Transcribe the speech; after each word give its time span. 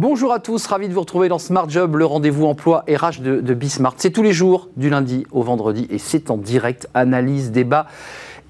Bonjour 0.00 0.32
à 0.32 0.40
tous, 0.40 0.66
ravi 0.66 0.88
de 0.88 0.94
vous 0.94 1.00
retrouver 1.00 1.28
dans 1.28 1.38
Smart 1.38 1.68
Job, 1.68 1.94
le 1.94 2.06
rendez-vous 2.06 2.46
emploi 2.46 2.86
RH 2.88 3.20
de, 3.20 3.42
de 3.42 3.52
Bismart. 3.52 3.92
C'est 3.98 4.10
tous 4.10 4.22
les 4.22 4.32
jours, 4.32 4.70
du 4.78 4.88
lundi 4.88 5.26
au 5.30 5.42
vendredi, 5.42 5.86
et 5.90 5.98
c'est 5.98 6.30
en 6.30 6.38
direct, 6.38 6.88
analyse, 6.94 7.50
débat 7.50 7.86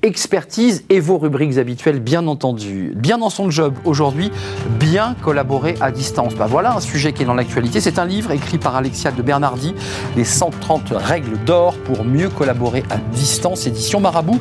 expertise 0.02 0.84
et 0.88 1.00
vos 1.00 1.18
rubriques 1.18 1.58
habituelles, 1.58 2.00
bien 2.00 2.26
entendu. 2.26 2.92
Bien 2.96 3.18
dans 3.18 3.30
son 3.30 3.50
job 3.50 3.74
aujourd'hui, 3.84 4.30
bien 4.78 5.14
collaborer 5.22 5.74
à 5.80 5.90
distance. 5.90 6.34
Bah 6.34 6.46
voilà 6.48 6.74
un 6.74 6.80
sujet 6.80 7.12
qui 7.12 7.22
est 7.22 7.26
dans 7.26 7.34
l'actualité. 7.34 7.80
C'est 7.80 7.98
un 7.98 8.04
livre 8.04 8.30
écrit 8.30 8.58
par 8.58 8.76
Alexia 8.76 9.10
de 9.10 9.22
Bernardi, 9.22 9.74
Les 10.16 10.24
130 10.24 10.92
règles 10.96 11.38
d'or 11.44 11.76
pour 11.84 12.04
mieux 12.04 12.28
collaborer 12.28 12.82
à 12.90 12.96
distance, 12.96 13.66
édition 13.66 14.00
Marabout. 14.00 14.40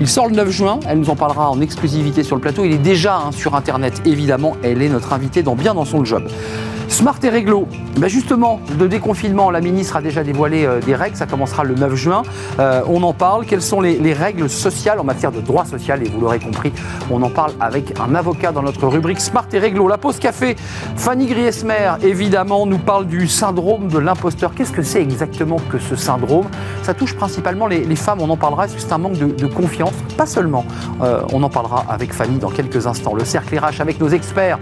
Il 0.00 0.08
sort 0.08 0.28
le 0.28 0.34
9 0.34 0.50
juin, 0.50 0.80
elle 0.88 0.98
nous 0.98 1.10
en 1.10 1.16
parlera 1.16 1.50
en 1.50 1.60
exclusivité 1.60 2.22
sur 2.22 2.36
le 2.36 2.42
plateau. 2.42 2.64
Il 2.64 2.72
est 2.72 2.78
déjà 2.78 3.16
hein, 3.16 3.32
sur 3.32 3.54
Internet, 3.54 4.02
évidemment, 4.04 4.56
elle 4.62 4.82
est 4.82 4.88
notre 4.88 5.12
invitée 5.12 5.42
dans 5.42 5.54
Bien 5.54 5.74
dans 5.74 5.84
son 5.84 6.04
job. 6.04 6.28
Smart 6.88 7.16
et 7.24 7.28
réglo. 7.28 7.66
Ben 7.98 8.08
justement, 8.08 8.60
de 8.78 8.86
déconfinement, 8.86 9.50
la 9.50 9.60
ministre 9.60 9.96
a 9.96 10.02
déjà 10.02 10.22
dévoilé 10.22 10.64
euh, 10.64 10.80
des 10.80 10.94
règles. 10.94 11.16
Ça 11.16 11.26
commencera 11.26 11.64
le 11.64 11.74
9 11.74 11.94
juin. 11.94 12.22
Euh, 12.60 12.82
on 12.88 13.02
en 13.02 13.12
parle. 13.12 13.44
Quelles 13.44 13.62
sont 13.62 13.80
les, 13.80 14.12
règles 14.12 14.48
sociales 14.48 15.00
en 15.00 15.04
matière 15.04 15.32
de 15.32 15.40
droit 15.40 15.64
social 15.64 16.02
Et 16.02 16.08
vous 16.08 16.20
l'aurez 16.20 16.38
compris, 16.38 16.72
on 17.10 17.22
en 17.22 17.28
parle 17.28 17.52
avec 17.60 17.98
un 17.98 18.14
avocat 18.14 18.52
dans 18.52 18.62
notre 18.62 18.86
rubrique 18.86 19.20
Smart 19.20 19.46
et 19.52 19.58
réglo. 19.58 19.88
La 19.88 19.98
pause 19.98 20.18
café. 20.18 20.56
Fanny 20.96 21.26
Griesmer, 21.26 21.94
évidemment, 22.02 22.66
nous 22.66 22.78
parle 22.78 23.06
du 23.06 23.26
syndrome 23.26 23.88
de 23.88 23.98
l'imposteur. 23.98 24.54
Qu'est-ce 24.54 24.72
que 24.72 24.82
c'est 24.82 25.02
exactement 25.02 25.56
que 25.70 25.78
ce 25.78 25.96
syndrome? 25.96 26.46
Ça 26.82 26.94
touche 26.94 27.14
principalement 27.14 27.66
les, 27.66 27.96
femmes. 27.96 28.20
On 28.20 28.30
en 28.30 28.36
parlera. 28.36 28.68
C'est 28.68 28.92
un 28.92 28.98
manque 28.98 29.18
de, 29.18 29.46
confiance 29.46 29.94
Pas 30.16 30.26
seulement. 30.26 30.64
Euh, 31.02 31.20
on 31.32 31.42
en 31.42 31.50
parlera 31.50 31.84
avec 31.88 32.12
Fanny 32.12 32.38
dans 32.38 32.50
quelques 32.50 32.86
instants. 32.86 33.14
Le 33.14 33.24
cercle 33.24 33.58
RH 33.58 33.80
avec 33.80 34.00
nos 34.00 34.08
experts. 34.08 34.58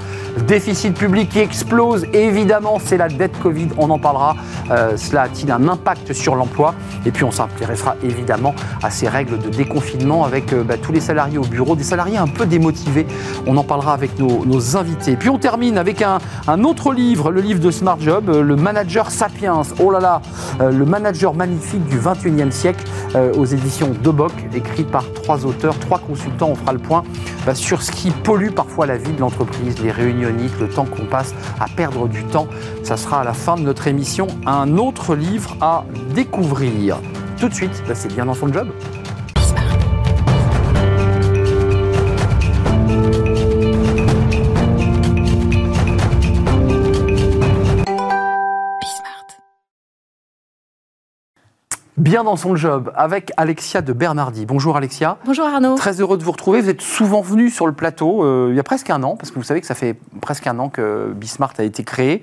Déficit 0.47 0.94
public 0.94 1.28
qui 1.28 1.41
explose 1.41 2.06
Évidemment, 2.15 2.79
c'est 2.79 2.97
la 2.97 3.09
dette 3.09 3.37
Covid, 3.43 3.70
on 3.77 3.91
en 3.91 3.98
parlera. 3.98 4.37
Euh, 4.70 4.97
cela 4.97 5.23
a-t-il 5.23 5.51
un 5.51 5.67
impact 5.67 6.12
sur 6.12 6.37
l'emploi? 6.37 6.75
Et 7.05 7.11
puis 7.11 7.25
on 7.25 7.33
s'intéressera 7.33 7.97
évidemment 8.05 8.55
à 8.84 8.91
ces 8.91 9.09
règles 9.09 9.37
de 9.39 9.48
déconfinement 9.48 10.25
avec 10.25 10.53
euh, 10.53 10.62
bah, 10.62 10.77
tous 10.81 10.93
les 10.93 11.01
salariés 11.01 11.39
au 11.39 11.45
bureau, 11.45 11.75
des 11.75 11.83
salariés 11.83 12.17
un 12.17 12.29
peu 12.29 12.47
démotivés. 12.47 13.09
On 13.48 13.56
en 13.56 13.65
parlera 13.65 13.95
avec 13.95 14.17
nos, 14.21 14.77
invités. 14.77 15.17
Puis 15.17 15.29
on 15.29 15.39
termine 15.39 15.77
avec 15.77 16.03
un, 16.03 16.19
autre 16.62 16.93
livre, 16.93 17.33
le 17.33 17.41
livre 17.41 17.59
de 17.59 17.73
Smart 17.73 17.98
Job, 17.98 18.28
euh, 18.28 18.43
le 18.43 18.55
manager 18.55 19.11
Sapiens. 19.11 19.62
Oh 19.81 19.91
là 19.91 19.99
là, 19.99 20.23
le 20.61 20.84
manager 20.84 21.34
magnifique 21.34 21.84
du 21.87 21.99
21e 21.99 22.53
siècle 22.53 22.84
aux 23.37 23.45
éditions 23.45 23.91
De 24.03 24.11
Boc, 24.11 24.33
écrit 24.55 24.84
par 24.84 25.05
trois 25.12 25.45
auteurs, 25.45 25.78
trois 25.78 25.99
consultants. 25.99 26.51
On 26.51 26.55
fera 26.55 26.73
le 26.73 26.78
point 26.78 27.03
bah, 27.47 27.55
sur 27.55 27.83
ce 27.83 27.93
qui 27.93 28.11
pollue 28.11 28.51
parfois 28.51 28.87
la 28.87 28.97
vie 28.97 29.12
de 29.12 29.21
l'entreprise, 29.21 29.78
les 29.83 29.91
réunionites, 29.91 30.59
le 30.61 30.69
temps 30.69 30.87
qu'on 30.87 31.05
passe 31.05 31.34
à 31.61 31.67
perdre 31.67 32.03
du 32.08 32.24
temps. 32.24 32.48
Ça 32.83 32.97
sera 32.97 33.20
à 33.20 33.24
la 33.24 33.34
fin 33.34 33.56
de 33.56 33.62
notre 33.62 33.86
émission 33.86 34.27
un 34.47 34.78
autre 34.78 35.14
livre 35.14 35.56
à 35.60 35.84
découvrir. 36.14 36.98
Tout 37.38 37.48
de 37.48 37.55
suite, 37.55 37.83
c'est 37.94 38.14
bien 38.14 38.27
dans 38.27 38.34
son 38.34 38.52
job. 38.52 38.69
Bien 52.15 52.23
dans 52.23 52.37
son 52.37 52.55
job 52.55 52.93
avec 52.95 53.33
Alexia 53.37 53.83
de 53.83 53.93
Bernardi. 53.93 54.47
Bonjour 54.47 54.77
Alexia. 54.77 55.19
Bonjour 55.25 55.47
Arnaud. 55.47 55.75
Très 55.75 56.01
heureux 56.01 56.17
de 56.17 56.23
vous 56.23 56.31
retrouver. 56.31 56.61
Vous 56.61 56.69
êtes 56.69 56.81
souvent 56.81 57.23
venu 57.23 57.51
sur 57.51 57.67
le 57.67 57.73
plateau 57.73 58.23
euh, 58.23 58.51
il 58.51 58.56
y 58.56 58.61
a 58.61 58.62
presque 58.62 58.89
un 58.91 59.03
an, 59.03 59.17
parce 59.17 59.33
que 59.33 59.34
vous 59.34 59.43
savez 59.43 59.61
que 59.61 59.67
ça 59.67 59.75
fait 59.75 59.97
presque 60.21 60.47
un 60.47 60.56
an 60.61 60.69
que 60.69 61.12
Bismart 61.12 61.55
a 61.59 61.65
été 61.65 61.83
créé. 61.83 62.22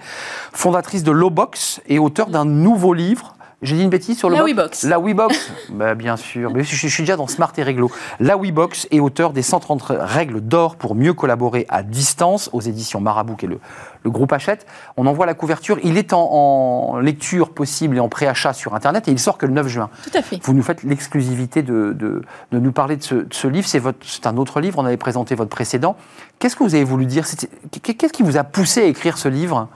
Fondatrice 0.54 1.04
de 1.04 1.12
Lowbox 1.12 1.82
et 1.88 2.00
auteur 2.00 2.30
d'un 2.30 2.46
nouveau 2.46 2.94
livre 2.94 3.36
j'ai 3.62 3.76
dit 3.76 3.84
une 3.84 3.92
bêtise 3.92 4.18
sur 4.18 4.28
le 4.30 4.38
La 4.38 4.44
WeBox. 4.44 4.84
La 4.86 5.00
WeBox, 5.00 5.52
bah, 5.70 5.94
bien 5.94 6.18
sûr. 6.18 6.52
Mais 6.52 6.64
je, 6.64 6.88
suis 6.88 7.04
déjà 7.04 7.16
dans 7.16 7.28
Smart 7.28 7.52
et 7.58 7.64
Réglo. 7.64 7.92
La 8.20 8.36
WeBox 8.36 8.88
est 8.90 9.00
auteur 9.00 9.34
des 9.34 9.44
130 9.44 9.84
règles 10.00 10.42
d'or 10.42 10.78
pour 10.78 10.96
mieux 10.96 11.14
collaborer 11.14 11.68
à 11.70 11.84
distance 11.84 12.50
aux 12.54 12.62
éditions 12.62 13.02
Marabout, 13.02 13.36
qui 13.36 13.46
est 13.46 13.50
le, 13.50 13.60
le 14.04 14.12
groupe 14.12 14.32
Hachette. 14.34 14.66
On 14.98 15.06
envoie 15.06 15.26
la 15.26 15.34
couverture. 15.34 15.80
Il 15.84 15.98
est 15.98 16.14
en, 16.14 17.00
lecture 17.00 17.54
possible 17.54 17.98
et 17.98 18.00
en 18.00 18.10
préachat 18.10 18.54
sur 18.54 18.76
Internet 18.76 19.08
et 19.08 19.12
il 19.12 19.20
sort 19.20 19.38
que 19.38 19.46
le 19.46 19.54
9 19.54 19.68
juin. 19.68 19.90
Tout 20.04 20.18
à 20.18 20.22
fait. 20.22 20.40
Vous 20.44 20.54
nous 20.54 20.64
faites 20.64 20.84
l'exclusivité 20.84 21.64
de, 21.64 21.94
de, 21.94 22.24
nous 22.52 22.72
parler 22.72 22.98
de 22.98 23.04
ce, 23.04 23.16
de 23.16 23.34
ce 23.34 23.48
livre. 23.48 23.68
C'est 23.68 24.28
un 24.28 24.38
autre 24.38 24.60
livre. 24.60 24.80
On 24.80 24.86
avait 24.86 24.98
présenté 24.98 25.36
votre 25.36 25.50
précédent. 25.50 25.96
Qu'est-ce 26.40 26.56
que 26.56 26.64
vous 26.64 26.76
avez 26.76 26.84
voulu 26.84 27.06
dire? 27.06 27.26
Qu'est-ce 27.82 28.14
qui 28.14 28.24
vous 28.24 28.38
a 28.38 28.44
poussé 28.44 28.82
à 28.82 28.86
écrire 28.86 29.18
ce 29.18 29.30
livre? 29.30 29.70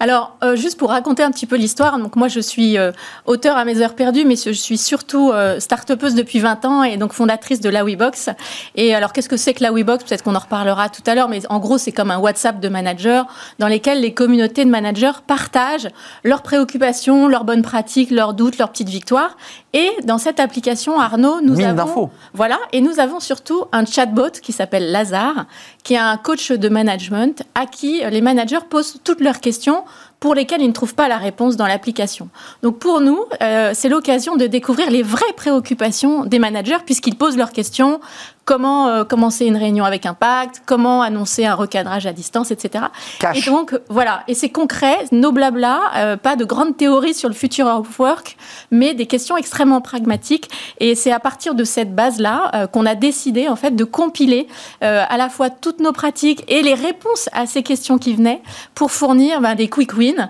Alors, 0.00 0.36
euh, 0.42 0.56
juste 0.56 0.78
pour 0.78 0.90
raconter 0.90 1.22
un 1.22 1.30
petit 1.30 1.46
peu 1.46 1.56
l'histoire, 1.56 1.98
donc 1.98 2.16
moi 2.16 2.28
je 2.28 2.40
suis 2.40 2.78
euh, 2.78 2.92
auteur 3.26 3.56
à 3.56 3.64
mes 3.64 3.80
heures 3.80 3.94
perdues, 3.94 4.24
mais 4.24 4.36
je 4.36 4.50
suis 4.50 4.78
surtout 4.78 5.30
euh, 5.30 5.60
start-upeuse 5.60 6.14
depuis 6.14 6.40
20 6.40 6.64
ans 6.64 6.82
et 6.82 6.96
donc 6.96 7.12
fondatrice 7.12 7.60
de 7.60 7.68
la 7.68 7.84
WeBox. 7.84 8.30
Et 8.74 8.94
alors, 8.94 9.12
qu'est-ce 9.12 9.28
que 9.28 9.36
c'est 9.36 9.54
que 9.54 9.62
la 9.62 9.72
WeBox 9.72 10.04
Peut-être 10.04 10.22
qu'on 10.22 10.34
en 10.34 10.40
reparlera 10.40 10.88
tout 10.88 11.02
à 11.06 11.14
l'heure, 11.14 11.28
mais 11.28 11.40
en 11.48 11.58
gros, 11.58 11.78
c'est 11.78 11.92
comme 11.92 12.10
un 12.10 12.18
WhatsApp 12.18 12.60
de 12.60 12.68
managers 12.68 13.22
dans 13.58 13.68
lesquels 13.68 14.00
les 14.00 14.12
communautés 14.12 14.64
de 14.64 14.70
managers 14.70 15.12
partagent 15.26 15.88
leurs 16.24 16.42
préoccupations, 16.42 17.28
leurs 17.28 17.44
bonnes 17.44 17.62
pratiques, 17.62 18.10
leurs 18.10 18.34
doutes, 18.34 18.58
leurs 18.58 18.70
petites 18.70 18.88
victoires. 18.88 19.36
Et 19.72 19.88
dans 20.04 20.18
cette 20.18 20.40
application, 20.40 21.00
Arnaud, 21.00 21.40
nous 21.40 21.54
Mine 21.54 21.78
avons 21.78 22.10
voilà, 22.34 22.58
et 22.72 22.80
nous 22.80 23.00
avons 23.00 23.20
surtout 23.20 23.64
un 23.72 23.86
chatbot 23.86 24.30
qui 24.42 24.52
s'appelle 24.52 24.90
Lazare, 24.90 25.46
qui 25.82 25.94
est 25.94 25.98
un 25.98 26.16
coach 26.16 26.50
de 26.52 26.68
management 26.68 27.42
à 27.54 27.66
qui 27.66 28.02
les 28.10 28.20
managers 28.20 28.58
posent 28.68 28.98
toutes 29.04 29.20
leurs 29.20 29.40
questions 29.40 29.81
pour 30.20 30.34
lesquelles 30.34 30.62
ils 30.62 30.68
ne 30.68 30.72
trouvent 30.72 30.94
pas 30.94 31.08
la 31.08 31.18
réponse 31.18 31.56
dans 31.56 31.66
l'application. 31.66 32.28
Donc 32.62 32.78
pour 32.78 33.00
nous, 33.00 33.24
euh, 33.42 33.72
c'est 33.74 33.88
l'occasion 33.88 34.36
de 34.36 34.46
découvrir 34.46 34.90
les 34.90 35.02
vraies 35.02 35.32
préoccupations 35.36 36.24
des 36.24 36.38
managers 36.38 36.78
puisqu'ils 36.84 37.16
posent 37.16 37.36
leurs 37.36 37.52
questions 37.52 38.00
comment 38.44 38.88
euh, 38.88 39.04
commencer 39.04 39.46
une 39.46 39.56
réunion 39.56 39.84
avec 39.84 40.06
impact, 40.06 40.62
comment 40.66 41.02
annoncer 41.02 41.46
un 41.46 41.54
recadrage 41.54 42.06
à 42.06 42.12
distance, 42.12 42.50
etc. 42.50 42.86
Et 43.34 43.42
donc, 43.42 43.78
voilà, 43.88 44.22
et 44.28 44.34
c'est 44.34 44.48
concret, 44.48 44.96
nos 45.12 45.32
blabla, 45.32 45.80
euh, 45.96 46.16
pas 46.16 46.36
de 46.36 46.44
grandes 46.44 46.76
théories 46.76 47.14
sur 47.14 47.28
le 47.28 47.34
future 47.34 47.66
of 47.66 47.98
work, 47.98 48.36
mais 48.70 48.94
des 48.94 49.06
questions 49.06 49.36
extrêmement 49.36 49.80
pragmatiques. 49.80 50.50
Et 50.80 50.94
c'est 50.94 51.12
à 51.12 51.20
partir 51.20 51.54
de 51.54 51.64
cette 51.64 51.94
base-là 51.94 52.50
euh, 52.54 52.66
qu'on 52.66 52.86
a 52.86 52.94
décidé, 52.94 53.48
en 53.48 53.56
fait, 53.56 53.72
de 53.72 53.84
compiler 53.84 54.48
à 54.80 55.16
la 55.16 55.28
fois 55.28 55.50
toutes 55.50 55.80
nos 55.80 55.92
pratiques 55.92 56.44
et 56.48 56.62
les 56.62 56.74
réponses 56.74 57.28
à 57.32 57.46
ces 57.46 57.62
questions 57.62 57.98
qui 57.98 58.14
venaient 58.14 58.42
pour 58.74 58.90
fournir 58.90 59.40
ben, 59.40 59.54
des 59.54 59.68
quick 59.68 59.96
wins 59.96 60.28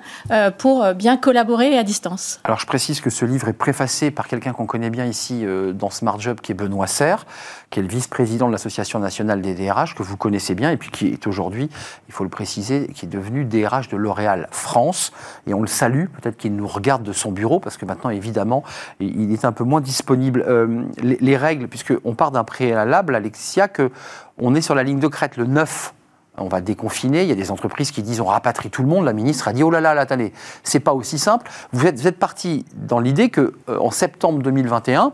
pour 0.59 0.85
bien 0.95 1.17
collaborer 1.17 1.79
à 1.79 1.83
distance. 1.83 2.41
Alors, 2.45 2.59
je 2.59 2.67
précise 2.67 3.01
que 3.01 3.11
ce 3.11 3.25
livre 3.25 3.49
est 3.49 3.55
préfacé 3.55 4.11
par 4.11 4.29
quelqu'un 4.29 4.53
qu'on 4.53 4.67
connaît 4.67 4.91
bien 4.91 5.07
ici 5.07 5.45
dans 5.75 5.91
Smart 5.91 6.19
Job, 6.21 6.41
qui 6.41 6.53
est 6.53 6.55
Benoît 6.55 6.87
Serre, 6.87 7.25
qui 7.71 7.81
est 7.81 7.83
le 7.83 7.89
vice-président 8.03 8.49
de 8.49 8.53
l'Association 8.53 8.99
nationale 8.99 9.41
des 9.41 9.55
DRH, 9.55 9.95
que 9.95 10.03
vous 10.03 10.17
connaissez 10.17 10.57
bien, 10.57 10.73
et 10.73 10.77
puis 10.77 10.91
qui 10.91 11.07
est 11.07 11.27
aujourd'hui, 11.29 11.71
il 12.09 12.13
faut 12.13 12.25
le 12.25 12.31
préciser, 12.31 12.89
qui 12.89 13.07
est 13.07 13.09
devenu 13.09 13.45
DRH 13.45 13.89
de 13.89 13.97
L'Oréal 13.97 14.49
France. 14.51 15.13
Et 15.47 15.55
on 15.55 15.61
le 15.61 15.69
salue, 15.69 16.07
peut-être 16.07 16.37
qu'il 16.37 16.57
nous 16.57 16.67
regarde 16.67 17.05
de 17.05 17.13
son 17.13 17.31
bureau, 17.31 17.61
parce 17.61 17.77
que 17.77 17.87
maintenant, 17.87 18.11
évidemment, 18.11 18.65
il 18.99 19.33
est 19.33 19.45
un 19.45 19.53
peu 19.53 19.63
moins 19.63 19.81
disponible. 19.81 20.45
Euh, 20.49 20.83
les, 21.01 21.37
règles, 21.37 21.69
puisqu'on 21.69 22.15
part 22.15 22.33
d'un 22.33 22.45
préalable, 22.45 23.15
Alexia, 23.15 23.69
que 23.69 23.91
on 24.39 24.55
est 24.57 24.63
sur 24.63 24.75
la 24.75 24.83
ligne 24.83 24.99
de 24.99 25.09
crête 25.09 25.37
le 25.37 25.47
9 25.47 25.95
on 26.39 26.49
va 26.49 26.63
déconfiner. 26.63 27.23
Il 27.23 27.29
y 27.29 27.33
a 27.33 27.35
des 27.35 27.51
entreprises 27.51 27.91
qui 27.91 28.03
disent 28.03 28.23
on 28.23 28.25
rapatrie 28.25 28.71
tout 28.71 28.81
le 28.81 28.89
monde. 28.89 29.05
La 29.05 29.13
ministre 29.13 29.49
a 29.49 29.53
dit 29.53 29.63
oh 29.63 29.71
là 29.71 29.83
là, 29.83 29.93
là 29.93 30.01
attendez, 30.01 30.33
c'est 30.63 30.81
pas 30.81 30.95
aussi 30.95 31.19
simple. 31.19 31.51
Vous 31.73 31.87
êtes, 31.87 32.01
vous 32.01 32.07
êtes 32.07 32.19
parti 32.19 32.65
dans 32.75 33.01
l'idée 33.01 33.29
que 33.29 33.53
euh, 33.69 33.79
en 33.79 33.91
septembre 33.91 34.43
2021, 34.43 35.13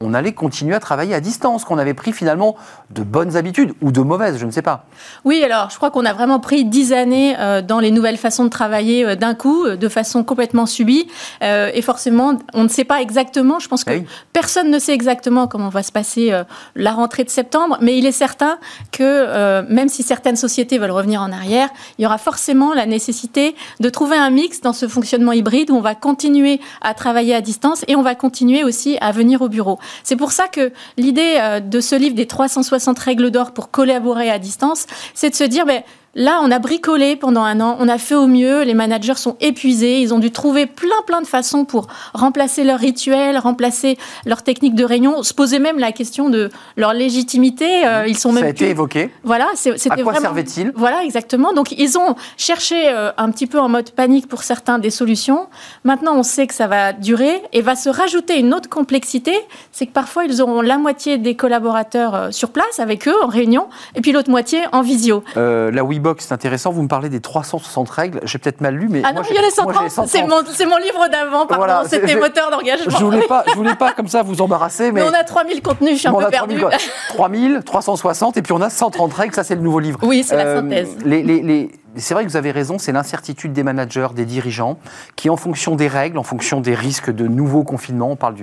on 0.00 0.14
allait 0.14 0.32
continuer 0.32 0.74
à 0.74 0.80
travailler 0.80 1.14
à 1.14 1.20
distance, 1.20 1.64
qu'on 1.64 1.78
avait 1.78 1.94
pris 1.94 2.12
finalement 2.12 2.56
de 2.90 3.02
bonnes 3.02 3.36
habitudes 3.36 3.72
ou 3.80 3.92
de 3.92 4.00
mauvaises, 4.00 4.38
je 4.38 4.46
ne 4.46 4.50
sais 4.50 4.62
pas. 4.62 4.86
Oui, 5.24 5.42
alors 5.42 5.70
je 5.70 5.76
crois 5.76 5.90
qu'on 5.90 6.04
a 6.04 6.12
vraiment 6.12 6.40
pris 6.40 6.64
dix 6.64 6.92
années 6.92 7.34
euh, 7.38 7.62
dans 7.62 7.80
les 7.80 7.90
nouvelles 7.90 8.16
façons 8.16 8.44
de 8.44 8.50
travailler 8.50 9.04
euh, 9.04 9.16
d'un 9.16 9.34
coup, 9.34 9.64
euh, 9.64 9.76
de 9.76 9.88
façon 9.88 10.24
complètement 10.24 10.66
subie. 10.66 11.06
et 11.42 11.82
forcément, 11.82 12.38
on 12.54 12.64
ne 12.64 12.68
sait 12.68 12.84
pas 12.84 13.00
exactement, 13.00 13.58
je 13.58 13.68
pense 13.68 13.84
que 13.84 14.02
personne 14.32 14.70
ne 14.70 14.78
sait 14.78 14.92
exactement 14.92 15.46
comment 15.46 15.68
va 15.68 15.82
se 15.82 15.92
passer 15.92 16.32
la 16.74 16.92
rentrée 16.92 17.24
de 17.24 17.30
septembre, 17.30 17.78
mais 17.80 17.98
il 17.98 18.06
est 18.06 18.12
certain 18.12 18.58
que 18.92 19.62
même 19.70 19.88
si 19.88 20.02
certaines 20.02 20.36
sociétés 20.36 20.78
veulent 20.78 20.90
revenir 20.90 21.20
en 21.20 21.32
arrière, 21.32 21.68
il 21.98 22.02
y 22.02 22.06
aura 22.06 22.18
forcément 22.18 22.74
la 22.74 22.86
nécessité 22.86 23.54
de 23.80 23.88
trouver 23.88 24.16
un 24.16 24.30
mix 24.30 24.60
dans 24.60 24.72
ce 24.72 24.88
fonctionnement 24.88 25.32
hybride 25.32 25.70
où 25.70 25.76
on 25.76 25.80
va 25.80 25.94
continuer 25.94 26.60
à 26.80 26.94
travailler 26.94 27.34
à 27.34 27.40
distance 27.40 27.84
et 27.88 27.96
on 27.96 28.02
va 28.02 28.14
continuer 28.14 28.64
aussi 28.64 28.98
à 29.00 29.12
venir 29.12 29.42
au 29.42 29.48
bureau. 29.48 29.78
C'est 30.02 30.16
pour 30.16 30.32
ça 30.32 30.48
que 30.48 30.72
l'idée 30.96 31.36
euh, 31.38 31.60
de 31.60 31.80
ce 31.80 31.94
livre 31.94 32.14
des 32.14 32.26
360 32.26 32.98
règles 32.98 33.30
d'or 33.30 33.52
pour 33.52 33.70
collaborer 33.70 34.30
à 34.30 34.38
distance, 34.38 34.86
c'est 35.14 35.30
de 35.30 35.34
se 35.34 35.44
dire, 35.44 35.66
ben, 35.66 35.82
Là, 36.18 36.40
on 36.42 36.50
a 36.50 36.58
bricolé 36.58 37.14
pendant 37.14 37.42
un 37.42 37.60
an, 37.60 37.76
on 37.78 37.90
a 37.90 37.98
fait 37.98 38.14
au 38.14 38.26
mieux, 38.26 38.62
les 38.62 38.72
managers 38.72 39.16
sont 39.16 39.36
épuisés, 39.42 40.00
ils 40.00 40.14
ont 40.14 40.18
dû 40.18 40.30
trouver 40.30 40.64
plein 40.64 40.88
plein 41.06 41.20
de 41.20 41.26
façons 41.26 41.66
pour 41.66 41.88
remplacer 42.14 42.64
leur 42.64 42.78
rituel, 42.78 43.36
remplacer 43.36 43.98
leur 44.24 44.42
technique 44.42 44.74
de 44.74 44.82
réunion, 44.82 45.22
se 45.22 45.34
poser 45.34 45.58
même 45.58 45.78
la 45.78 45.92
question 45.92 46.30
de 46.30 46.48
leur 46.78 46.94
légitimité. 46.94 47.86
Euh, 47.86 48.06
ils 48.06 48.16
sont 48.16 48.32
même 48.32 48.44
Ça 48.44 48.46
a 48.46 48.50
été 48.50 48.70
évoqué. 48.70 49.10
Voilà, 49.24 49.48
c'était 49.54 49.90
À 49.90 49.96
quoi 49.98 50.14
servait-il? 50.14 50.72
Voilà, 50.74 51.04
exactement. 51.04 51.52
Donc 51.52 51.72
ils 51.72 51.98
ont 51.98 52.14
cherché 52.38 52.88
euh, 52.88 53.10
un 53.18 53.30
petit 53.30 53.46
peu 53.46 53.60
en 53.60 53.68
mode 53.68 53.90
panique 53.90 54.26
pour 54.26 54.42
certains 54.42 54.78
des 54.78 54.88
solutions. 54.88 55.48
Maintenant, 55.84 56.16
on 56.16 56.22
sait 56.22 56.46
que 56.46 56.54
ça 56.54 56.66
va 56.66 56.94
durer 56.94 57.42
et 57.52 57.60
va 57.60 57.76
se 57.76 57.90
rajouter 57.90 58.38
une 58.38 58.54
autre 58.54 58.70
complexité, 58.70 59.34
c'est 59.70 59.84
que 59.84 59.92
parfois 59.92 60.24
ils 60.24 60.40
auront 60.40 60.62
la 60.62 60.78
moitié 60.78 61.18
des 61.18 61.34
collaborateurs 61.34 62.14
euh, 62.14 62.30
sur 62.30 62.52
place 62.52 62.78
avec 62.78 63.06
eux 63.06 63.16
en 63.22 63.26
réunion 63.26 63.68
et 63.94 64.00
puis 64.00 64.12
l'autre 64.12 64.30
moitié 64.30 64.60
en 64.72 64.80
visio. 64.80 65.22
la 65.36 65.84
c'est 66.18 66.32
intéressant. 66.32 66.70
Vous 66.70 66.82
me 66.82 66.88
parlez 66.88 67.08
des 67.08 67.20
360 67.20 67.90
règles. 67.90 68.20
J'ai 68.24 68.38
peut-être 68.38 68.60
mal 68.60 68.74
lu, 68.74 68.88
mais. 68.88 69.02
Ah 69.04 69.12
non, 69.12 69.22
il 69.28 69.34
y 69.34 69.38
a 69.38 69.42
les 69.42 69.50
130. 69.50 69.90
C'est 70.06 70.22
mon, 70.22 70.28
mon, 70.28 70.76
livre 70.78 71.08
d'avant, 71.10 71.46
pardon. 71.46 71.88
C'était 71.88 72.16
moteur 72.16 72.50
d'engagement. 72.50 72.96
Je 72.98 73.04
voulais 73.04 73.26
pas, 73.26 73.44
je 73.48 73.54
voulais 73.54 73.74
pas 73.74 73.92
comme 73.92 74.08
ça 74.08 74.22
vous 74.22 74.40
embarrasser, 74.40 74.92
mais. 74.92 75.02
mais 75.02 75.08
on 75.08 75.14
a 75.14 75.24
3000 75.24 75.62
contenus, 75.62 75.94
je 75.94 75.98
suis 75.98 76.08
un 76.08 76.14
peu 76.14 76.28
perdu. 76.28 76.62
3000, 77.08 77.62
360, 77.64 78.36
et 78.36 78.42
puis 78.42 78.52
on 78.52 78.60
a 78.60 78.70
130 78.70 79.12
règles. 79.12 79.34
Ça, 79.34 79.44
c'est 79.44 79.54
le 79.54 79.60
nouveau 79.60 79.80
livre. 79.80 79.98
Oui, 80.02 80.24
c'est 80.26 80.36
la 80.36 80.46
euh, 80.46 80.60
synthèse. 80.60 80.96
Les, 81.04 81.22
les, 81.22 81.42
les 81.42 81.70
c'est 81.96 82.14
vrai 82.14 82.24
que 82.24 82.30
vous 82.30 82.36
avez 82.36 82.50
raison, 82.50 82.78
c'est 82.78 82.92
l'incertitude 82.92 83.52
des 83.52 83.62
managers, 83.62 84.08
des 84.14 84.24
dirigeants, 84.24 84.78
qui 85.16 85.30
en 85.30 85.36
fonction 85.36 85.76
des 85.76 85.88
règles, 85.88 86.18
en 86.18 86.22
fonction 86.22 86.60
des 86.60 86.74
risques 86.74 87.10
de 87.10 87.26
nouveaux 87.26 87.64
confinements, 87.64 88.10
on 88.10 88.16
parle 88.16 88.36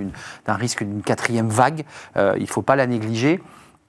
d'un 0.46 0.54
risque 0.54 0.82
d'une 0.82 1.02
quatrième 1.02 1.48
vague, 1.48 1.84
euh, 2.16 2.34
il 2.36 2.42
ne 2.42 2.48
faut 2.48 2.62
pas 2.62 2.76
la 2.76 2.86
négliger, 2.86 3.40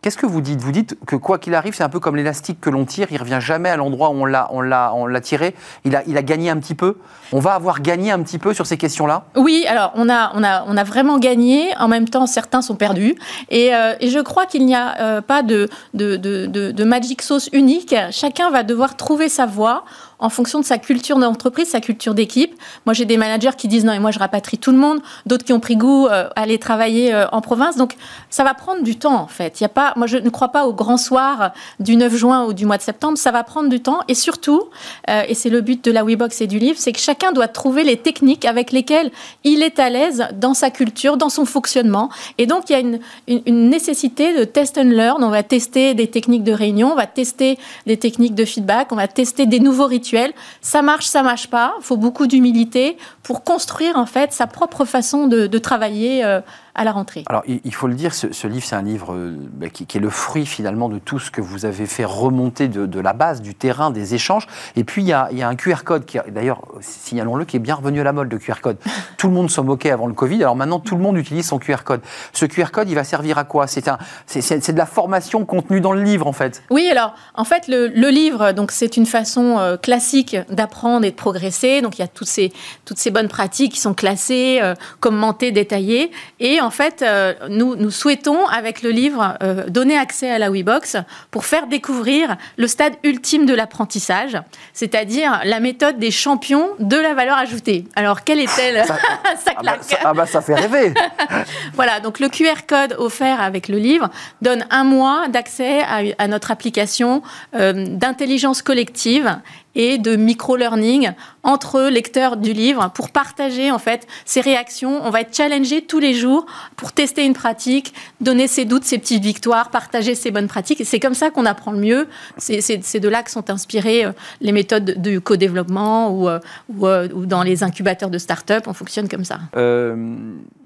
Qu'est-ce 0.06 0.18
que 0.18 0.28
vous 0.28 0.42
dites? 0.42 0.62
Vous 0.62 0.72
dites 0.72 0.96
que 1.08 1.16
quoi 1.16 1.40
qu'il 1.40 1.56
arrive, 1.56 1.74
c'est 1.74 1.82
un 1.82 1.90
peu 1.90 2.00
comme 2.00 2.16
l'élastique 2.16 2.62
que 2.62 2.70
l'on 2.70 2.86
tire, 2.86 3.08
il 3.10 3.18
revient 3.18 3.40
jamais 3.42 3.70
à 3.70 3.76
l'endroit 3.76 4.12
où 4.12 4.22
on 4.22 4.26
l'a, 4.26 4.48
on 4.52 4.62
l'a, 4.62 4.94
on 4.94 5.08
l'a 5.08 5.20
tiré. 5.20 5.56
Il 5.84 5.96
a, 5.96 6.04
il 6.06 6.16
a 6.16 6.22
gagné 6.22 6.52
un 6.52 6.58
petit 6.58 6.76
peu. 6.76 6.98
On 7.32 7.40
va 7.40 7.56
avoir 7.56 7.82
gagné 7.82 8.12
un 8.12 8.22
petit 8.22 8.38
peu 8.38 8.54
sur 8.54 8.68
ces 8.68 8.78
questions-là? 8.78 9.24
Oui, 9.36 9.66
alors 9.68 9.94
on 9.96 10.08
a, 10.08 10.32
on 10.36 10.44
a, 10.44 10.64
on 10.68 10.78
a 10.78 10.84
vraiment 10.84 11.18
gagné. 11.18 11.76
En 11.80 11.88
même 11.88 12.08
temps, 12.08 12.28
certains 12.28 12.62
sont 12.62 12.76
perdus. 12.76 13.16
Et, 13.50 13.74
euh, 13.74 13.96
je 14.00 14.20
crois 14.20 14.46
qu'il 14.46 14.68
n'y 14.68 14.76
a 14.76 14.96
euh, 15.02 15.22
pas 15.22 15.42
de 15.42 15.70
de, 15.96 16.18
de, 16.18 16.46
de, 16.46 16.70
de 16.70 16.84
magic 16.84 17.24
sauce 17.24 17.50
unique. 17.52 17.96
Chacun 18.12 18.52
va 18.52 18.62
devoir 18.62 18.98
trouver 18.98 19.28
sa 19.28 19.48
voie 19.48 19.86
en 20.26 20.30
fonction 20.30 20.60
de 20.60 20.66
sa 20.66 20.80
culture 20.80 21.20
d'entreprise, 21.20 21.70
sa 21.70 21.80
culture 21.80 22.16
d'équipe. 22.16 22.52
Moi, 22.88 22.94
j'ai 22.94 23.06
des 23.06 23.16
managers 23.16 23.52
qui 23.56 23.68
disent 23.68 23.86
non, 23.86 23.94
et 23.94 24.00
moi, 24.00 24.10
je 24.10 24.18
rapatrie 24.18 24.58
tout 24.58 24.72
le 24.72 24.78
monde. 24.78 25.00
D'autres 25.28 25.46
qui 25.46 25.54
ont 25.54 25.60
pris 25.60 25.76
goût 25.76 26.08
euh, 26.08 26.28
à 26.36 26.42
aller 26.42 26.58
travailler 26.58 27.14
euh, 27.14 27.28
en 27.32 27.42
province. 27.42 27.78
Donc, 27.78 27.96
ça 28.32 28.44
va 28.44 28.56
prendre 28.56 28.82
du 28.82 28.96
temps, 28.96 29.22
en 29.22 29.28
fait. 29.28 29.60
Il 29.60 29.64
y 29.64 29.66
a 29.66 29.70
pas, 29.70 29.94
moi, 29.96 30.08
je 30.08 30.18
ne 30.18 30.30
crois 30.30 30.50
pas 30.50 30.66
au 30.66 30.74
grand 30.74 30.98
soir 30.98 31.52
du 31.80 31.96
9 31.96 32.16
juin 32.16 32.46
ou 32.46 32.54
du 32.54 32.66
mois 32.66 32.78
de 32.78 32.82
septembre. 32.82 33.20
Ça 33.20 33.30
va 33.30 33.44
prendre 33.44 33.70
du 33.70 33.82
temps. 33.82 34.00
Et 34.08 34.16
surtout, 34.16 34.64
euh, 35.12 35.22
et 35.28 35.36
c'est 35.36 35.52
le 35.52 35.62
but 35.62 35.86
de 35.86 35.92
la 35.92 36.04
WeBox 36.04 36.42
et 36.42 36.48
du 36.48 36.58
livre, 36.58 36.80
c'est 36.80 36.92
que 36.92 37.00
chacun 37.00 37.32
doit 37.32 37.48
trouver 37.48 37.84
les 37.84 37.98
techniques 37.98 38.46
avec 38.46 38.72
lesquelles 38.72 39.12
il 39.44 39.62
est 39.62 39.78
à 39.78 39.92
l'aise 39.92 40.28
dans 40.34 40.56
sa 40.56 40.72
culture, 40.72 41.18
dans 41.18 41.30
son 41.30 41.46
fonctionnement. 41.46 42.10
Et 42.40 42.48
donc, 42.48 42.72
il 42.72 42.74
y 42.74 42.76
a 42.76 42.80
une, 42.80 43.00
une 43.28 43.70
nécessité 43.70 44.36
de 44.36 44.44
test 44.44 44.80
and 44.80 44.90
learn. 44.90 45.24
On 45.24 45.30
va 45.30 45.44
tester 45.44 45.94
des 45.94 46.08
techniques 46.08 46.44
de 46.44 46.52
réunion, 46.52 46.94
on 46.94 46.96
va 46.96 47.06
tester 47.06 47.60
des 47.86 47.98
techniques 47.98 48.34
de 48.34 48.46
feedback, 48.46 48.88
on 48.92 48.96
va 48.96 49.08
tester 49.08 49.46
des 49.46 49.60
nouveaux 49.60 49.86
rituels 49.86 50.15
ça 50.62 50.82
marche, 50.82 51.06
ça 51.06 51.24
marche 51.24 51.48
pas. 51.48 51.74
Il 51.80 51.84
faut 51.84 51.98
beaucoup 51.98 52.28
d'humilité 52.28 52.98
pour 53.24 53.44
construire 53.44 53.98
en 53.98 54.06
fait 54.06 54.34
sa 54.34 54.48
propre 54.48 54.86
façon 54.86 55.28
de, 55.28 55.58
travailler 55.58 56.24
euh, 56.24 56.42
à 56.76 56.84
la 56.84 56.92
rentrée. 56.92 57.24
Alors, 57.28 57.44
il 57.48 57.74
faut 57.74 57.88
le 57.88 57.96
dire, 57.96 58.14
ce, 58.14 58.48
livre, 58.48 58.66
c'est 58.66 58.76
un 58.76 58.82
livre 58.82 59.14
euh, 59.14 59.36
bah, 59.54 59.70
qui, 59.70 59.84
est 59.84 60.02
le 60.02 60.10
fruit 60.10 60.46
finalement 60.46 60.90
de 60.90 61.00
tout 61.00 61.20
ce 61.20 61.32
que 61.32 61.42
vous 61.42 61.66
avez 61.66 61.86
fait 61.86 62.04
remonter 62.04 62.68
de, 62.68 63.00
la 63.00 63.14
base, 63.14 63.42
du 63.42 63.56
terrain, 63.56 63.92
des 63.92 64.14
échanges. 64.14 64.46
Et 64.76 64.84
puis, 64.84 65.02
il 65.02 65.08
y 65.08 65.14
a, 65.14 65.30
un 65.48 65.56
QR 65.56 65.84
code, 65.86 66.06
qui, 66.06 66.18
d'ailleurs, 66.28 66.62
signalons-le, 66.82 67.46
qui 67.46 67.56
est 67.56 67.60
bien 67.60 67.76
revenu 67.76 68.02
à 68.02 68.04
la 68.04 68.12
mode, 68.12 68.32
le 68.32 68.38
QR 68.38 68.60
code. 68.62 68.78
Tout 69.18 69.28
le 69.28 69.34
monde 69.34 69.50
s'en 69.50 69.64
moquait 69.64 69.92
avant 69.92 70.08
le 70.08 70.14
Covid, 70.14 70.44
alors 70.44 70.56
maintenant, 70.56 70.80
tout 70.80 70.96
le 70.96 71.02
monde 71.02 71.18
utilise 71.18 71.48
son 71.48 71.58
QR 71.58 71.84
code. 71.84 72.02
Ce 72.34 72.46
QR 72.46 72.72
code, 72.72 72.90
il 72.90 72.96
va 72.96 73.04
servir 73.04 73.38
à 73.38 73.46
quoi? 73.46 73.68
C'est, 73.68 73.88
un, 73.88 73.98
c'est, 74.28 74.72
de 74.72 74.78
la 74.78 74.86
formation 74.86 75.46
contenue 75.46 75.82
dans 75.82 75.94
le 75.94 76.04
livre, 76.04 76.28
en 76.28 76.34
fait. 76.34 76.62
Oui, 76.70 76.88
alors, 76.92 77.16
en 77.34 77.46
fait, 77.46 77.68
le, 77.68 77.88
livre, 78.10 78.52
donc, 78.52 78.72
c'est 78.72 78.98
une 78.98 79.06
façon 79.06 79.58
euh, 79.58 79.78
classique 79.78 80.38
d'apprendre 80.50 81.06
et 81.06 81.12
de 81.12 81.16
progresser. 81.16 81.82
Donc, 81.82 81.98
il 81.98 82.02
y 82.02 82.04
a 82.04 82.08
toutes 82.08 82.28
ces, 82.28 82.52
toutes 82.84 82.98
ces 82.98 83.12
bonnes 83.12 83.30
pratiques 83.30 83.74
qui 83.74 83.80
sont 83.80 83.94
classées, 83.94 84.60
euh, 84.62 84.76
commentées, 85.00 85.52
détaillées. 85.52 86.12
Et 86.40 86.60
en 86.66 86.72
fait, 86.72 87.04
euh, 87.04 87.34
nous, 87.48 87.76
nous 87.76 87.92
souhaitons, 87.92 88.48
avec 88.48 88.82
le 88.82 88.90
livre, 88.90 89.38
euh, 89.44 89.70
donner 89.70 89.98
accès 89.98 90.32
à 90.32 90.40
la 90.40 90.50
WeBox 90.50 90.98
pour 91.30 91.46
faire 91.46 91.68
découvrir 91.68 92.38
le 92.58 92.68
stade 92.68 92.94
ultime 93.04 93.46
de 93.46 93.54
l'apprentissage, 93.54 94.38
c'est-à-dire 94.74 95.42
la 95.44 95.60
méthode 95.60 96.00
des 96.00 96.10
champions 96.10 96.70
de 96.80 96.98
la 96.98 97.14
valeur 97.14 97.38
ajoutée. 97.38 97.86
Alors, 97.96 98.24
quelle 98.24 98.40
est-elle 98.40 98.84
ça, 98.86 98.98
ah 99.58 99.62
bah, 99.64 99.78
ah 100.04 100.14
bah, 100.14 100.26
ça, 100.26 100.42
fait 100.42 100.56
rêver 100.56 100.94
Voilà, 101.74 102.00
donc 102.00 102.20
le 102.20 102.30
QR 102.30 102.66
code 102.68 102.96
offert 102.98 103.40
avec 103.42 103.68
le 103.68 103.78
livre 103.78 104.10
donne 104.42 104.66
un 104.72 104.84
mois 104.84 105.28
d'accès 105.28 105.84
à, 106.18 106.28
notre 106.28 106.50
application 106.50 107.22
euh, 107.56 107.86
d'intelligence 107.88 108.64
collective 108.64 109.38
et 109.76 109.98
de 109.98 110.16
micro-learning 110.16 111.12
entre 111.44 111.84
lecteurs 111.90 112.38
du 112.38 112.54
livre 112.54 112.92
pour 112.96 113.12
partager 113.12 113.72
en 113.72 113.80
fait 113.80 114.08
ses 114.26 114.42
réactions. 114.42 115.02
On 115.04 115.10
va 115.10 115.22
être 115.22 115.36
challengé 115.36 115.84
tous 115.84 116.00
les 116.00 116.14
jours 116.14 116.46
pour 116.76 116.92
tester 116.92 117.26
une 117.26 117.34
pratique, 117.34 117.94
donner 118.22 118.48
ses 118.48 118.66
doutes, 118.66 118.84
ses 118.84 118.98
petites 118.98 119.24
victoires, 119.24 119.70
partager 119.70 120.16
ses 120.16 120.32
bonnes 120.32 120.48
pratiques. 120.48 120.82
C'est 120.86 121.00
comme 121.00 121.14
ça 121.14 121.30
qu'on 121.30 121.46
apprend 121.46 121.72
le 121.72 121.80
mieux. 121.80 122.08
C'est 122.38 123.00
de 123.00 123.10
là 123.10 123.24
que 123.24 123.32
sont 123.32 123.50
inspirées 123.50 124.06
euh, 124.06 124.12
les 124.42 124.52
méthodes 124.52 125.02
de 125.02 125.20
co-développement 125.20 126.12
ou, 126.12 126.30
euh, 126.30 126.40
euh, 126.82 127.08
ou, 127.14 127.26
dans 127.26 127.44
les 127.44 127.64
incubateurs 127.64 128.10
de 128.10 128.18
start-up. 128.18 128.66
On 128.68 128.74
fonctionne 128.74 129.08
comme 129.08 129.26
ça. 129.26 129.40
le, 129.54 130.06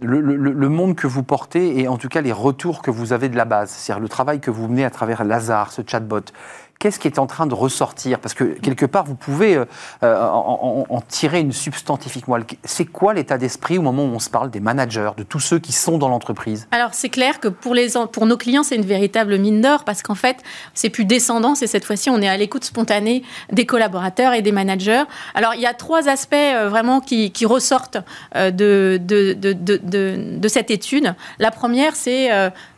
le, 0.02 0.70
monde 0.70 0.96
que 0.96 1.08
vous 1.08 1.24
portez 1.24 1.80
et 1.80 1.88
en 1.88 1.98
tout 1.98 2.08
cas 2.08 2.22
les 2.22 2.32
retours 2.32 2.82
que 2.82 2.92
vous 2.92 3.12
avez 3.12 3.28
de 3.28 3.36
la 3.36 3.46
base, 3.46 3.72
c'est-à-dire 3.72 4.02
le 4.02 4.08
travail 4.08 4.40
que 4.40 4.52
vous 4.52 4.68
menez 4.68 4.86
à 4.86 4.90
travers 4.90 5.24
Lazare, 5.24 5.72
ce 5.72 5.82
chatbot, 5.86 6.22
qu'est-ce 6.80 6.98
qui 6.98 7.08
est 7.08 7.20
en 7.20 7.28
train 7.28 7.46
de 7.46 7.54
ressortir? 7.54 8.20
Parce 8.20 8.34
que 8.34 8.46
quelque 8.46 8.86
part, 8.86 9.04
vous 9.04 9.16
pouvez 9.16 9.56
euh, 9.56 9.66
euh, 10.04 10.26
en, 10.26 11.02
tirer 11.08 11.42
une 11.42 11.52
substantifique 11.52 12.28
moelle. 12.28 12.46
C'est 12.64 12.86
quoi 12.86 13.14
l'état 13.14 13.38
d'esprit 13.38 13.78
au 13.78 13.82
moment 13.82 14.06
où 14.06 14.16
on 14.16 14.20
se 14.20 14.30
parle 14.30 14.50
des 14.50 14.62
managers, 14.62 15.12
de 15.18 15.24
tous 15.24 15.42
ceux 15.42 15.60
qui 15.60 15.74
sont 15.74 15.98
dans 15.98 16.08
l'entreprise? 16.08 16.68
Alors, 16.72 16.94
c'est 16.94 17.10
clair 17.10 17.42
que 17.42 17.50
pour, 17.50 17.76
nos 18.26 18.38
clients, 18.38 18.64
c'est 18.64 18.76
une 18.76 18.86
véritable 18.86 19.38
mine 19.38 19.62
d'or 19.62 19.84
parce 19.84 20.02
qu'en 20.02 20.16
fait, 20.16 20.38
c'est 20.74 20.90
plus 20.90 21.06
descendant, 21.06 21.54
et 21.54 21.68
cette 21.68 21.84
fois-ci, 21.84 22.10
on 22.10 22.22
est 22.22 22.30
à 22.30 22.38
l'écoute 22.38 22.64
spontanée 22.64 23.24
des 23.52 23.66
collaborateurs 23.66 24.34
et 24.34 24.42
des 24.42 24.54
managers. 24.54 25.04
Alors, 25.36 25.54
il 25.56 25.62
y 25.62 25.66
a 25.66 25.74
trois 25.74 26.08
aspects 26.08 26.34
euh, 26.34 26.70
vraiment 26.70 27.02
qui, 27.02 27.30
ressortent 27.46 27.98
de, 28.36 29.00
cette 30.48 30.72
étude. 30.72 31.14
La 31.40 31.52
première, 31.52 31.96
c'est, 31.96 32.30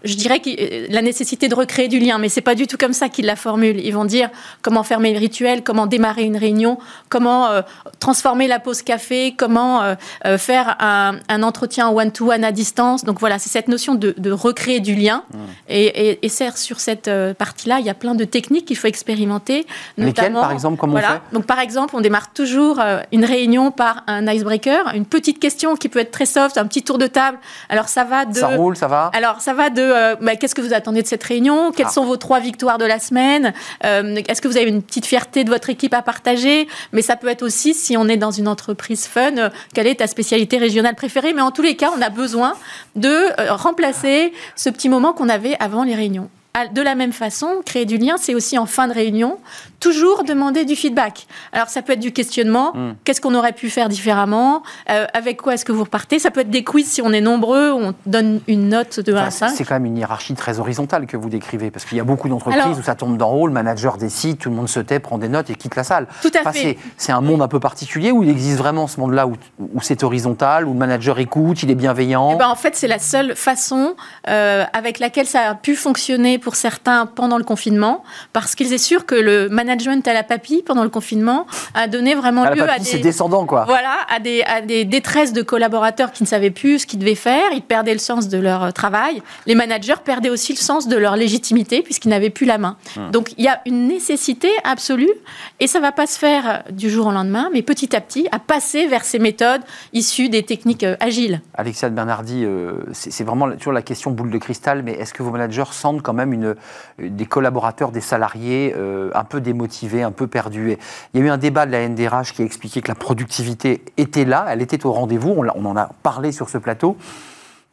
je 0.03 0.15
dirais, 0.15 0.41
la 0.89 1.01
nécessité 1.01 1.47
de 1.47 1.55
recréer 1.55 1.87
du 1.87 1.99
lien, 1.99 2.17
mais 2.17 2.29
c'est 2.29 2.41
pas 2.41 2.55
du 2.55 2.67
tout 2.67 2.77
comme 2.77 2.93
ça 2.93 3.09
qu'il 3.09 3.25
la 3.25 3.35
formule 3.35 3.71
ils 3.83 3.93
vont 3.93 4.05
dire 4.05 4.29
comment 4.61 4.83
fermer 4.83 5.13
le 5.13 5.19
rituel, 5.19 5.63
comment 5.63 5.87
démarrer 5.87 6.23
une 6.23 6.37
réunion, 6.37 6.77
comment 7.09 7.47
euh, 7.47 7.61
transformer 7.99 8.47
la 8.47 8.59
pause 8.59 8.81
café, 8.81 9.33
comment 9.37 9.81
euh, 9.81 9.95
euh, 10.25 10.37
faire 10.37 10.77
un, 10.79 11.43
entretien 11.43 11.89
one-to-one 11.89 12.43
à 12.43 12.51
distance. 12.51 13.03
Donc 13.03 13.19
voilà, 13.19 13.39
c'est 13.39 13.49
cette 13.49 13.67
notion 13.67 13.95
de, 13.95 14.31
recréer 14.31 14.79
du 14.79 14.95
lien. 14.95 15.23
Mmh. 15.33 15.37
Et, 15.69 16.19
et, 16.25 16.29
sur 16.29 16.79
cette 16.79 17.09
partie-là, 17.37 17.79
il 17.79 17.85
y 17.85 17.89
a 17.89 17.93
plein 17.93 18.15
de 18.15 18.23
techniques 18.23 18.65
qu'il 18.65 18.77
faut 18.77 18.87
expérimenter. 18.87 19.65
Lesquelles, 19.97 20.33
par 20.33 20.51
exemple, 20.51 20.77
comment 20.77 20.95
on 20.95 21.01
fait? 21.01 21.21
Donc 21.33 21.45
par 21.45 21.59
exemple, 21.59 21.95
on 21.95 22.01
démarre 22.01 22.31
toujours 22.33 22.79
une 23.11 23.25
réunion 23.25 23.71
par 23.71 24.03
un 24.07 24.27
icebreaker, 24.27 24.91
une 24.95 25.05
petite 25.05 25.39
question 25.39 25.75
qui 25.75 25.89
peut 25.89 25.99
être 25.99 26.11
très 26.11 26.25
soft, 26.25 26.57
un 26.57 26.65
petit 26.65 26.83
tour 26.83 26.97
de 26.97 27.07
table. 27.07 27.37
Alors 27.69 27.89
ça 27.89 28.03
va 28.03 28.25
de... 28.25 28.35
Ça 28.35 28.55
roule, 28.55 28.75
ça 28.75 28.87
va? 28.87 29.11
Alors 29.13 29.41
ça 29.41 29.53
va 29.53 29.69
de... 29.69 29.90
Bah, 30.21 30.35
qu'est-ce 30.35 30.55
que 30.55 30.61
vous 30.61 30.73
attendez 30.73 31.01
de 31.01 31.07
cette 31.07 31.23
réunion? 31.23 31.71
Quelles 31.71 31.87
ah. 31.87 31.93
sont 31.93 32.05
vos 32.05 32.17
trois 32.17 32.39
victoires 32.39 32.77
de 32.77 32.85
la 32.85 32.99
semaine? 32.99 33.53
Euh, 33.85 34.15
est-ce 34.27 34.41
que 34.41 34.47
vous 34.47 34.57
avez 34.57 34.69
une 34.69 34.81
petite 34.81 35.05
fierté 35.05 35.43
de 35.43 35.49
votre 35.49 35.69
équipe 35.69 35.93
à 35.93 36.01
partager? 36.01 36.67
Mais 36.91 37.01
ça 37.01 37.15
peut 37.15 37.27
être 37.27 37.43
aussi, 37.43 37.73
si 37.73 37.97
on 37.97 38.07
est 38.07 38.17
dans 38.17 38.31
une 38.31 38.47
entreprise 38.47 39.05
fun, 39.05 39.37
euh, 39.37 39.49
quelle 39.73 39.87
est 39.87 39.95
ta 39.95 40.07
spécialité 40.07 40.57
régionale 40.57 40.95
préférée? 40.95 41.33
Mais 41.33 41.41
en 41.41 41.51
tous 41.51 41.61
les 41.61 41.75
cas, 41.75 41.91
on 41.97 42.01
a 42.01 42.09
besoin 42.09 42.53
de 42.95 43.09
euh, 43.09 43.53
remplacer 43.53 44.33
ce 44.55 44.69
petit 44.69 44.89
moment 44.89 45.13
qu'on 45.13 45.29
avait 45.29 45.55
avant 45.59 45.83
les 45.83 45.95
réunions. 45.95 46.29
De 46.73 46.81
la 46.81 46.95
même 46.95 47.13
façon, 47.13 47.61
créer 47.65 47.85
du 47.85 47.97
lien, 47.97 48.15
c'est 48.17 48.35
aussi 48.35 48.57
en 48.57 48.65
fin 48.65 48.89
de 48.89 48.93
réunion, 48.93 49.37
toujours 49.79 50.25
demander 50.25 50.65
du 50.65 50.75
feedback. 50.75 51.25
Alors 51.53 51.69
ça 51.69 51.81
peut 51.81 51.93
être 51.93 51.99
du 52.01 52.11
questionnement, 52.11 52.73
hmm. 52.75 52.95
qu'est-ce 53.05 53.21
qu'on 53.21 53.35
aurait 53.35 53.53
pu 53.53 53.69
faire 53.69 53.87
différemment, 53.87 54.61
euh, 54.89 55.05
avec 55.13 55.41
quoi 55.41 55.53
est-ce 55.53 55.63
que 55.63 55.71
vous 55.71 55.85
repartez, 55.85 56.19
ça 56.19 56.29
peut 56.29 56.41
être 56.41 56.49
des 56.49 56.65
quiz 56.65 56.85
si 56.85 57.01
on 57.01 57.13
est 57.13 57.21
nombreux, 57.21 57.71
on 57.71 57.93
donne 58.05 58.41
une 58.47 58.67
note 58.67 58.99
de 58.99 59.13
1 59.13 59.17
à 59.17 59.31
5. 59.31 59.49
C'est 59.55 59.63
quand 59.63 59.75
même 59.75 59.85
une 59.85 59.97
hiérarchie 59.97 60.35
très 60.35 60.59
horizontale 60.59 61.07
que 61.07 61.15
vous 61.15 61.29
décrivez, 61.29 61.71
parce 61.71 61.85
qu'il 61.85 61.97
y 61.97 62.01
a 62.01 62.03
beaucoup 62.03 62.27
d'entreprises 62.27 62.77
où 62.77 62.83
ça 62.83 62.95
tombe 62.95 63.17
d'en 63.17 63.31
haut, 63.31 63.47
le 63.47 63.53
manager 63.53 63.97
décide, 63.97 64.37
tout 64.37 64.49
le 64.49 64.55
monde 64.55 64.67
se 64.67 64.81
tait, 64.81 64.99
prend 64.99 65.17
des 65.17 65.29
notes 65.29 65.49
et 65.49 65.55
quitte 65.55 65.77
la 65.77 65.85
salle. 65.85 66.07
Tout 66.21 66.31
à 66.43 66.51
fait. 66.51 66.77
C'est 66.97 67.13
un 67.13 67.21
monde 67.21 67.41
un 67.41 67.47
peu 67.47 67.61
particulier 67.61 68.11
où 68.11 68.23
il 68.23 68.29
existe 68.29 68.57
vraiment 68.57 68.87
ce 68.87 68.99
monde-là 68.99 69.25
où, 69.25 69.35
c'est 69.81 70.03
horizontal, 70.03 70.67
où 70.67 70.73
le 70.73 70.79
manager 70.79 71.17
écoute, 71.19 71.63
il 71.63 71.71
est 71.71 71.75
bienveillant. 71.75 72.31
Et 72.31 72.33
eh 72.35 72.37
ben, 72.37 72.49
en 72.49 72.55
fait, 72.55 72.75
c'est 72.75 72.87
la 72.87 72.99
seule 72.99 73.35
façon 73.35 73.95
euh, 74.27 74.65
avec 74.73 74.99
laquelle 74.99 75.27
ça 75.27 75.49
a 75.49 75.55
pu 75.55 75.75
fonctionner 75.75 76.39
pour 76.41 76.55
certains 76.55 77.05
pendant 77.05 77.37
le 77.37 77.43
confinement, 77.43 78.03
parce 78.33 78.55
qu'ils 78.55 78.73
est 78.73 78.77
sûr 78.77 79.05
que 79.05 79.15
le 79.15 79.49
management 79.49 80.05
à 80.07 80.13
la 80.13 80.23
papy 80.23 80.63
pendant 80.65 80.83
le 80.83 80.89
confinement 80.89 81.45
a 81.73 81.87
donné 81.87 82.15
vraiment 82.15 82.43
à 82.43 82.53
lieu 82.53 82.69
à 82.69 82.79
des 82.79 82.99
descendants 82.99 83.45
quoi. 83.45 83.65
Voilà, 83.65 83.97
à 84.09 84.19
des, 84.19 84.43
à 84.43 84.61
des 84.61 84.85
détresses 84.85 85.33
de 85.33 85.41
collaborateurs 85.41 86.11
qui 86.11 86.23
ne 86.23 86.27
savaient 86.27 86.51
plus 86.51 86.79
ce 86.79 86.87
qu'ils 86.87 86.99
devaient 86.99 87.15
faire, 87.15 87.43
ils 87.53 87.61
perdaient 87.61 87.93
le 87.93 87.99
sens 87.99 88.27
de 88.27 88.37
leur 88.37 88.73
travail. 88.73 89.21
Les 89.45 89.55
managers 89.55 90.01
perdaient 90.03 90.29
aussi 90.29 90.53
le 90.53 90.57
sens 90.57 90.87
de 90.87 90.97
leur 90.97 91.15
légitimité 91.15 91.81
puisqu'ils 91.81 92.09
n'avaient 92.09 92.29
plus 92.29 92.45
la 92.45 92.57
main. 92.57 92.77
Hum. 92.97 93.11
Donc 93.11 93.33
il 93.37 93.45
y 93.45 93.47
a 93.47 93.61
une 93.65 93.87
nécessité 93.87 94.49
absolue 94.63 95.11
et 95.59 95.67
ça 95.67 95.79
va 95.79 95.91
pas 95.91 96.07
se 96.07 96.17
faire 96.17 96.63
du 96.71 96.89
jour 96.89 97.07
au 97.07 97.11
lendemain, 97.11 97.49
mais 97.53 97.61
petit 97.61 97.95
à 97.95 98.01
petit 98.01 98.27
à 98.31 98.39
passer 98.39 98.87
vers 98.87 99.05
ces 99.05 99.19
méthodes 99.19 99.61
issues 99.93 100.29
des 100.29 100.43
techniques 100.43 100.83
euh, 100.83 100.95
agiles. 100.99 101.41
Alexia 101.53 101.89
Bernardi, 101.89 102.43
euh, 102.45 102.73
c'est 102.93 103.23
vraiment 103.23 103.51
toujours 103.51 103.73
la 103.73 103.81
question 103.81 104.11
boule 104.11 104.31
de 104.31 104.37
cristal, 104.37 104.83
mais 104.83 104.93
est-ce 104.93 105.13
que 105.13 105.23
vos 105.23 105.31
managers 105.31 105.71
sentent 105.71 106.01
quand 106.01 106.13
même 106.13 106.30
une, 106.33 106.55
des 106.99 107.25
collaborateurs, 107.25 107.91
des 107.91 108.01
salariés 108.01 108.73
euh, 108.77 109.11
un 109.13 109.23
peu 109.23 109.41
démotivés, 109.41 110.03
un 110.03 110.11
peu 110.11 110.27
perdus 110.27 110.77
Il 111.13 111.19
y 111.19 111.23
a 111.23 111.27
eu 111.27 111.29
un 111.29 111.37
débat 111.37 111.65
de 111.65 111.71
la 111.71 111.87
NDRH 111.87 112.33
qui 112.33 112.41
a 112.41 112.45
expliqué 112.45 112.81
que 112.81 112.87
la 112.87 112.95
productivité 112.95 113.83
était 113.97 114.25
là, 114.25 114.45
elle 114.49 114.61
était 114.61 114.85
au 114.85 114.91
rendez-vous, 114.91 115.29
on 115.31 115.65
en 115.65 115.77
a 115.77 115.89
parlé 116.03 116.31
sur 116.31 116.49
ce 116.49 116.57
plateau. 116.57 116.97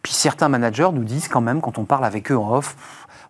Puis 0.02 0.12
certains 0.12 0.48
managers 0.48 0.90
nous 0.92 1.04
disent 1.04 1.28
quand 1.28 1.40
même, 1.40 1.60
quand 1.60 1.78
on 1.78 1.84
parle 1.84 2.04
avec 2.04 2.30
eux 2.30 2.38
en 2.38 2.54
off, 2.54 2.76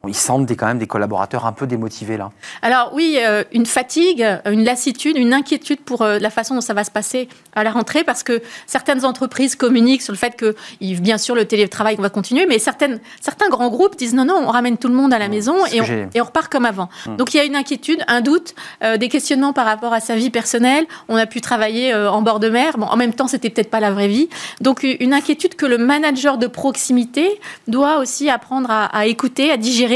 ils 0.07 0.15
sentent 0.15 0.47
des, 0.47 0.55
quand 0.55 0.67
même 0.67 0.79
des 0.79 0.87
collaborateurs 0.87 1.47
un 1.47 1.53
peu 1.53 1.67
démotivés 1.67 2.17
là. 2.17 2.31
Alors 2.63 2.91
oui, 2.95 3.19
euh, 3.21 3.43
une 3.53 3.67
fatigue, 3.67 4.25
une 4.47 4.65
lassitude, 4.65 5.17
une 5.17 5.33
inquiétude 5.33 5.81
pour 5.81 6.03
euh, 6.03 6.19
la 6.19 6.31
façon 6.31 6.55
dont 6.55 6.61
ça 6.61 6.75
va 6.75 6.85
se 6.85 6.91
passer 6.91 7.29
à 7.55 7.65
la 7.65 7.73
rentrée, 7.73 8.05
parce 8.05 8.23
que 8.23 8.41
certaines 8.67 9.05
entreprises 9.05 9.57
communiquent 9.57 10.03
sur 10.03 10.13
le 10.13 10.19
fait 10.19 10.37
que, 10.37 10.55
bien 10.81 11.19
sûr, 11.19 11.35
le 11.35 11.47
télétravail 11.47 11.97
va 11.97 12.11
continuer, 12.11 12.47
mais 12.47 12.61
certaines, 12.61 13.01
certains 13.21 13.49
grands 13.49 13.71
groupes 13.71 13.97
disent 13.97 14.15
non, 14.15 14.25
non, 14.25 14.41
on 14.47 14.51
ramène 14.51 14.79
tout 14.79 14.89
le 14.89 14.95
monde 14.95 15.13
à 15.13 15.19
la 15.19 15.27
mmh, 15.27 15.31
maison 15.31 15.67
et 15.67 15.81
on, 15.81 15.85
et 16.15 16.21
on, 16.21 16.25
repart 16.25 16.51
comme 16.51 16.65
avant. 16.65 16.89
Mmh. 17.07 17.17
Donc 17.17 17.35
il 17.35 17.39
y 17.39 17.41
a 17.41 17.45
une 17.45 17.57
inquiétude, 17.57 18.05
un 18.07 18.21
doute, 18.21 18.55
euh, 18.85 18.99
des 18.99 19.09
questionnements 19.09 19.53
par 19.53 19.67
rapport 19.67 19.93
à 19.93 20.01
sa 20.01 20.15
vie 20.15 20.31
personnelle. 20.31 20.87
On 21.09 21.17
a 21.17 21.27
pu 21.27 21.41
travailler 21.41 21.95
en 21.95 22.23
bord 22.23 22.39
de 22.39 22.49
mer. 22.49 22.79
Bon, 22.79 22.87
en 22.87 22.97
même 22.97 23.15
temps, 23.15 23.27
c'était 23.27 23.51
peut-être 23.51 23.71
pas 23.71 23.81
la 23.81 23.91
vraie 23.91 24.09
vie. 24.09 24.29
Donc 24.61 24.85
une 24.85 25.13
inquiétude 25.13 25.57
que 25.57 25.67
le 25.67 25.79
manager 25.79 26.39
de 26.39 26.47
proximité 26.47 27.41
doit 27.67 27.99
aussi 27.99 28.31
apprendre 28.31 28.71
à, 28.71 28.87
à 28.87 29.07
écouter, 29.07 29.51
à 29.51 29.57
digérer 29.57 29.88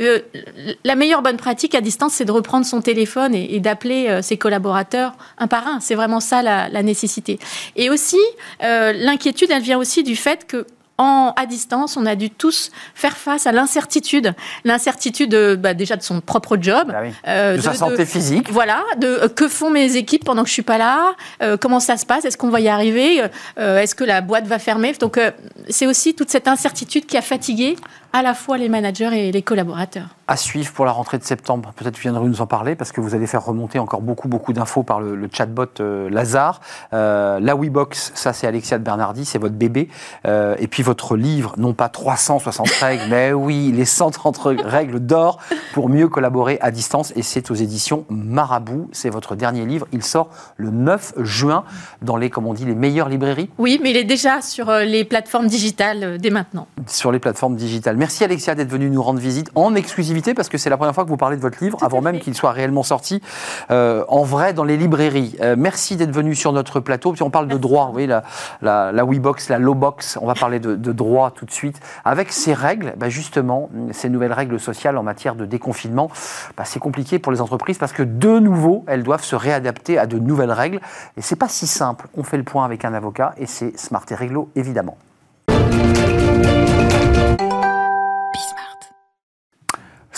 euh, 0.00 0.20
la 0.84 0.94
meilleure 0.94 1.22
bonne 1.22 1.36
pratique 1.36 1.74
à 1.74 1.80
distance, 1.80 2.14
c'est 2.14 2.24
de 2.24 2.32
reprendre 2.32 2.66
son 2.66 2.80
téléphone 2.80 3.34
et, 3.34 3.60
d'appeler 3.60 4.08
euh, 4.08 4.22
ses 4.22 4.36
collaborateurs 4.36 5.12
un 5.38 5.46
par 5.46 5.66
un. 5.66 5.80
C'est 5.80 5.94
vraiment 5.94 6.20
ça 6.20 6.42
la, 6.42 6.82
nécessité. 6.82 7.38
Et 7.76 7.90
aussi, 7.90 8.20
euh, 8.62 8.92
l'inquiétude, 8.92 9.50
elle 9.50 9.62
vient 9.62 9.78
aussi 9.78 10.02
du 10.02 10.16
fait 10.16 10.46
que 10.46 10.66
en, 10.96 11.32
à 11.36 11.46
distance, 11.46 11.96
on 11.96 12.06
a 12.06 12.14
dû 12.14 12.30
tous 12.30 12.70
faire 12.94 13.16
face 13.16 13.48
à 13.48 13.52
l'incertitude. 13.52 14.32
L'incertitude 14.64 15.34
bah, 15.58 15.74
déjà 15.74 15.96
de 15.96 16.02
son 16.02 16.20
propre 16.20 16.56
job. 16.60 16.92
Ah 17.24 17.56
de, 17.56 17.60
sa 17.60 17.74
santé 17.74 18.06
physique. 18.06 18.48
Voilà, 18.52 18.84
de 18.98 19.26
que 19.26 19.48
font 19.48 19.70
mes 19.70 19.96
équipes 19.96 20.24
pendant 20.24 20.42
que 20.42 20.48
je 20.48 20.52
suis 20.52 20.62
pas 20.62 20.78
là, 20.78 21.16
comment 21.60 21.80
ça 21.80 21.96
se 21.96 22.06
passe, 22.06 22.24
est-ce 22.24 22.36
qu'on 22.36 22.50
va 22.50 22.60
y 22.60 22.68
arriver, 22.68 23.24
est-ce 23.56 23.96
que 23.96 24.04
la 24.04 24.20
boîte 24.20 24.46
va 24.46 24.60
fermer? 24.60 24.92
Donc 24.92 25.18
c'est 25.68 25.88
aussi 25.88 26.14
toute 26.14 26.30
cette 26.30 26.46
incertitude 26.46 27.06
qui 27.06 27.16
a 27.16 27.22
fatigué 27.22 27.74
à 28.14 28.22
la 28.22 28.32
fois 28.32 28.58
les 28.58 28.68
managers 28.68 29.10
et 29.12 29.32
les 29.32 29.42
collaborateurs. 29.42 30.06
À 30.28 30.36
suivre 30.36 30.72
pour 30.72 30.84
la 30.84 30.92
rentrée 30.92 31.18
de 31.18 31.24
septembre, 31.24 31.72
peut-être 31.74 31.98
viendrez 31.98 32.24
nous 32.26 32.40
en 32.40 32.46
parler 32.46 32.76
parce 32.76 32.92
que 32.92 33.00
vous 33.00 33.16
allez 33.16 33.26
faire 33.26 33.44
remonter 33.44 33.80
encore 33.80 34.02
beaucoup 34.02 34.28
beaucoup 34.28 34.52
d'infos 34.52 34.84
par 34.84 35.00
le, 35.00 35.28
chatbot 35.30 35.66
euh, 35.80 36.08
Lazare. 36.08 36.60
Euh, 36.92 37.40
la 37.40 37.56
WeBox, 37.56 38.12
ça 38.14 38.32
c'est 38.32 38.46
Alexia 38.46 38.78
de 38.78 38.84
Bernardi, 38.84 39.24
c'est 39.24 39.38
votre 39.38 39.56
bébé. 39.56 39.88
Euh, 40.26 40.54
et 40.60 40.68
puis 40.68 40.84
votre 40.84 41.16
livre, 41.16 41.54
non 41.58 41.74
pas 41.74 41.88
360 41.88 42.68
règles, 42.80 43.02
mais 43.10 43.32
oui, 43.32 43.72
les 43.74 43.84
130 43.84 44.40
règles 44.62 45.00
d'or 45.00 45.40
pour 45.72 45.88
mieux 45.88 46.08
collaborer 46.08 46.58
à 46.60 46.70
distance. 46.70 47.12
Et 47.16 47.22
c'est 47.22 47.50
aux 47.50 47.54
éditions 47.54 48.06
Marabout. 48.10 48.88
C'est 48.92 49.10
votre 49.10 49.34
dernier 49.34 49.66
livre. 49.66 49.88
Il 49.90 50.04
sort 50.04 50.30
le 50.56 50.70
9 50.70 51.14
juin 51.18 51.64
dans 52.00 52.16
les, 52.16 52.30
comme 52.30 52.46
on 52.46 52.54
dit, 52.54 52.64
les 52.64 52.76
meilleures 52.76 53.08
librairies. 53.08 53.50
Oui, 53.58 53.80
mais 53.82 53.90
il 53.90 53.96
est 53.96 54.04
déjà 54.04 54.40
sur 54.40 54.70
les 54.72 55.04
plateformes 55.04 55.48
digitales 55.48 56.18
dès 56.18 56.30
maintenant. 56.30 56.68
Sur 56.86 57.10
les 57.10 57.18
plateformes 57.18 57.56
digitales. 57.56 57.96
Merci 58.04 58.22
Alexia 58.22 58.54
d'être 58.54 58.68
venue 58.68 58.90
nous 58.90 59.02
rendre 59.02 59.18
visite 59.18 59.50
en 59.54 59.74
exclusivité 59.74 60.34
parce 60.34 60.50
que 60.50 60.58
c'est 60.58 60.68
la 60.68 60.76
première 60.76 60.94
fois 60.94 61.04
que 61.04 61.08
vous 61.08 61.16
parlez 61.16 61.38
de 61.38 61.40
votre 61.40 61.64
livre 61.64 61.78
avant 61.82 62.02
même 62.02 62.18
qu'il 62.18 62.34
soit 62.34 62.52
réellement 62.52 62.82
sorti 62.82 63.22
euh, 63.70 64.04
en 64.08 64.24
vrai 64.24 64.52
dans 64.52 64.64
les 64.64 64.76
librairies. 64.76 65.36
Euh, 65.40 65.56
merci 65.56 65.96
d'être 65.96 66.12
venue 66.12 66.34
sur 66.34 66.52
notre 66.52 66.80
plateau. 66.80 67.12
Puis 67.12 67.22
on 67.22 67.30
parle 67.30 67.48
de 67.48 67.56
droit, 67.56 67.86
vous 67.86 67.92
voyez, 67.92 68.06
la, 68.06 68.22
la, 68.60 68.92
la 68.92 69.04
WeBox, 69.06 69.48
la 69.48 69.58
Lowbox, 69.58 70.18
on 70.20 70.26
va 70.26 70.34
parler 70.34 70.60
de, 70.60 70.74
droit 70.92 71.30
tout 71.30 71.46
de 71.46 71.50
suite. 71.50 71.80
Avec 72.04 72.30
ces 72.30 72.52
règles, 72.52 72.92
bah, 72.98 73.08
justement, 73.08 73.70
ces 73.92 74.10
nouvelles 74.10 74.34
règles 74.34 74.60
sociales 74.60 74.98
en 74.98 75.02
matière 75.02 75.34
de 75.34 75.46
déconfinement, 75.46 76.10
bah, 76.58 76.64
c'est 76.66 76.80
compliqué 76.80 77.18
pour 77.18 77.32
les 77.32 77.40
entreprises 77.40 77.78
parce 77.78 77.94
que 77.94 78.02
de 78.02 78.38
nouveau, 78.38 78.84
elles 78.86 79.02
doivent 79.02 79.24
se 79.24 79.34
réadapter 79.34 79.98
à 79.98 80.04
de 80.04 80.18
nouvelles 80.18 80.52
règles. 80.52 80.80
Et 81.16 81.22
c'est 81.22 81.36
pas 81.36 81.48
si 81.48 81.66
simple. 81.66 82.06
On 82.18 82.22
fait 82.22 82.36
le 82.36 82.44
point 82.44 82.66
avec 82.66 82.84
un 82.84 82.92
avocat 82.92 83.34
et 83.38 83.46
c'est 83.46 83.78
Smart 83.78 84.04
et 84.10 84.14
Réglo, 84.14 84.50
évidemment. 84.56 84.98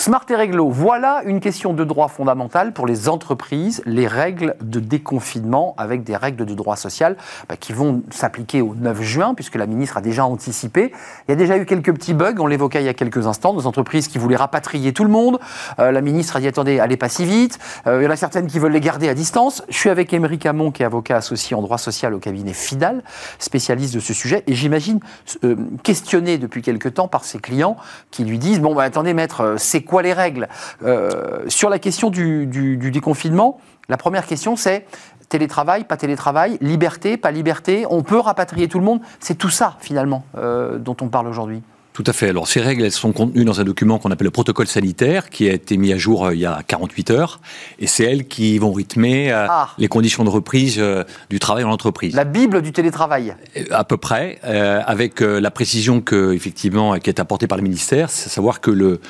Smart 0.07 0.23
et 0.29 0.35
réglo, 0.35 0.69
voilà 0.69 1.21
une 1.25 1.41
question 1.41 1.73
de 1.73 1.83
droit 1.83 2.07
fondamental 2.07 2.71
pour 2.71 2.87
les 2.87 3.09
entreprises, 3.09 3.81
les 3.85 4.07
règles 4.07 4.55
de 4.61 4.79
déconfinement 4.79 5.75
avec 5.77 6.05
des 6.05 6.15
règles 6.15 6.45
de 6.45 6.53
droit 6.53 6.77
social 6.77 7.17
bah, 7.49 7.57
qui 7.57 7.73
vont 7.73 8.03
s'appliquer 8.09 8.61
au 8.61 8.73
9 8.73 9.01
juin 9.01 9.33
puisque 9.33 9.55
la 9.55 9.65
ministre 9.65 9.97
a 9.97 10.01
déjà 10.01 10.23
anticipé. 10.23 10.93
Il 11.27 11.31
y 11.31 11.33
a 11.33 11.35
déjà 11.35 11.57
eu 11.57 11.65
quelques 11.65 11.93
petits 11.93 12.13
bugs, 12.13 12.35
on 12.39 12.47
l'évoquait 12.47 12.81
il 12.81 12.85
y 12.85 12.87
a 12.87 12.93
quelques 12.93 13.27
instants, 13.27 13.51
nos 13.51 13.67
entreprises 13.67 14.07
qui 14.07 14.17
voulaient 14.17 14.37
rapatrier 14.37 14.93
tout 14.93 15.03
le 15.03 15.09
monde. 15.09 15.41
Euh, 15.79 15.91
la 15.91 15.99
ministre 15.99 16.37
a 16.37 16.39
dit 16.39 16.47
attendez, 16.47 16.79
allez 16.79 16.95
pas 16.95 17.09
si 17.09 17.25
vite. 17.25 17.59
Euh, 17.85 17.99
il 17.99 18.05
y 18.05 18.07
en 18.07 18.11
a 18.11 18.15
certaines 18.15 18.47
qui 18.47 18.59
veulent 18.59 18.71
les 18.71 18.79
garder 18.79 19.09
à 19.09 19.13
distance. 19.13 19.61
Je 19.67 19.77
suis 19.77 19.89
avec 19.89 20.13
Émeric 20.13 20.45
Hamon 20.45 20.71
qui 20.71 20.83
est 20.83 20.85
avocat 20.85 21.17
associé 21.17 21.53
en 21.53 21.61
droit 21.61 21.79
social 21.79 22.13
au 22.13 22.19
cabinet 22.19 22.53
Fidal, 22.53 23.03
spécialiste 23.39 23.93
de 23.93 23.99
ce 23.99 24.13
sujet 24.13 24.45
et 24.47 24.53
j'imagine 24.53 25.01
euh, 25.43 25.57
questionné 25.83 26.37
depuis 26.37 26.61
quelques 26.61 26.93
temps 26.93 27.09
par 27.09 27.25
ses 27.25 27.39
clients 27.39 27.75
qui 28.09 28.23
lui 28.23 28.39
disent 28.39 28.61
bon 28.61 28.73
bah 28.73 28.83
attendez 28.83 29.13
maître, 29.13 29.55
c'est 29.57 29.81
quoi 29.81 29.96
les 30.01 30.13
règles. 30.13 30.47
Euh, 30.83 31.45
sur 31.47 31.69
la 31.69 31.79
question 31.79 32.09
du, 32.09 32.47
déconfinement, 32.91 33.59
la 33.89 33.97
première 33.97 34.25
question 34.25 34.55
c'est 34.55 34.85
télétravail, 35.29 35.83
pas 35.83 35.97
télétravail, 35.97 36.57
liberté, 36.61 37.17
pas 37.17 37.31
liberté, 37.31 37.85
on 37.89 38.01
peut 38.01 38.19
rapatrier 38.19 38.67
tout 38.67 38.79
le 38.79 38.85
monde. 38.85 39.01
C'est 39.19 39.37
tout 39.37 39.49
ça 39.49 39.77
finalement 39.79 40.23
euh, 40.37 40.77
dont 40.77 40.95
on 41.01 41.09
parle 41.09 41.27
aujourd'hui. 41.27 41.61
Tout 41.91 42.03
à 42.05 42.13
fait. 42.13 42.29
Alors 42.29 42.47
ces 42.47 42.61
règles, 42.61 42.85
elles 42.85 42.91
sont 42.91 43.11
contenues 43.11 43.43
dans 43.43 43.59
un 43.59 43.63
document 43.63 43.97
qu'on 43.97 44.11
appelle 44.11 44.25
le 44.25 44.31
protocole 44.31 44.67
sanitaire, 44.67 45.31
qui 45.31 45.49
a 45.49 45.53
été 45.53 45.77
mis 45.77 45.91
à 45.91 45.97
jour 45.97 46.27
euh, 46.27 46.35
il 46.35 46.39
y 46.39 46.45
a 46.45 46.61
48 46.65 47.09
heures, 47.09 47.41
et 47.79 47.87
c'est 47.87 48.03
elles 48.03 48.27
qui 48.27 48.57
vont 48.59 48.71
rythmer 48.71 49.31
ah. 49.31 49.69
les 49.79 49.87
conditions 49.87 50.23
de 50.23 50.29
reprise 50.29 50.81
du 51.29 51.39
travail 51.39 51.63
en 51.63 51.71
entreprise. 51.71 52.15
La 52.15 52.23
Bible 52.23 52.61
du 52.61 52.71
télétravail. 52.71 53.35
À 53.71 53.83
peu 53.83 53.97
près, 53.97 54.39
avec 54.43 55.21
la 55.21 55.49
précision 55.49 55.99
que 56.01 56.33
effectivement 56.33 56.99
qui 56.99 57.09
est 57.09 57.19
apportée 57.19 57.47
par 57.47 57.57
le 57.57 57.63
ministère, 57.63 58.11
c'est 58.11 58.29
savoir 58.29 58.61
que 58.61 58.69
le 58.69 59.01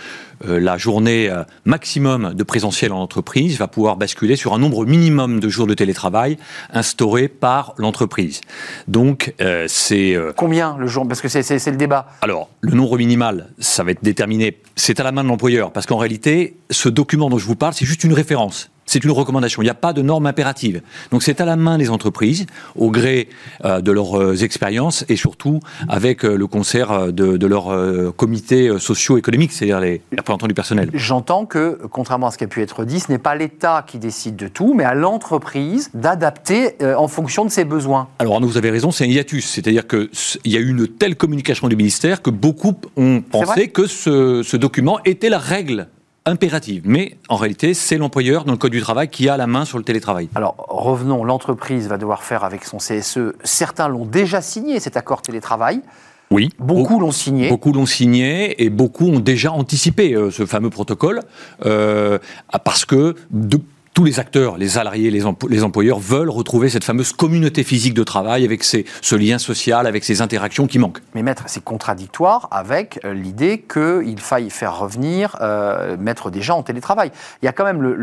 la 0.46 0.78
journée 0.78 1.30
euh, 1.30 1.44
maximum 1.66 2.34
de 2.34 2.44
présentiel 2.44 2.92
en 2.92 3.00
entreprise 3.00 3.58
va 3.58 3.68
pouvoir 3.68 3.98
basculer 3.98 4.36
sur 4.36 4.54
un 4.54 4.60
nombre 4.60 4.86
minimum 4.86 5.40
de 5.40 5.50
jours 5.50 5.68
de 5.68 5.74
télétravail 5.74 6.38
instauré 6.72 7.28
par 7.28 7.74
l'entreprise. 7.78 8.42
Donc, 8.88 9.34
euh, 9.42 9.66
c'est... 9.68 10.16
Combien 10.36 10.78
le 10.78 10.88
jour? 10.88 11.08
Parce 11.08 11.22
que 11.22 11.28
c'est 11.28 11.72
le 11.72 11.78
débat. 11.78 12.08
Alors, 12.22 12.50
le 12.62 12.74
nombre 12.74 12.98
minimal, 12.98 13.50
ça 13.60 13.84
va 13.84 13.92
être 13.92 14.04
déterminé, 14.04 14.58
c'est 14.76 15.00
à 15.00 15.04
la 15.04 15.12
main 15.12 15.24
de 15.24 15.30
l'employeur, 15.30 15.72
parce 15.72 15.86
qu'en 15.86 15.98
réalité, 15.98 16.58
ce 16.70 16.90
document 16.90 17.30
dont 17.30 17.38
je 17.38 17.46
vous 17.46 17.56
parle, 17.56 17.74
c'est 17.74 17.86
juste 17.86 18.04
une 18.04 18.14
référence 18.14 18.70
c'est 18.88 19.04
une 19.04 19.12
recommandation. 19.12 19.62
Il 19.62 19.66
n'y 19.66 19.72
a 19.72 19.76
pas 19.76 19.94
de 19.94 20.02
norme 20.02 20.26
impérative. 20.26 20.82
Donc 21.12 21.22
c'est 21.22 21.40
à 21.40 21.46
la 21.46 21.56
main 21.56 21.78
des 21.78 21.92
entreprises, 21.92 22.48
au 22.76 22.90
gré 22.90 23.30
euh, 23.64 23.82
de 23.82 23.92
leurs 23.92 24.20
euh, 24.20 24.36
expériences 24.44 25.06
et 25.10 25.16
surtout 25.16 25.60
avec 25.88 26.26
euh, 26.26 26.36
le 26.36 26.48
concert 26.48 27.12
de, 27.14 27.38
de 27.38 27.48
leurs 27.48 27.68
comités 28.16 28.80
socio-économiques, 28.80 29.52
c'est-à-dire 29.52 29.80
les, 29.80 30.02
représentants 30.18 30.48
du 30.48 30.54
personnel. 30.54 30.90
J'entends 30.94 31.46
que, 31.46 31.80
contrairement 31.92 32.28
à 32.28 32.32
ce 32.32 32.38
qui 32.38 32.46
a 32.46 32.48
pu 32.48 32.62
être 32.62 32.86
dit, 32.86 33.00
ce 33.00 33.12
n'est 33.12 33.18
pas 33.18 33.36
l'État 33.36 33.84
qui 33.86 34.00
décide 34.00 34.38
de 34.38 34.48
tout, 34.48 34.74
mais 34.74 34.86
à 34.86 34.94
l'entreprise 34.94 35.90
d'adapter 35.94 36.76
en 36.82 37.08
fonction 37.08 37.44
de 37.44 37.52
ses 37.52 37.66
besoins. 37.66 38.08
Alors 38.20 38.40
vous 38.40 38.58
avez 38.58 38.70
raison, 38.70 38.92
c'est 38.92 39.04
un 39.04 39.08
hiatus. 39.08 39.46
C'est-à-dire 39.46 39.86
qu'il 39.88 40.08
y 40.46 40.56
a 40.56 40.60
eu 40.60 40.70
une 40.70 40.88
telle 40.88 41.18
communication 41.18 41.68
du 41.68 41.76
ministère 41.76 42.22
que 42.22 42.30
beaucoup 42.30 42.76
ont 42.96 43.22
pensé 43.22 43.68
que 43.68 43.88
ce, 43.88 44.42
ce 44.44 44.56
document 44.58 45.00
était 45.04 45.30
la 45.30 45.40
règle 45.40 45.88
impérative. 46.28 46.84
Mais 46.86 47.18
en 47.30 47.38
réalité, 47.38 47.74
c'est 47.74 47.98
l'employeur 47.98 48.46
dans 48.46 48.52
le 48.52 48.58
Code 48.58 48.72
du 48.72 48.82
travail 48.82 49.10
qui 49.10 49.30
a 49.30 49.38
la 49.38 49.48
main 49.48 49.66
sur 49.66 49.78
le 49.78 49.84
télétravail. 49.84 50.30
Alors 50.36 50.66
revenons, 50.70 51.24
l'entreprise 51.24 51.88
va 51.88 51.98
devoir 51.98 52.24
faire 52.24 52.44
avec 52.44 52.66
son 52.66 52.78
CSE. 52.78 53.34
Certains 53.44 53.88
l'ont 53.88 54.06
déjà 54.06 54.42
signé, 54.42 54.80
cet 54.80 54.98
accord 54.98 55.22
télétravail. 55.22 55.82
Oui. 56.30 56.50
Beaucoup 56.60 57.00
l'ont 57.00 57.12
signé. 57.12 57.48
Beaucoup 57.48 57.72
l'ont 57.72 57.86
signé 57.86 58.62
et 58.62 58.70
beaucoup 58.70 59.08
ont 59.08 59.20
déjà 59.20 59.52
anticipé 59.52 60.14
euh, 60.14 60.30
ce 60.30 60.46
fameux 60.46 60.70
protocole 60.70 61.22
euh, 61.66 62.20
parce 62.66 62.84
que 62.84 63.16
de 63.32 63.62
tous 63.98 64.04
les 64.04 64.20
acteurs, 64.20 64.60
les 64.60 64.70
salariés, 64.70 65.10
les, 65.10 65.24
les, 65.50 65.64
employeurs 65.64 65.98
veulent 65.98 66.30
retrouver 66.30 66.70
cette 66.70 66.84
fameuse 66.84 67.14
communauté 67.14 67.64
physique 67.64 67.96
de 67.96 68.04
travail 68.04 68.46
avec 68.46 68.64
ce 68.64 69.16
lien 69.16 69.40
social, 69.40 69.88
avec 69.88 70.04
ces 70.04 70.22
interactions 70.22 70.68
qui 70.68 70.78
manquent. 70.78 71.02
Mais 71.16 71.24
maître, 71.24 71.46
c'est 71.48 71.64
contradictoire 71.64 72.48
avec 72.52 73.00
euh, 73.06 73.16
l'idée 73.16 73.66
qu'il 73.68 74.20
faille 74.20 74.52
faire 74.52 74.78
revenir, 74.78 75.36
euh, 75.42 75.98
mettre 75.98 76.30
des 76.30 76.44
gens 76.44 76.60
en 76.60 76.62
télétravail. 76.62 77.12
Il 77.42 77.46
y 77.46 77.48
a 77.48 77.54
quand 77.54 77.64
même 77.64 77.82
le, 77.82 77.96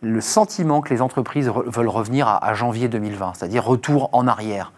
le, 0.00 0.20
sentiment 0.22 0.80
que 0.80 0.94
les 0.94 1.02
entreprises 1.02 1.50
veulent 1.66 1.88
revenir 1.88 2.26
à, 2.26 2.42
à 2.42 2.54
janvier 2.54 2.88
2020, 2.88 3.34
c'est-à-dire 3.36 3.64
retour 3.64 4.08
en 4.12 4.26
arrière. 4.26 4.72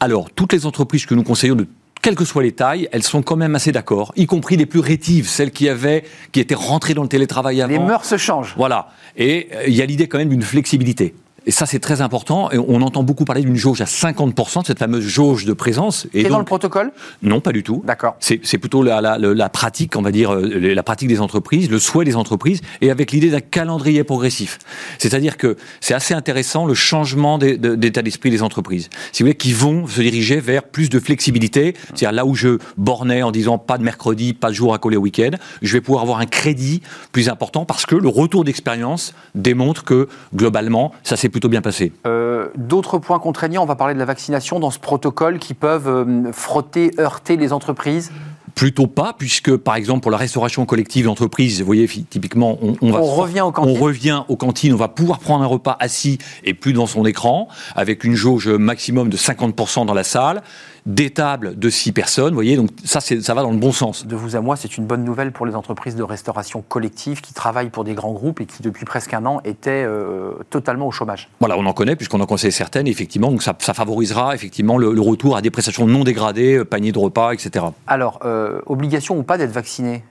Alors, 0.00 0.30
toutes 0.30 0.54
les 0.54 0.64
entreprises 0.64 1.04
que 1.04 1.14
nous 1.14 1.22
conseillons 1.22 1.54
de 1.54 1.66
quelles 2.02 2.14
que 2.14 2.24
soient 2.24 2.42
les 2.42 2.52
tailles, 2.52 2.88
elles 2.92 3.02
sont 3.02 3.22
quand 3.22 3.36
même 3.36 3.54
assez 3.54 3.72
d'accord, 3.72 4.12
y 4.16 4.26
compris 4.26 4.56
les 4.56 4.66
plus 4.66 4.80
rétives, 4.80 5.28
celles 5.28 5.50
qui 5.50 5.68
avaient, 5.68 6.04
qui 6.32 6.40
étaient 6.40 6.54
rentrées 6.54 6.94
dans 6.94 7.02
le 7.02 7.08
télétravail 7.08 7.60
avant. 7.60 7.72
Les 7.72 7.78
mœurs 7.78 8.04
se 8.04 8.16
changent. 8.16 8.54
Voilà. 8.56 8.88
Et 9.16 9.48
euh, 9.54 9.64
il 9.66 9.74
y 9.74 9.82
a 9.82 9.86
l'idée 9.86 10.08
quand 10.08 10.18
même 10.18 10.28
d'une 10.28 10.42
flexibilité. 10.42 11.14
Et 11.46 11.50
ça, 11.50 11.66
c'est 11.66 11.78
très 11.78 12.00
important. 12.00 12.50
Et 12.50 12.58
on 12.58 12.82
entend 12.82 13.02
beaucoup 13.02 13.24
parler 13.24 13.42
d'une 13.42 13.56
jauge 13.56 13.80
à 13.80 13.84
50%, 13.84 14.66
cette 14.66 14.78
fameuse 14.78 15.06
jauge 15.06 15.44
de 15.44 15.52
présence. 15.52 16.06
Et 16.14 16.24
dans 16.24 16.38
le 16.38 16.44
protocole? 16.44 16.92
Non, 17.22 17.40
pas 17.40 17.52
du 17.52 17.62
tout. 17.62 17.82
D'accord. 17.86 18.16
C'est 18.20 18.58
plutôt 18.58 18.82
la, 18.82 19.00
la, 19.00 19.48
pratique, 19.48 19.96
on 19.96 20.02
va 20.02 20.10
dire, 20.10 20.34
euh, 20.34 20.74
la 20.74 20.82
pratique 20.82 21.08
des 21.08 21.20
entreprises, 21.20 21.70
le 21.70 21.78
souhait 21.78 22.04
des 22.04 22.16
entreprises, 22.16 22.60
et 22.80 22.90
avec 22.90 23.12
l'idée 23.12 23.30
d'un 23.30 23.40
calendrier 23.40 24.04
progressif. 24.04 24.58
C'est-à-dire 24.98 25.36
que 25.36 25.56
c'est 25.80 25.94
assez 25.94 26.14
intéressant 26.14 26.66
le 26.66 26.74
changement 26.74 27.38
d'état 27.38 28.02
d'esprit 28.02 28.30
des 28.30 28.42
entreprises. 28.42 28.90
Si 29.12 29.22
vous 29.22 29.28
voulez, 29.28 29.36
qui 29.36 29.52
vont 29.52 29.86
se 29.86 30.00
diriger 30.00 30.40
vers 30.40 30.64
plus 30.64 30.88
de 30.90 31.00
flexibilité. 31.00 31.74
C'est-à-dire 31.88 32.12
là 32.12 32.26
où 32.26 32.34
je 32.34 32.58
bornais 32.76 33.22
en 33.22 33.30
disant 33.30 33.58
pas 33.58 33.78
de 33.78 33.82
mercredi, 33.82 34.34
pas 34.34 34.50
de 34.50 34.54
jour 34.54 34.74
à 34.74 34.78
coller 34.78 34.96
au 34.96 35.00
week-end, 35.00 35.30
je 35.62 35.72
vais 35.72 35.80
pouvoir 35.80 36.02
avoir 36.02 36.18
un 36.18 36.26
crédit 36.26 36.82
plus 37.12 37.28
important 37.28 37.64
parce 37.64 37.86
que 37.86 37.94
le 37.94 38.08
retour 38.08 38.44
d'expérience 38.44 39.14
démontre 39.34 39.84
que 39.84 40.08
globalement, 40.34 40.92
ça 41.02 41.16
c'est 41.16 41.28
plutôt 41.38 41.48
bien 41.48 41.62
passé. 41.62 41.92
Euh, 42.04 42.48
d'autres 42.56 42.98
points 42.98 43.20
contraignants, 43.20 43.62
on 43.62 43.66
va 43.66 43.76
parler 43.76 43.94
de 43.94 44.00
la 44.00 44.04
vaccination 44.04 44.58
dans 44.58 44.72
ce 44.72 44.80
protocole 44.80 45.38
qui 45.38 45.54
peuvent 45.54 45.86
euh, 45.86 46.32
frotter, 46.32 46.90
heurter 46.98 47.36
les 47.36 47.52
entreprises 47.52 48.10
Plutôt 48.56 48.88
pas, 48.88 49.14
puisque 49.16 49.56
par 49.56 49.76
exemple 49.76 50.00
pour 50.00 50.10
la 50.10 50.16
restauration 50.16 50.66
collective 50.66 51.04
d'entreprise, 51.04 51.60
vous 51.60 51.66
voyez, 51.66 51.86
typiquement, 51.86 52.58
on, 52.60 52.90
va, 52.90 53.00
on 53.00 53.04
revient 53.04 53.42
aux 53.42 53.52
cantines. 53.52 53.76
On 53.76 53.80
revient 53.80 54.22
aux 54.26 54.34
cantines, 54.34 54.72
on 54.72 54.76
va 54.76 54.88
pouvoir 54.88 55.20
prendre 55.20 55.44
un 55.44 55.46
repas 55.46 55.76
assis 55.78 56.18
et 56.42 56.54
plus 56.54 56.72
dans 56.72 56.88
son 56.88 57.04
écran, 57.06 57.46
avec 57.76 58.02
une 58.02 58.16
jauge 58.16 58.48
maximum 58.48 59.10
de 59.10 59.16
50% 59.16 59.86
dans 59.86 59.94
la 59.94 60.02
salle 60.02 60.42
des 60.88 61.10
tables 61.10 61.58
de 61.58 61.70
6 61.70 61.92
personnes, 61.92 62.30
vous 62.30 62.34
voyez, 62.34 62.56
donc 62.56 62.70
ça, 62.82 63.00
ça 63.00 63.34
va 63.34 63.42
dans 63.42 63.50
le 63.50 63.58
bon 63.58 63.72
sens. 63.72 64.06
De 64.06 64.16
vous 64.16 64.36
à 64.36 64.40
moi, 64.40 64.56
c'est 64.56 64.78
une 64.78 64.86
bonne 64.86 65.04
nouvelle 65.04 65.32
pour 65.32 65.44
les 65.44 65.54
entreprises 65.54 65.94
de 65.94 66.02
restauration 66.02 66.64
collective 66.66 67.20
qui 67.20 67.34
travaillent 67.34 67.68
pour 67.68 67.84
des 67.84 67.92
grands 67.92 68.12
groupes 68.12 68.40
et 68.40 68.46
qui, 68.46 68.62
depuis 68.62 68.86
presque 68.86 69.12
un 69.12 69.26
an, 69.26 69.40
étaient 69.44 69.84
euh, 69.84 70.32
totalement 70.48 70.86
au 70.86 70.90
chômage. 70.90 71.28
Voilà, 71.40 71.58
on 71.58 71.66
en 71.66 71.74
connaît, 71.74 71.94
puisqu'on 71.94 72.20
en 72.20 72.26
conseille 72.26 72.52
certaines, 72.52 72.86
effectivement, 72.86 73.30
donc 73.30 73.42
ça, 73.42 73.54
favorisera 73.58 74.34
effectivement 74.34 74.78
le, 74.78 74.98
retour 74.98 75.36
à 75.36 75.42
des 75.42 75.50
prestations 75.50 75.86
non 75.86 76.04
dégradées, 76.04 76.56
euh, 76.56 76.64
panier 76.64 76.90
de 76.90 76.98
repas, 76.98 77.32
etc. 77.32 77.66
Alors, 77.86 78.20
euh, 78.24 78.60
obligation 78.66 79.18
ou 79.18 79.22
pas 79.22 79.36
d'être 79.36 79.52
vacciné? 79.52 80.02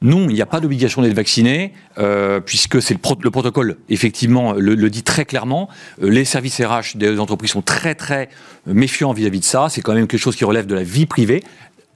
Non, 0.00 0.28
il 0.28 0.34
n'y 0.34 0.42
a 0.42 0.46
pas 0.46 0.60
d'obligation 0.60 1.02
d'être 1.02 1.14
vacciné, 1.14 1.72
euh, 1.98 2.38
puisque 2.38 2.80
c'est 2.80 2.94
le, 2.94 3.30
protocole, 3.30 3.78
effectivement, 3.88 4.52
le, 4.52 4.76
dit 4.90 5.02
très 5.02 5.24
clairement. 5.24 5.68
Euh, 6.02 6.08
les 6.08 6.24
services 6.24 6.60
RH 6.60 6.96
des 6.96 7.18
entreprises 7.18 7.50
sont 7.50 7.62
très, 7.62 7.96
très 7.96 8.28
méfiants 8.66 9.12
vis-à-vis 9.12 9.40
de 9.40 9.44
ça. 9.44 9.66
C'est 9.68 9.80
quand 9.80 9.94
même 9.94 10.06
quelque 10.06 10.20
chose 10.20 10.36
qui 10.36 10.44
relève 10.44 10.66
de 10.66 10.76
la 10.76 10.84
vie 10.84 11.06
privée. 11.06 11.42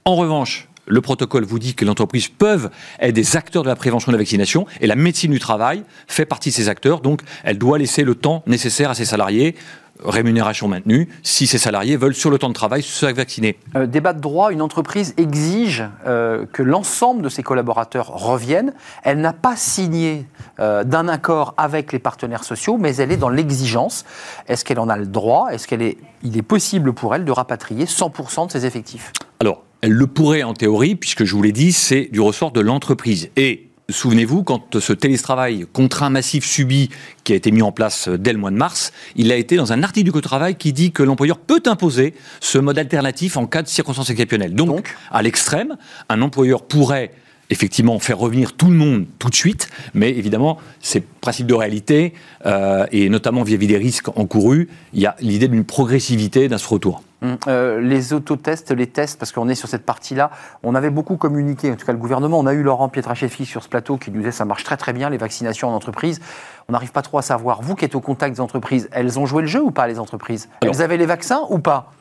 En 0.03 0.17
revanche, 0.17 0.67
le 0.85 0.99
protocole 0.99 1.45
vous 1.45 1.59
dit 1.59 1.75
que 1.75 1.85
les 1.85 1.91
entreprises 1.91 2.27
peuvent 2.27 2.69
être 2.99 3.13
des 3.13 3.37
acteurs 3.37 3.63
de 3.63 3.69
la 3.69 3.75
prévention 3.77 4.11
de 4.11 4.17
la 4.17 4.21
vaccination 4.21 4.65
et 4.81 4.87
la 4.87 4.97
médecine 4.97 5.31
du 5.31 5.39
travail 5.39 5.83
fait 6.07 6.25
partie 6.25 6.49
de 6.49 6.55
ces 6.55 6.67
acteurs. 6.67 6.99
Donc, 6.99 7.21
elle 7.45 7.57
doit 7.57 7.77
laisser 7.77 8.03
le 8.03 8.15
temps 8.15 8.43
nécessaire 8.47 8.89
à 8.89 8.95
ses 8.95 9.05
salariés 9.05 9.55
rémunération 10.03 10.67
maintenue, 10.67 11.09
si 11.23 11.47
ces 11.47 11.57
salariés 11.57 11.97
veulent, 11.97 12.15
sur 12.15 12.29
le 12.29 12.37
temps 12.37 12.49
de 12.49 12.53
travail, 12.53 12.83
se 12.83 13.05
vacciner. 13.05 13.57
Euh, 13.75 13.85
débat 13.85 14.13
de 14.13 14.21
droit, 14.21 14.51
une 14.51 14.61
entreprise 14.61 15.13
exige 15.17 15.83
euh, 16.05 16.45
que 16.51 16.63
l'ensemble 16.63 17.21
de 17.21 17.29
ses 17.29 17.43
collaborateurs 17.43 18.07
reviennent. 18.07 18.73
Elle 19.03 19.19
n'a 19.19 19.33
pas 19.33 19.55
signé 19.55 20.25
euh, 20.59 20.83
d'un 20.83 21.07
accord 21.07 21.53
avec 21.57 21.91
les 21.91 21.99
partenaires 21.99 22.43
sociaux, 22.43 22.77
mais 22.77 22.95
elle 22.95 23.11
est 23.11 23.17
dans 23.17 23.29
l'exigence. 23.29 24.05
Est-ce 24.47 24.65
qu'elle 24.65 24.79
en 24.79 24.89
a 24.89 24.97
le 24.97 25.05
droit? 25.05 25.49
Est-ce 25.51 25.67
qu'il 25.67 25.81
est, 25.81 25.97
il 26.23 26.37
est 26.37 26.43
possible 26.43 26.93
pour 26.93 27.15
elle 27.15 27.25
de 27.25 27.31
rapatrier 27.31 27.85
100% 27.85 28.47
de 28.47 28.51
ses 28.51 28.65
effectifs? 28.65 29.11
Alors, 29.39 29.63
elle 29.81 29.91
le 29.91 30.07
pourrait 30.07 30.43
en 30.43 30.53
théorie, 30.53 30.95
puisque 30.95 31.25
je 31.25 31.35
vous 31.35 31.41
l'ai 31.41 31.51
dit, 31.51 31.73
c'est 31.73 32.09
du 32.11 32.21
ressort 32.21 32.51
de 32.51 32.61
l'entreprise. 32.61 33.29
Et 33.35 33.69
Souvenez-vous, 33.93 34.43
quand 34.43 34.79
ce 34.79 34.91
télétravail 34.91 35.67
contraint 35.71 36.09
massif 36.09 36.45
subi 36.45 36.89
qui 37.23 37.31
a 37.31 37.35
été 37.35 37.51
mis 37.51 37.61
en 37.61 37.71
place 37.71 38.09
dès 38.09 38.33
le 38.33 38.39
mois 38.39 38.49
de 38.49 38.55
mars, 38.55 38.91
il 39.15 39.31
a 39.31 39.35
été 39.35 39.55
dans 39.55 39.71
un 39.71 39.83
article 39.83 40.05
du 40.05 40.11
Code 40.11 40.23
travail 40.23 40.55
qui 40.55 40.73
dit 40.73 40.91
que 40.91 41.03
l'employeur 41.03 41.37
peut 41.37 41.61
imposer 41.67 42.15
ce 42.39 42.57
mode 42.57 42.79
alternatif 42.79 43.37
en 43.37 43.45
cas 43.45 43.61
de 43.61 43.67
circonstances 43.67 44.09
exceptionnelles. 44.09 44.55
Donc, 44.55 44.95
à 45.11 45.21
l'extrême, 45.21 45.77
un 46.09 46.23
employeur 46.23 46.63
pourrait 46.63 47.11
effectivement 47.51 47.99
faire 47.99 48.17
revenir 48.17 48.53
tout 48.53 48.67
le 48.67 48.75
monde 48.75 49.05
tout 49.19 49.29
de 49.29 49.35
suite, 49.35 49.69
mais 49.93 50.09
évidemment, 50.09 50.57
c'est 50.81 51.05
principe 51.05 51.45
de 51.45 51.53
réalité, 51.53 52.13
euh, 52.47 52.87
et 52.91 53.09
notamment 53.09 53.43
vis-à-vis 53.43 53.67
des 53.67 53.77
risques 53.77 54.09
encourus, 54.17 54.69
il 54.93 55.01
y 55.01 55.05
a 55.05 55.15
l'idée 55.19 55.47
d'une 55.47 55.65
progressivité 55.65 56.47
dans 56.47 56.57
ce 56.57 56.67
retour. 56.67 57.03
Hum, 57.23 57.37
euh, 57.47 57.79
les 57.79 58.11
autotests, 58.11 58.71
les 58.71 58.87
tests, 58.87 59.17
parce 59.17 59.31
qu'on 59.31 59.47
est 59.47 59.55
sur 59.55 59.69
cette 59.69 59.85
partie-là, 59.85 60.29
on 60.61 60.75
avait 60.75 60.89
beaucoup 60.89 61.15
communiqué, 61.15 61.71
en 61.71 61.75
tout 61.75 61.85
cas 61.85 61.93
le 61.93 61.97
gouvernement, 61.97 62.37
on 62.37 62.45
a 62.45 62.53
eu 62.53 62.63
Laurent 62.63 62.89
Pietraszewski 62.89 63.45
sur 63.45 63.63
ce 63.63 63.69
plateau 63.69 63.97
qui 63.97 64.11
nous 64.11 64.19
disait 64.19 64.31
ça 64.31 64.43
marche 64.43 64.65
très 64.65 64.75
très 64.75 64.91
bien, 64.91 65.09
les 65.09 65.17
vaccinations 65.17 65.69
en 65.69 65.73
entreprise. 65.73 66.19
On 66.67 66.73
n'arrive 66.73 66.91
pas 66.91 67.01
trop 67.01 67.17
à 67.17 67.21
savoir, 67.21 67.61
vous 67.61 67.75
qui 67.75 67.85
êtes 67.85 67.95
au 67.95 68.01
contact 68.01 68.35
des 68.35 68.41
entreprises, 68.41 68.89
elles 68.91 69.19
ont 69.19 69.25
joué 69.25 69.41
le 69.41 69.47
jeu 69.47 69.61
ou 69.61 69.71
pas 69.71 69.87
les 69.87 69.99
entreprises? 69.99 70.49
Elles 70.61 70.81
avaient 70.81 70.97
les 70.97 71.05
vaccins 71.05 71.41
ou 71.49 71.59
pas? 71.59 71.93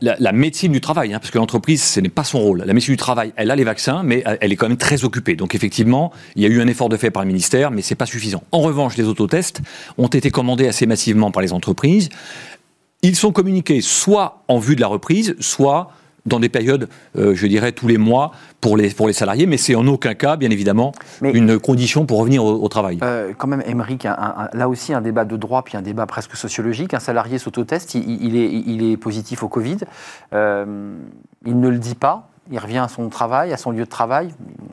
la, 0.00 0.32
médecine 0.32 0.72
du 0.72 0.80
travail, 0.80 1.14
hein, 1.14 1.18
parce 1.18 1.30
que 1.30 1.38
l'entreprise, 1.38 1.82
ce 1.82 2.00
n'est 2.00 2.08
pas 2.08 2.24
son 2.24 2.40
rôle. 2.40 2.62
La 2.66 2.72
médecine 2.72 2.92
du 2.92 2.98
travail, 2.98 3.32
elle 3.36 3.50
a 3.50 3.56
les 3.56 3.64
vaccins, 3.64 4.02
mais 4.02 4.22
elle 4.40 4.52
est 4.52 4.56
quand 4.56 4.68
même 4.68 4.76
très 4.76 5.04
occupée. 5.04 5.34
Donc 5.34 5.54
effectivement, 5.54 6.12
il 6.36 6.42
y 6.42 6.46
a 6.46 6.48
eu 6.48 6.60
un 6.60 6.66
effort 6.66 6.88
de 6.88 6.96
fait 6.96 7.10
par 7.10 7.22
le 7.22 7.28
ministère, 7.28 7.70
mais 7.70 7.82
c'est 7.82 7.94
pas 7.94 8.06
suffisant. 8.06 8.42
En 8.52 8.60
revanche, 8.60 8.96
les 8.96 9.04
autotests 9.04 9.60
ont 9.98 10.08
été 10.08 10.30
commandés 10.30 10.68
assez 10.68 10.86
massivement 10.86 11.30
par 11.30 11.42
les 11.42 11.52
entreprises. 11.52 12.08
Ils 13.04 13.16
sont 13.16 13.32
communiqués 13.32 13.80
soit 13.80 14.44
en 14.46 14.58
vue 14.58 14.76
de 14.76 14.80
la 14.80 14.86
reprise, 14.86 15.34
soit 15.40 15.90
dans 16.24 16.38
des 16.38 16.48
périodes, 16.48 16.88
euh, 17.16 17.34
je 17.34 17.48
dirais, 17.48 17.72
tous 17.72 17.88
les 17.88 17.98
mois 17.98 18.30
pour 18.60 18.76
les, 18.76 18.90
pour 18.90 19.08
les 19.08 19.12
salariés, 19.12 19.46
mais 19.46 19.56
c'est 19.56 19.74
en 19.74 19.84
aucun 19.88 20.14
cas, 20.14 20.36
bien 20.36 20.50
évidemment, 20.50 20.92
une 21.20 21.58
condition 21.58 22.06
pour 22.06 22.20
revenir 22.20 22.44
au, 22.44 22.68
travail. 22.68 23.00
Euh, 23.02 23.32
quand 23.36 23.48
même, 23.48 23.62
Émeric, 23.66 24.04
là 24.04 24.68
aussi 24.68 24.94
un 24.94 25.00
débat 25.00 25.24
de 25.24 25.36
droit, 25.36 25.62
puis 25.62 25.76
un 25.76 25.82
débat 25.82 26.06
presque 26.06 26.36
sociologique. 26.36 26.94
Un 26.94 27.00
salarié 27.00 27.38
s'autoteste, 27.38 27.96
il, 27.96 28.24
il, 28.24 28.36
est, 28.36 28.48
il 28.48 28.84
est 28.84 28.96
positif 28.96 29.42
au 29.42 29.48
Covid, 29.48 29.78
euh, 30.32 30.94
il 31.44 31.58
ne 31.58 31.68
le 31.68 31.78
dit 31.78 31.96
pas, 31.96 32.28
il 32.52 32.58
revient 32.60 32.78
à 32.78 32.88
son 32.88 33.08
travail, 33.08 33.52
à 33.52 33.56
son 33.56 33.72
lieu 33.72 33.84
de 33.84 33.90
travail, 33.90 34.28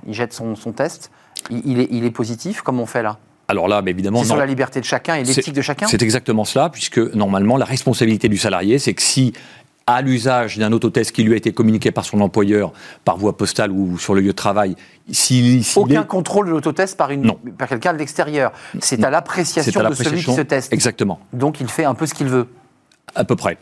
il 0.05 0.13
jette 0.13 0.33
son, 0.33 0.55
son 0.55 0.71
test, 0.71 1.09
il, 1.49 1.79
est, 1.79 1.87
il 1.89 2.05
est 2.05 2.11
positif, 2.11 2.61
comme 2.61 2.79
on 2.79 2.85
fait 2.85 3.01
là 3.01 3.17
alors 3.49 3.67
là, 3.67 3.81
mais 3.81 3.89
évidemment, 3.89 4.19
c'est 4.19 4.27
sur 4.27 4.35
la 4.35 4.45
liberté 4.45 4.79
de 4.79 4.85
chacun 4.85 5.15
et 5.15 5.23
l'éthique 5.23 5.55
de 5.55 5.61
chacun. 5.61 5.87
C'est 5.87 6.03
exactement 6.03 6.45
cela, 6.45 6.69
puisque 6.69 6.99
normalement, 6.99 7.57
la 7.57 7.65
responsabilité 7.65 8.29
du 8.29 8.37
salarié, 8.37 8.77
c'est 8.77 8.93
que 8.93 9.01
si 9.01 9.33
à 9.87 10.03
l'usage 10.03 10.59
d'un 10.59 10.71
autotest 10.71 11.11
qui 11.11 11.23
lui 11.23 11.33
a 11.33 11.35
été 11.35 11.51
communiqué 11.51 11.89
par 11.89 12.05
son 12.05 12.21
employeur 12.21 12.73
par 13.05 13.17
voie 13.17 13.35
postale 13.35 13.71
ou 13.71 13.97
sur 13.97 14.13
le 14.13 14.21
lieu 14.21 14.27
de 14.27 14.33
travail. 14.33 14.75
Si, 15.11 15.67
Aucun 15.75 16.03
contrôle 16.03 16.45
de 16.45 16.51
l'autotest 16.51 16.95
par, 16.95 17.09
une, 17.09 17.33
par 17.57 17.67
quelqu'un 17.67 17.93
de 17.93 17.97
l'extérieur. 17.97 18.51
C'est 18.81 19.03
à 19.03 19.09
l'appréciation 19.09 19.89
de 19.89 19.95
celui 19.95 20.23
qui 20.23 20.31
se 20.31 20.41
teste. 20.41 20.71
Exactement. 20.71 21.19
Donc 21.33 21.59
il 21.59 21.67
fait 21.67 21.85
un 21.85 21.95
peu 21.95 22.05
ce 22.05 22.13
qu'il 22.13 22.27
veut. 22.27 22.47
À 23.15 23.23
peu 23.23 23.35
près. 23.35 23.57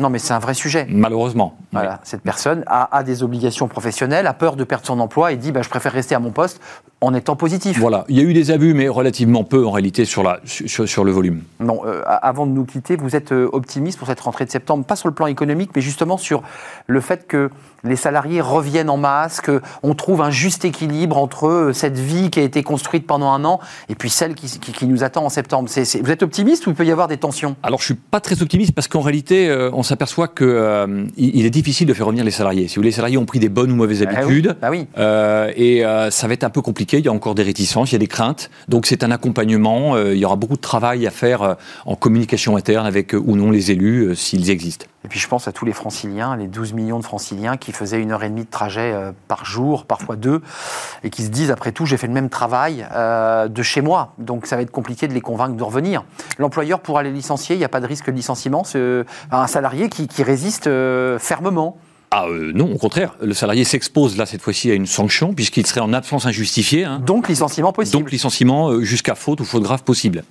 Non, 0.00 0.10
mais 0.10 0.18
c'est 0.18 0.32
un 0.32 0.38
vrai 0.38 0.54
sujet. 0.54 0.86
Malheureusement. 0.88 1.56
Voilà, 1.72 2.00
cette 2.02 2.22
personne 2.22 2.64
a, 2.66 3.02
des 3.02 3.22
obligations 3.22 3.68
professionnelles, 3.68 4.26
a 4.26 4.34
peur 4.34 4.56
de 4.56 4.64
perdre 4.64 4.86
son 4.86 4.98
emploi 5.00 5.32
et 5.32 5.36
dit 5.36 5.52
bah, 5.52 5.62
je 5.62 5.68
préfère 5.68 5.92
rester 5.92 6.14
à 6.14 6.18
mon 6.18 6.30
poste 6.30 6.60
en 7.00 7.14
étant 7.14 7.36
positif. 7.36 7.78
Voilà, 7.78 8.04
il 8.08 8.16
y 8.16 8.20
a 8.20 8.24
eu 8.24 8.32
des 8.32 8.50
abus, 8.50 8.74
mais 8.74 8.88
relativement 8.88 9.44
peu 9.44 9.64
en 9.64 9.70
réalité 9.70 10.04
sur, 10.04 10.24
la, 10.24 10.40
sur, 10.44 11.04
le 11.04 11.12
volume. 11.12 11.42
Non, 11.60 11.82
euh, 11.86 12.02
avant 12.06 12.44
de 12.44 12.50
nous 12.50 12.64
quitter, 12.64 12.96
vous 12.96 13.14
êtes 13.14 13.30
euh, 13.30 13.48
optimiste 13.52 13.98
pour 13.98 14.08
cette 14.08 14.18
rentrée 14.20 14.44
de 14.44 14.50
septembre, 14.50 14.84
pas 14.84 14.96
sur 14.96 15.08
le 15.08 15.14
plan 15.14 15.26
économique, 15.26 15.70
mais 15.76 15.80
justement 15.80 16.18
sur 16.18 16.42
le 16.86 17.00
fait 17.00 17.28
que 17.28 17.50
les 17.84 17.94
salariés 17.94 18.40
reviennent 18.40 18.90
en 18.90 18.96
masse, 18.96 19.40
qu'on 19.40 19.94
trouve 19.94 20.22
un 20.22 20.30
juste 20.30 20.64
équilibre 20.64 21.16
entre 21.16 21.46
euh, 21.46 21.72
cette 21.72 21.96
vie 21.96 22.30
qui 22.30 22.40
a 22.40 22.42
été 22.42 22.64
construite 22.64 23.06
pendant 23.06 23.30
un 23.30 23.44
an 23.44 23.60
et 23.88 23.94
puis 23.94 24.10
celle 24.10 24.34
qui, 24.34 24.86
nous 24.86 25.04
attend 25.04 25.24
en 25.24 25.28
septembre. 25.28 25.68
vous 25.68 26.10
êtes 26.10 26.22
optimiste 26.24 26.66
ou 26.66 26.70
il 26.70 26.76
peut 26.76 26.84
y 26.84 26.90
avoir 26.90 27.06
des 27.06 27.18
tensions? 27.18 27.54
Alors 27.62 27.78
je 27.78 27.84
suis 27.84 27.94
pas 27.94 28.20
très 28.20 28.42
optimiste 28.42 28.72
parce 28.72 28.88
qu'en 28.88 29.00
réalité, 29.00 29.68
on 29.72 29.82
s'aperçoit 29.82 30.28
qu'il 30.28 31.08
il 31.16 31.46
est 31.46 31.50
difficile 31.50 31.86
de 31.86 31.94
faire 31.94 32.06
revenir 32.06 32.24
les 32.24 32.30
salariés. 32.30 32.66
Si 32.66 32.74
vous 32.74 32.80
voulez, 32.80 32.88
les 32.88 32.96
salariés 32.96 33.18
ont 33.18 33.26
pris 33.26 33.38
des 33.38 33.48
bonnes 33.48 33.70
ou 33.70 33.76
mauvaises 33.76 34.02
eh 34.02 34.08
habitudes, 34.08 34.56
bah 34.60 34.70
oui. 34.70 34.86
et 35.56 35.82
ça 36.10 36.26
va 36.26 36.32
être 36.32 36.44
un 36.44 36.50
peu 36.50 36.62
compliqué 36.62 36.87
il 36.96 37.04
y 37.04 37.08
a 37.08 37.12
encore 37.12 37.34
des 37.34 37.42
réticences, 37.42 37.90
il 37.90 37.94
y 37.94 37.96
a 37.96 37.98
des 37.98 38.06
craintes. 38.06 38.50
Donc 38.68 38.86
c'est 38.86 39.04
un 39.04 39.10
accompagnement, 39.10 39.94
euh, 39.94 40.14
il 40.14 40.18
y 40.18 40.24
aura 40.24 40.36
beaucoup 40.36 40.56
de 40.56 40.60
travail 40.60 41.06
à 41.06 41.10
faire 41.10 41.42
euh, 41.42 41.54
en 41.86 41.96
communication 41.96 42.56
interne 42.56 42.86
avec 42.86 43.12
ou 43.12 43.36
non 43.36 43.50
les 43.50 43.70
élus, 43.70 44.14
s'ils 44.16 44.50
existent. 44.50 44.86
Et 45.04 45.08
puis 45.08 45.18
je 45.18 45.28
pense 45.28 45.46
à 45.48 45.52
tous 45.52 45.64
les 45.64 45.72
franciliens, 45.72 46.36
les 46.36 46.46
12 46.46 46.72
millions 46.72 46.98
de 46.98 47.04
franciliens 47.04 47.56
qui 47.56 47.72
faisaient 47.72 48.00
une 48.00 48.12
heure 48.12 48.24
et 48.24 48.28
demie 48.28 48.44
de 48.44 48.50
trajet 48.50 48.94
par 49.28 49.44
jour, 49.44 49.84
parfois 49.84 50.16
deux, 50.16 50.42
et 51.04 51.10
qui 51.10 51.22
se 51.22 51.28
disent, 51.28 51.50
après 51.52 51.70
tout, 51.70 51.86
j'ai 51.86 51.96
fait 51.96 52.08
le 52.08 52.12
même 52.12 52.28
travail 52.28 52.84
de 52.94 53.62
chez 53.62 53.80
moi, 53.80 54.12
donc 54.18 54.46
ça 54.46 54.56
va 54.56 54.62
être 54.62 54.72
compliqué 54.72 55.06
de 55.06 55.14
les 55.14 55.20
convaincre 55.20 55.54
de 55.54 55.62
revenir. 55.62 56.04
L'employeur 56.38 56.80
pourra 56.80 57.04
les 57.04 57.12
licencier, 57.12 57.54
il 57.54 57.58
n'y 57.60 57.64
a 57.64 57.68
pas 57.68 57.80
de 57.80 57.86
risque 57.86 58.06
de 58.06 58.16
licenciement, 58.16 58.64
un 59.30 59.46
salarié 59.46 59.88
qui 59.88 60.22
résiste 60.22 60.68
fermement. 61.18 61.78
Ah 62.10 62.26
euh, 62.26 62.52
non, 62.54 62.72
au 62.72 62.78
contraire, 62.78 63.16
le 63.20 63.34
salarié 63.34 63.64
s'expose 63.64 64.16
là 64.16 64.24
cette 64.24 64.40
fois-ci 64.40 64.70
à 64.70 64.74
une 64.74 64.86
sanction 64.86 65.34
puisqu'il 65.34 65.66
serait 65.66 65.80
en 65.80 65.92
absence 65.92 66.26
injustifiée. 66.26 66.84
Hein. 66.84 67.00
Donc 67.04 67.28
licenciement 67.28 67.72
possible. 67.72 67.98
Donc 67.98 68.10
licenciement 68.10 68.70
euh, 68.70 68.82
jusqu'à 68.82 69.14
faute 69.14 69.40
ou 69.40 69.44
faute 69.44 69.62
grave 69.62 69.82
possible. 69.82 70.24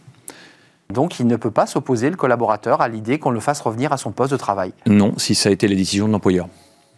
Donc 0.91 1.19
il 1.19 1.27
ne 1.27 1.35
peut 1.35 1.51
pas 1.51 1.67
s'opposer, 1.67 2.09
le 2.09 2.15
collaborateur, 2.15 2.81
à 2.81 2.87
l'idée 2.87 3.19
qu'on 3.19 3.29
le 3.29 3.39
fasse 3.39 3.61
revenir 3.61 3.91
à 3.93 3.97
son 3.97 4.11
poste 4.11 4.31
de 4.31 4.37
travail. 4.37 4.73
Non, 4.85 5.13
si 5.17 5.35
ça 5.35 5.49
a 5.49 5.51
été 5.51 5.67
la 5.67 5.75
décision 5.75 6.07
de 6.07 6.13
l'employeur. 6.13 6.47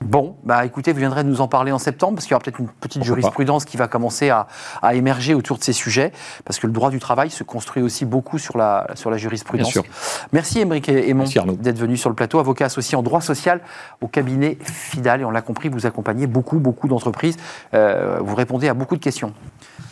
Bon, 0.02 0.38
bah 0.44 0.66
écoutez, 0.66 0.94
vous 0.94 1.00
viendrez 1.00 1.26
nous 1.26 1.42
en 1.42 1.50
parler 1.50 1.74
en 1.74 1.78
septembre, 1.78 2.16
parce 2.16 2.26
qu'il 2.26 2.32
y 2.32 2.36
aura 2.36 2.44
peut-être 2.44 2.60
une 2.60 2.70
petite 2.70 3.04
jurisprudence 3.04 3.66
qui 3.66 3.76
va 3.76 3.90
commencer 3.90 4.30
à, 4.30 4.48
émerger 4.94 5.34
autour 5.34 5.58
de 5.58 5.64
ces 5.64 5.74
sujets, 5.74 6.14
parce 6.46 6.58
que 6.58 6.68
le 6.68 6.74
droit 6.74 6.90
du 6.90 7.00
travail 7.00 7.30
se 7.30 7.44
construit 7.44 7.84
aussi 7.84 8.06
beaucoup 8.06 8.38
sur 8.38 8.58
la, 8.58 8.88
sur 8.96 9.12
la 9.12 9.18
jurisprudence. 9.18 9.74
Bien 9.74 9.84
sûr. 9.84 9.92
Merci 10.32 10.60
Émeric 10.62 10.88
Aymon 10.88 11.26
d'être 11.60 11.78
venu 11.78 11.98
sur 11.98 12.10
le 12.10 12.16
plateau, 12.16 12.40
avocat 12.40 12.66
associé 12.66 12.98
en 12.98 13.04
droit 13.04 13.20
social 13.20 13.60
au 14.02 14.08
cabinet 14.08 14.58
FIDAL, 14.62 15.22
et 15.22 15.26
on 15.26 15.32
l'a 15.32 15.42
compris, 15.42 15.68
vous 15.68 15.86
accompagnez 15.86 16.28
beaucoup, 16.28 16.60
beaucoup 16.60 16.88
d'entreprises, 16.88 17.36
euh, 17.74 18.20
vous 18.22 18.36
répondez 18.36 18.70
à 18.70 18.74
beaucoup 18.74 18.96
de 18.96 19.04
questions. 19.04 19.34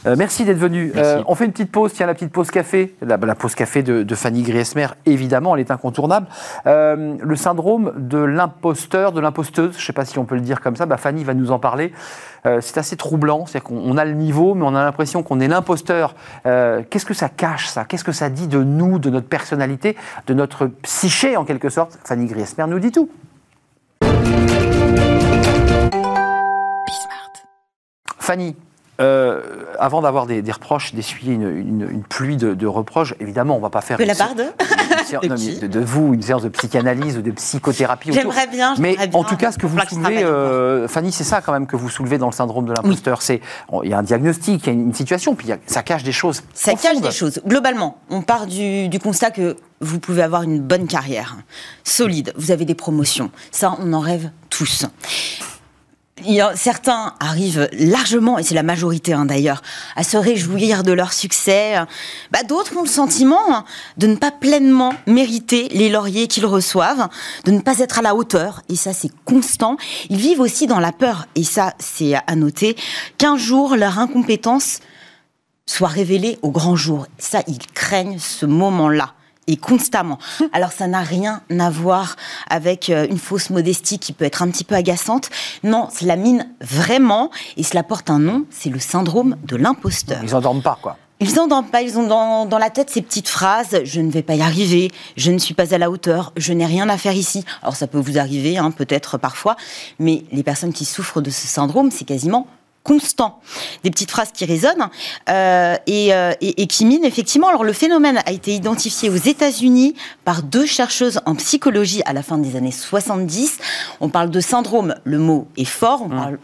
Euh, 0.05 0.15
merci 0.17 0.45
d'être 0.45 0.57
venu. 0.57 0.93
Euh, 0.95 1.21
on 1.27 1.35
fait 1.35 1.45
une 1.45 1.51
petite 1.51 1.71
pause, 1.71 1.91
tiens, 1.91 2.05
la 2.05 2.13
petite 2.13 2.31
pause 2.31 2.49
café. 2.49 2.95
La, 3.01 3.17
pause 3.17 3.55
café 3.55 3.83
de, 3.83 4.15
Fanny 4.15 4.43
Griesmer, 4.43 4.87
évidemment, 5.05 5.55
elle 5.55 5.61
est 5.61 5.71
incontournable. 5.71 6.27
Le 6.65 7.35
syndrome 7.35 7.93
de 7.97 8.19
l'imposteur, 8.19 9.11
de 9.11 9.19
l'imposteuse, 9.19 9.73
je 9.73 9.81
ne 9.81 9.85
sais 9.85 9.96
pas 9.97 10.05
si 10.05 10.19
on 10.19 10.25
peut 10.25 10.35
le 10.35 10.41
dire 10.41 10.61
comme 10.61 10.75
ça, 10.75 10.85
bah, 10.85 10.97
Fanny 10.97 11.23
va 11.23 11.33
nous 11.33 11.51
en 11.51 11.59
parler. 11.59 11.91
c'est 12.61 12.77
assez 12.77 12.95
troublant, 12.95 13.45
c'est-à-dire 13.45 13.67
qu'on 13.67 13.97
a 13.97 14.05
le 14.05 14.13
niveau, 14.13 14.53
mais 14.53 14.63
on 14.63 14.75
a 14.75 14.83
l'impression 14.83 15.23
qu'on 15.23 15.39
est 15.39 15.47
l'imposteur. 15.47 16.15
Qu'est-ce 16.43 17.05
que 17.05 17.13
ça 17.13 17.29
cache, 17.29 17.67
ça? 17.67 17.83
Qu'est-ce 17.83 18.03
que 18.03 18.11
ça 18.11 18.29
dit 18.29 18.47
de 18.47 18.63
nous, 18.63 18.99
de 18.99 19.09
notre 19.09 19.27
personnalité, 19.27 19.97
de 20.27 20.33
notre 20.33 20.67
psyché, 20.67 21.35
en 21.35 21.45
quelque 21.45 21.69
sorte? 21.69 21.99
Fanny 22.05 22.27
Griesmer 22.27 22.65
nous 22.67 22.79
dit 22.79 22.91
tout. 22.91 23.09
Fanny, 28.19 28.55
euh, 28.99 29.41
avant 29.79 30.01
d'avoir 30.01 30.25
des, 30.25 30.41
reproches, 30.51 30.93
d'essuyer 30.93 31.33
une, 31.33 32.03
pluie 32.09 32.35
de, 32.35 32.65
reproches, 32.65 33.13
évidemment, 33.19 33.53
on 33.53 33.57
ne 33.57 33.61
va 33.61 33.69
pas 33.69 33.81
faire. 33.81 33.97
De 33.97 34.03
la 34.03 34.15
barde 34.15 34.37
de, 35.61 35.79
vous, 35.79 36.13
une 36.13 36.21
séance 36.21 36.43
de 36.43 36.49
psychanalyse 36.49 37.17
ou 37.17 37.21
de 37.21 37.31
psychothérapie. 37.31 38.11
J'aimerais 38.11 38.47
bien. 38.47 38.75
Mais 38.79 38.97
en 39.13 39.23
tout 39.23 39.37
cas, 39.37 39.51
ce 39.51 39.57
que 39.57 39.67
vous 39.67 39.77
soulevez, 39.87 40.23
euh, 40.23 40.87
Fanny, 40.87 41.11
c'est 41.11 41.23
ça 41.23 41.41
quand 41.41 41.53
même 41.53 41.67
que 41.67 41.75
vous 41.75 41.89
soulevez 41.89 42.17
dans 42.17 42.27
le 42.27 42.33
syndrome 42.33 42.65
de 42.65 42.73
l'imposteur. 42.73 43.21
C'est 43.21 43.41
il 43.83 43.89
y 43.89 43.93
a 43.93 43.99
un 43.99 44.03
diagnostic, 44.03 44.65
il 44.65 44.67
y 44.67 44.69
a 44.69 44.73
une, 44.73 44.93
situation, 44.93 45.35
puis 45.35 45.49
ça 45.67 45.83
cache 45.83 46.03
des 46.03 46.11
choses. 46.11 46.41
Ça 46.53 46.73
cache 46.73 46.99
des 46.99 47.11
choses. 47.11 47.39
Globalement, 47.45 47.97
on 48.09 48.21
part 48.21 48.47
du, 48.47 48.89
du 48.89 48.99
constat 48.99 49.29
que 49.29 49.57
vous 49.79 49.99
pouvez 49.99 50.23
avoir 50.23 50.41
une 50.41 50.59
bonne 50.59 50.87
carrière, 50.87 51.37
solide, 51.83 52.33
vous 52.35 52.51
avez 52.51 52.65
des 52.65 52.75
promotions. 52.75 53.29
Ça, 53.51 53.75
on 53.79 53.93
en 53.93 53.99
rêve 53.99 54.31
tous 54.49 54.87
certains 56.55 57.13
arrivent 57.19 57.69
largement, 57.73 58.37
et 58.37 58.43
c'est 58.43 58.55
la 58.55 58.63
majorité 58.63 59.13
hein, 59.13 59.25
d'ailleurs, 59.25 59.61
à 59.95 60.03
se 60.03 60.17
réjouir 60.17 60.83
de 60.83 60.91
leur 60.91 61.13
succès. 61.13 61.75
Bah, 62.31 62.43
D'autres 62.43 62.77
ont 62.77 62.83
le 62.83 62.89
sentiment 62.89 63.39
hein, 63.49 63.65
de 63.97 64.07
ne 64.07 64.15
pas 64.15 64.31
pleinement 64.31 64.93
mériter 65.05 65.67
les 65.71 65.89
lauriers 65.89 66.27
qu'ils 66.27 66.45
reçoivent, 66.45 67.09
de 67.45 67.51
ne 67.51 67.59
pas 67.59 67.79
être 67.79 67.99
à 67.99 68.01
la 68.01 68.15
hauteur, 68.15 68.61
et 68.69 68.75
ça 68.75 68.93
c'est 68.93 69.11
constant. 69.25 69.77
Ils 70.09 70.17
vivent 70.17 70.41
aussi 70.41 70.67
dans 70.67 70.79
la 70.79 70.91
peur, 70.91 71.27
et 71.35 71.43
ça 71.43 71.73
c'est 71.79 72.15
à 72.15 72.35
noter, 72.35 72.75
qu'un 73.17 73.37
jour 73.37 73.75
leur 73.75 73.99
incompétence 73.99 74.79
soit 75.65 75.89
révélée 75.89 76.39
au 76.41 76.49
grand 76.49 76.75
jour. 76.75 77.07
Ça, 77.17 77.43
ils 77.47 77.59
craignent 77.73 78.19
ce 78.19 78.45
moment-là 78.45 79.13
et 79.47 79.57
constamment. 79.57 80.19
Alors 80.53 80.71
ça 80.71 80.87
n'a 80.87 81.01
rien 81.01 81.41
à 81.57 81.69
voir 81.69 82.15
avec 82.49 82.89
euh, 82.89 83.07
une 83.09 83.17
fausse 83.17 83.49
modestie 83.49 83.99
qui 83.99 84.13
peut 84.13 84.25
être 84.25 84.41
un 84.41 84.49
petit 84.49 84.63
peu 84.63 84.75
agaçante. 84.75 85.29
Non, 85.63 85.89
cela 85.93 86.15
mine 86.15 86.47
vraiment 86.61 87.31
et 87.55 87.63
cela 87.63 87.83
porte 87.83 88.09
un 88.09 88.19
nom, 88.19 88.45
c'est 88.49 88.69
le 88.69 88.79
syndrome 88.79 89.37
de 89.43 89.55
l'imposteur. 89.55 90.19
Ils 90.23 90.31
n'endorment 90.31 90.61
pas 90.61 90.77
quoi. 90.81 90.97
Ils 91.19 91.33
n'endorment 91.33 91.69
pas, 91.69 91.81
ils 91.81 91.97
ont 91.97 92.05
dans, 92.05 92.45
dans, 92.45 92.59
la 92.59 92.69
tête 92.69 92.91
ces 92.91 93.01
petites 93.01 93.27
phrases 93.27 93.79
je 93.85 94.01
ne 94.01 94.11
vais 94.11 94.21
pas 94.21 94.35
y 94.35 94.41
arriver, 94.41 94.91
je 95.15 95.31
ne 95.31 95.39
suis 95.39 95.55
pas 95.55 95.73
à 95.73 95.79
la 95.79 95.89
hauteur, 95.89 96.31
je 96.37 96.53
n'ai 96.53 96.65
rien 96.67 96.87
à 96.89 96.97
faire 96.97 97.13
ici. 97.13 97.43
Alors 97.63 97.75
ça 97.75 97.87
peut 97.87 97.97
vous 97.97 98.19
arriver, 98.19 98.59
hein, 98.59 98.69
peut-être 98.69 99.17
parfois, 99.17 99.55
mais 99.97 100.25
les 100.31 100.43
personnes 100.43 100.73
qui 100.73 100.85
souffrent 100.85 101.21
de 101.21 101.31
ce 101.31 101.47
syndrome, 101.47 101.89
c'est 101.89 102.05
quasiment 102.05 102.45
constant, 102.87 103.41
des 103.83 103.91
petites 103.91 104.11
phrases 104.11 104.31
qui 104.31 104.45
résonnent 104.45 104.89
euh, 105.29 105.75
euh, 105.89 106.33
et, 106.39 106.67
qui 106.67 106.85
minent 106.85 107.03
effectivement. 107.03 107.49
Alors 107.49 107.65
le 107.65 107.73
phénomène 107.73 108.21
a 108.25 108.31
été 108.31 108.55
identifié 108.55 109.09
aux 109.09 109.15
États-Unis 109.15 109.93
par 110.23 110.41
deux 110.41 110.65
chercheuses 110.65 111.19
en 111.25 111.35
psychologie 111.35 112.01
à 112.05 112.13
la 112.13 112.23
fin 112.23 112.37
des 112.37 112.55
années 112.55 112.71
70. 112.71 113.57
On 113.99 114.07
parle 114.07 114.31
de 114.31 114.39
syndrome, 114.39 114.95
le 115.03 115.19
mot 115.19 115.49
est 115.57 115.65
fort, 115.65 116.01
on 116.03 116.07
mmh. 116.07 116.17
parle 116.17 116.39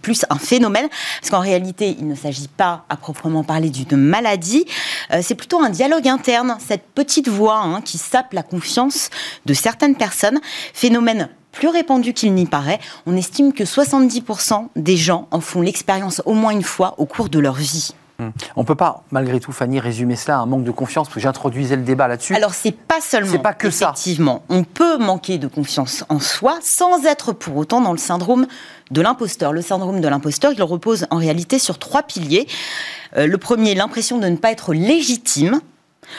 plus 0.00 0.24
un 0.30 0.38
phénomène, 0.38 0.88
parce 1.20 1.30
qu'en 1.30 1.40
réalité, 1.40 1.94
il 1.98 2.08
ne 2.08 2.14
s'agit 2.14 2.48
pas 2.48 2.86
à 2.88 2.96
proprement 2.96 3.44
parler 3.44 3.68
d'une 3.68 3.96
maladie, 3.96 4.64
euh, 5.12 5.20
c'est 5.22 5.34
plutôt 5.34 5.60
un 5.60 5.68
dialogue 5.68 6.08
interne, 6.08 6.56
cette 6.66 6.86
petite 6.94 7.28
voix 7.28 7.58
hein, 7.58 7.82
qui 7.82 7.98
sape 7.98 8.32
la 8.32 8.42
confiance 8.42 9.10
de 9.44 9.52
certaines 9.52 9.96
personnes, 9.96 10.40
phénomène 10.72 11.28
plus 11.52 11.68
répandu 11.68 12.12
qu'il 12.12 12.34
n'y 12.34 12.46
paraît. 12.46 12.78
On 13.06 13.16
estime 13.16 13.52
que 13.52 13.64
70% 13.64 14.68
des 14.76 14.96
gens 14.96 15.28
en 15.30 15.40
font 15.40 15.60
l'expérience 15.60 16.22
au 16.24 16.34
moins 16.34 16.52
une 16.52 16.62
fois 16.62 16.94
au 16.98 17.06
cours 17.06 17.28
de 17.28 17.38
leur 17.38 17.54
vie. 17.54 17.92
Hmm. 18.20 18.30
On 18.56 18.62
ne 18.62 18.66
peut 18.66 18.74
pas, 18.74 19.04
malgré 19.12 19.38
tout, 19.38 19.52
Fanny, 19.52 19.78
résumer 19.78 20.16
cela 20.16 20.38
à 20.38 20.40
un 20.40 20.46
manque 20.46 20.64
de 20.64 20.72
confiance, 20.72 21.06
parce 21.06 21.14
que 21.14 21.20
j'introduisais 21.20 21.76
le 21.76 21.82
débat 21.82 22.08
là-dessus. 22.08 22.34
Alors, 22.34 22.52
c'est 22.52 22.72
pas 22.72 23.00
seulement. 23.00 23.30
C'est 23.30 23.38
pas 23.38 23.52
que 23.52 23.68
effectivement, 23.68 24.42
on 24.48 24.64
peut 24.64 24.98
manquer 24.98 25.38
de 25.38 25.46
confiance 25.46 26.04
en 26.08 26.18
soi 26.18 26.58
sans 26.60 27.04
être 27.04 27.32
pour 27.32 27.56
autant 27.56 27.80
dans 27.80 27.92
le 27.92 27.98
syndrome 27.98 28.48
de 28.90 29.00
l'imposteur. 29.00 29.52
Le 29.52 29.62
syndrome 29.62 30.00
de 30.00 30.08
l'imposteur, 30.08 30.52
il 30.52 30.62
repose 30.64 31.06
en 31.10 31.16
réalité 31.18 31.60
sur 31.60 31.78
trois 31.78 32.02
piliers. 32.02 32.48
Euh, 33.16 33.28
le 33.28 33.38
premier, 33.38 33.76
l'impression 33.76 34.18
de 34.18 34.26
ne 34.26 34.36
pas 34.36 34.50
être 34.50 34.74
légitime. 34.74 35.60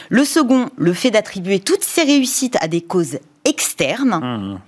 Le 0.08 0.24
second, 0.24 0.70
le 0.78 0.94
fait 0.94 1.12
d'attribuer 1.12 1.60
toutes 1.60 1.84
ses 1.84 2.04
réussites 2.04 2.58
à 2.62 2.70
des 2.70 2.82
causes 2.82 3.20
externes. 3.44 4.22
Hmm. 4.22 4.60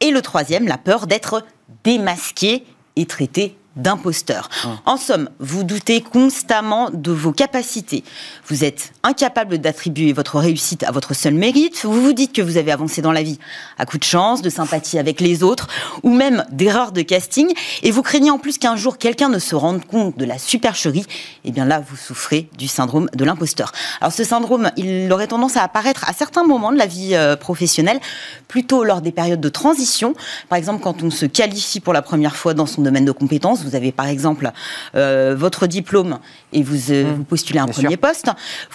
Et 0.00 0.10
le 0.10 0.22
troisième, 0.22 0.68
la 0.68 0.78
peur 0.78 1.06
d'être 1.06 1.44
démasqué 1.84 2.64
et 2.96 3.06
traité 3.06 3.57
d'imposteur. 3.78 4.50
Ah. 4.64 4.76
En 4.84 4.96
somme, 4.96 5.30
vous 5.38 5.64
doutez 5.64 6.02
constamment 6.02 6.90
de 6.92 7.12
vos 7.12 7.32
capacités. 7.32 8.04
Vous 8.48 8.64
êtes 8.64 8.92
incapable 9.02 9.58
d'attribuer 9.58 10.12
votre 10.12 10.38
réussite 10.38 10.82
à 10.82 10.90
votre 10.90 11.14
seul 11.14 11.34
mérite. 11.34 11.84
Vous 11.84 12.02
vous 12.02 12.12
dites 12.12 12.34
que 12.34 12.42
vous 12.42 12.56
avez 12.56 12.72
avancé 12.72 13.00
dans 13.00 13.12
la 13.12 13.22
vie 13.22 13.38
à 13.78 13.86
coup 13.86 13.98
de 13.98 14.04
chance, 14.04 14.42
de 14.42 14.50
sympathie 14.50 14.98
avec 14.98 15.20
les 15.20 15.42
autres, 15.42 15.68
ou 16.02 16.10
même 16.10 16.44
d'erreurs 16.50 16.92
de 16.92 17.02
casting. 17.02 17.52
Et 17.82 17.90
vous 17.90 18.02
craignez 18.02 18.30
en 18.30 18.38
plus 18.38 18.58
qu'un 18.58 18.76
jour 18.76 18.98
quelqu'un 18.98 19.28
ne 19.28 19.38
se 19.38 19.54
rende 19.54 19.84
compte 19.84 20.18
de 20.18 20.24
la 20.24 20.38
supercherie. 20.38 21.06
Et 21.44 21.48
eh 21.48 21.50
bien 21.52 21.64
là, 21.64 21.80
vous 21.80 21.96
souffrez 21.96 22.48
du 22.58 22.68
syndrome 22.68 23.08
de 23.14 23.24
l'imposteur. 23.24 23.72
Alors 24.00 24.12
ce 24.12 24.24
syndrome, 24.24 24.70
il 24.76 25.10
aurait 25.12 25.28
tendance 25.28 25.56
à 25.56 25.62
apparaître 25.62 26.08
à 26.08 26.12
certains 26.12 26.44
moments 26.44 26.72
de 26.72 26.78
la 26.78 26.86
vie 26.86 27.14
euh, 27.14 27.36
professionnelle, 27.36 28.00
plutôt 28.48 28.84
lors 28.84 29.00
des 29.00 29.12
périodes 29.12 29.40
de 29.40 29.48
transition. 29.48 30.14
Par 30.48 30.58
exemple, 30.58 30.82
quand 30.82 31.02
on 31.02 31.10
se 31.10 31.26
qualifie 31.26 31.80
pour 31.80 31.92
la 31.92 32.02
première 32.02 32.36
fois 32.36 32.54
dans 32.54 32.66
son 32.66 32.82
domaine 32.82 33.04
de 33.04 33.12
compétences, 33.12 33.62
vous 33.68 33.76
avez 33.76 33.92
par 33.92 34.06
exemple 34.06 34.50
euh, 34.94 35.34
votre 35.36 35.66
diplôme 35.66 36.18
et 36.52 36.62
vous, 36.62 36.90
euh, 36.90 37.16
mmh. 37.16 37.24
postulez 37.24 37.58
un 37.58 37.66
premier 37.66 37.96
poste. 37.96 38.30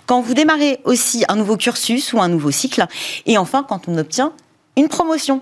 Quand 0.05 0.21
vous 0.21 0.33
démarrez 0.33 0.79
aussi 0.83 1.23
un 1.27 1.35
nouveau 1.35 1.57
cursus 1.57 2.13
ou 2.13 2.21
un 2.21 2.29
nouveau 2.29 2.51
cycle. 2.51 2.85
Et 3.25 3.37
enfin, 3.37 3.65
quand 3.67 3.87
on 3.87 3.97
obtient 3.97 4.33
une 4.75 4.87
promotion. 4.87 5.41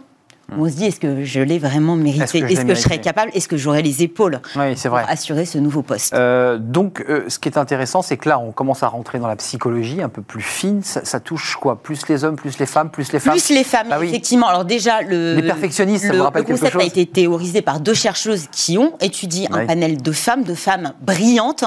On 0.58 0.68
se 0.68 0.76
dit, 0.76 0.86
est-ce 0.86 1.00
que 1.00 1.24
je 1.24 1.40
l'ai 1.40 1.60
vraiment 1.60 1.96
mérité? 1.96 2.40
Est-ce 2.40 2.66
que, 2.66 2.76
je, 2.76 2.80
serais 2.80 3.00
capable? 3.00 3.32
Est-ce 3.34 3.48
que 3.48 3.58
j'aurais 3.58 3.82
les 3.82 4.04
épaules 4.04 4.40
pour 4.54 4.98
assurer 4.98 5.46
ce 5.46 5.58
nouveau 5.58 5.82
poste? 5.82 6.14
Euh, 6.14 6.58
Donc, 6.58 7.04
euh, 7.08 7.26
ce 7.30 7.40
qui 7.40 7.48
est 7.48 7.58
intéressant, 7.58 8.02
c'est 8.02 8.18
que 8.18 8.28
là, 8.28 8.40
on 8.40 8.52
commence 8.52 8.84
à 8.84 8.88
rentrer 8.88 9.20
dans 9.20 9.28
la 9.28 9.38
psychologie 9.38 10.02
un 10.02 10.10
peu 10.10 10.22
plus 10.22 10.42
fine. 10.42 10.82
Ça, 10.84 11.20
touche 11.20 11.56
quoi? 11.56 11.82
Plus 11.82 12.08
les 12.08 12.24
hommes, 12.24 12.36
plus 12.36 12.58
les 12.60 12.66
femmes, 12.66 12.90
plus 12.90 13.12
les 13.14 13.20
femmes? 13.20 13.34
Plus 13.34 13.50
les 13.50 13.64
femmes, 13.64 13.88
bah 13.90 14.04
effectivement. 14.04 14.48
Alors 14.48 14.66
déjà, 14.66 15.02
le, 15.02 15.36
les 15.36 15.44
perfectionnistes, 15.44 16.06
ça 16.06 16.12
le, 16.12 16.18
vous 16.18 16.24
rappelle 16.24 16.44
le 16.44 16.50
concept 16.50 16.76
a 16.76 16.84
été 16.84 17.06
théorisé 17.06 17.62
par 17.62 17.80
deux 17.80 17.94
chercheuses 17.94 18.48
qui 18.52 18.78
ont 18.78 18.94
étudié 19.00 19.48
un 19.52 19.66
panel 19.66 20.02
de 20.02 20.12
femmes, 20.12 20.44
de 20.44 20.54
femmes 20.54 20.94
brillantes, 21.02 21.64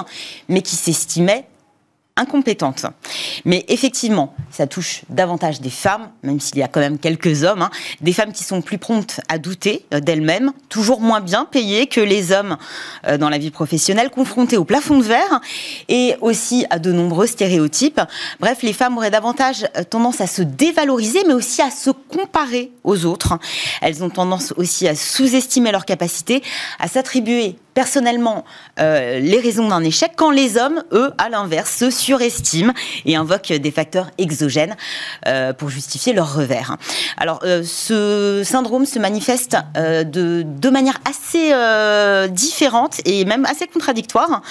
mais 0.49 0.62
qui 0.62 0.77
s'estimaient 0.77 1.47
incompétentes. 2.16 2.87
Mais 3.44 3.64
effectivement, 3.68 4.35
ça 4.50 4.68
touche 4.68 5.03
davantage 5.09 5.61
des 5.61 5.70
femmes, 5.70 6.11
même 6.22 6.38
s'il 6.38 6.59
y 6.59 6.62
a 6.62 6.68
quand 6.68 6.79
même 6.79 6.98
quelques 6.98 7.42
hommes, 7.42 7.62
hein. 7.62 7.70
des 8.03 8.12
femmes 8.12 8.33
qui 8.33 8.44
sont 8.44 8.62
plus 8.62 8.79
promptes 8.79 9.20
à 9.29 9.38
douter 9.38 9.85
euh, 9.92 9.98
d'elles-mêmes, 9.98 10.53
toujours 10.68 11.00
moins 11.00 11.20
bien 11.20 11.44
payées 11.44 11.88
que 11.88 12.00
les 12.00 12.31
hommes 12.31 12.57
euh, 13.09 13.18
dans 13.18 13.29
la 13.29 13.38
vie 13.38 13.50
professionnelle, 13.50 14.11
confrontées 14.11 14.57
au 14.57 14.64
plafond 14.64 14.98
de 14.98 15.03
verre 15.03 15.40
et 15.88 16.14
aussi 16.20 16.66
à 16.70 16.79
de 16.79 16.92
nombreux 16.92 17.27
stéréotypes. 17.27 18.00
Bref, 18.38 18.62
les 18.62 18.72
femmes 18.72 18.96
auraient 18.96 19.11
davantage 19.11 19.66
euh, 19.77 19.83
tendance 19.83 20.20
à 20.20 20.29
se 20.29 20.42
dévaloriser, 20.42 21.24
mais 21.27 21.35
aussi 21.35 21.62
à 21.62 21.70
se 21.72 21.90
comparer 21.90 22.70
aux 22.85 23.07
autres. 23.07 23.40
Elles 23.83 24.05
ont 24.05 24.11
tendance 24.11 24.55
aussi 24.57 24.87
à 24.87 24.94
sous-estimer 24.94 25.72
leurs 25.72 25.85
capacités, 25.85 26.44
à 26.79 26.87
s'attribuer 26.87 27.57
personnellement 27.75 28.45
euh, 28.81 29.19
les 29.19 29.41
raisons 29.41 29.69
d'un 29.69 29.83
échec, 29.83 30.13
quand 30.17 30.31
les 30.31 30.57
hommes, 30.57 30.83
eux, 30.93 31.13
à 31.19 31.29
l'inverse, 31.29 31.75
se 31.75 31.91
surestiment 31.91 32.73
et 33.05 33.17
invoquent 33.17 33.53
des 33.53 33.71
facteurs 33.71 34.11
exogènes 34.17 34.77
euh, 35.27 35.53
pour 35.53 35.69
justifier 35.69 36.13
leur 36.13 36.35
revers. 36.35 36.77
Alors, 37.19 37.41
euh, 37.43 37.63
ce 37.65 38.43
syndrome 38.45 38.87
se 38.87 38.99
manifeste 38.99 39.57
de 39.75 40.43
deux 40.43 40.71
manières 40.71 41.01
assez 41.09 41.53
différentes 42.31 43.01
et 43.05 43.25
même 43.25 43.45
assez 43.47 43.67
contradictoires. 43.67 44.43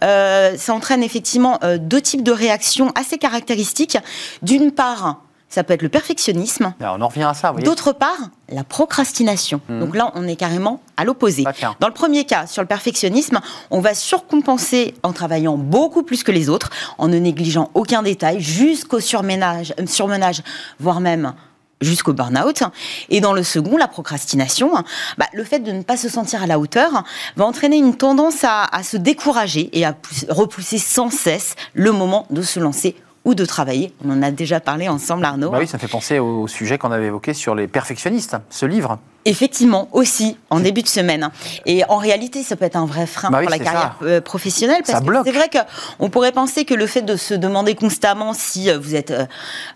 ça 0.00 0.74
entraîne 0.74 1.02
effectivement 1.02 1.58
deux 1.78 2.00
types 2.00 2.22
de 2.22 2.32
réactions 2.32 2.92
assez 2.94 3.18
caractéristiques. 3.18 3.98
D'une 4.42 4.72
part, 4.72 5.22
ça 5.50 5.64
peut 5.64 5.74
être 5.74 5.82
le 5.82 5.88
perfectionnisme. 5.88 6.72
on 6.80 7.00
en 7.00 7.08
revient 7.08 7.24
à 7.24 7.34
ça. 7.34 7.52
D'autre 7.52 7.92
part, 7.92 8.30
la 8.48 8.62
procrastination. 8.62 9.60
Mmh. 9.68 9.80
Donc 9.80 9.96
là, 9.96 10.12
on 10.14 10.26
est 10.28 10.36
carrément 10.36 10.80
à 10.96 11.04
l'opposé. 11.04 11.44
Dans 11.80 11.88
le 11.88 11.92
premier 11.94 12.24
cas, 12.24 12.46
sur 12.46 12.62
le 12.62 12.68
perfectionnisme, 12.68 13.40
on 13.70 13.80
va 13.80 13.94
surcompenser 13.94 14.94
en 15.02 15.12
travaillant 15.12 15.56
beaucoup 15.56 16.04
plus 16.04 16.22
que 16.22 16.30
les 16.30 16.48
autres, 16.48 16.70
en 16.98 17.08
ne 17.08 17.18
négligeant 17.18 17.70
aucun 17.74 18.02
détail, 18.02 18.40
jusqu'au 18.40 19.00
surmenage, 19.00 19.74
euh, 19.80 19.86
surmenage, 19.86 20.42
voire 20.78 21.00
même 21.00 21.34
jusqu'au 21.80 22.12
burn-out. 22.12 22.62
Et 23.08 23.20
dans 23.20 23.32
le 23.32 23.42
second, 23.42 23.76
la 23.76 23.88
procrastination, 23.88 24.70
bah, 25.18 25.26
le 25.32 25.42
fait 25.42 25.58
de 25.58 25.72
ne 25.72 25.82
pas 25.82 25.96
se 25.96 26.08
sentir 26.08 26.42
à 26.42 26.46
la 26.46 26.60
hauteur 26.60 27.02
va 27.36 27.44
entraîner 27.44 27.78
une 27.78 27.96
tendance 27.96 28.44
à, 28.44 28.64
à 28.64 28.84
se 28.84 28.96
décourager 28.96 29.70
et 29.72 29.84
à 29.84 29.96
repousser 30.28 30.78
sans 30.78 31.10
cesse 31.10 31.56
le 31.74 31.90
moment 31.90 32.26
de 32.30 32.42
se 32.42 32.60
lancer 32.60 32.94
ou 33.24 33.34
de 33.34 33.44
travailler. 33.44 33.92
On 34.04 34.10
en 34.10 34.22
a 34.22 34.30
déjà 34.30 34.60
parlé 34.60 34.88
ensemble, 34.88 35.24
Arnaud. 35.24 35.50
Bah 35.50 35.58
oui, 35.60 35.66
ça 35.66 35.78
fait 35.78 35.88
penser 35.88 36.18
au 36.18 36.46
sujet 36.48 36.78
qu'on 36.78 36.90
avait 36.90 37.06
évoqué 37.06 37.34
sur 37.34 37.54
les 37.54 37.68
perfectionnistes, 37.68 38.36
ce 38.48 38.66
livre. 38.66 38.98
Effectivement, 39.26 39.88
aussi, 39.92 40.38
en 40.48 40.60
début 40.60 40.82
de 40.82 40.88
semaine. 40.88 41.30
Et 41.66 41.84
en 41.84 41.98
réalité, 41.98 42.42
ça 42.42 42.56
peut 42.56 42.64
être 42.64 42.76
un 42.76 42.86
vrai 42.86 43.06
frein 43.06 43.30
bah 43.30 43.40
pour 43.42 43.50
la 43.50 43.58
carrière 43.58 43.96
euh, 44.02 44.20
professionnelle. 44.22 44.82
Parce 44.86 45.04
que 45.04 45.12
c'est 45.24 45.32
vrai 45.32 45.50
qu'on 45.50 46.08
pourrait 46.08 46.32
penser 46.32 46.64
que 46.64 46.72
le 46.74 46.86
fait 46.86 47.02
de 47.02 47.16
se 47.16 47.34
demander 47.34 47.74
constamment 47.74 48.32
si 48.32 48.70
euh, 48.70 48.78
vous 48.78 48.94
êtes 48.94 49.10
euh, 49.10 49.26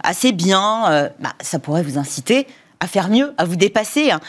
assez 0.03 0.33
bien, 0.33 1.11
bah, 1.21 1.33
ça 1.41 1.59
pourrait 1.59 1.83
vous 1.83 1.99
inciter 1.99 2.47
à 2.81 2.87
faire 2.87 3.09
mieux, 3.09 3.35
à 3.37 3.45
vous 3.45 3.57
dépasser. 3.57 4.11
Hein. 4.11 4.21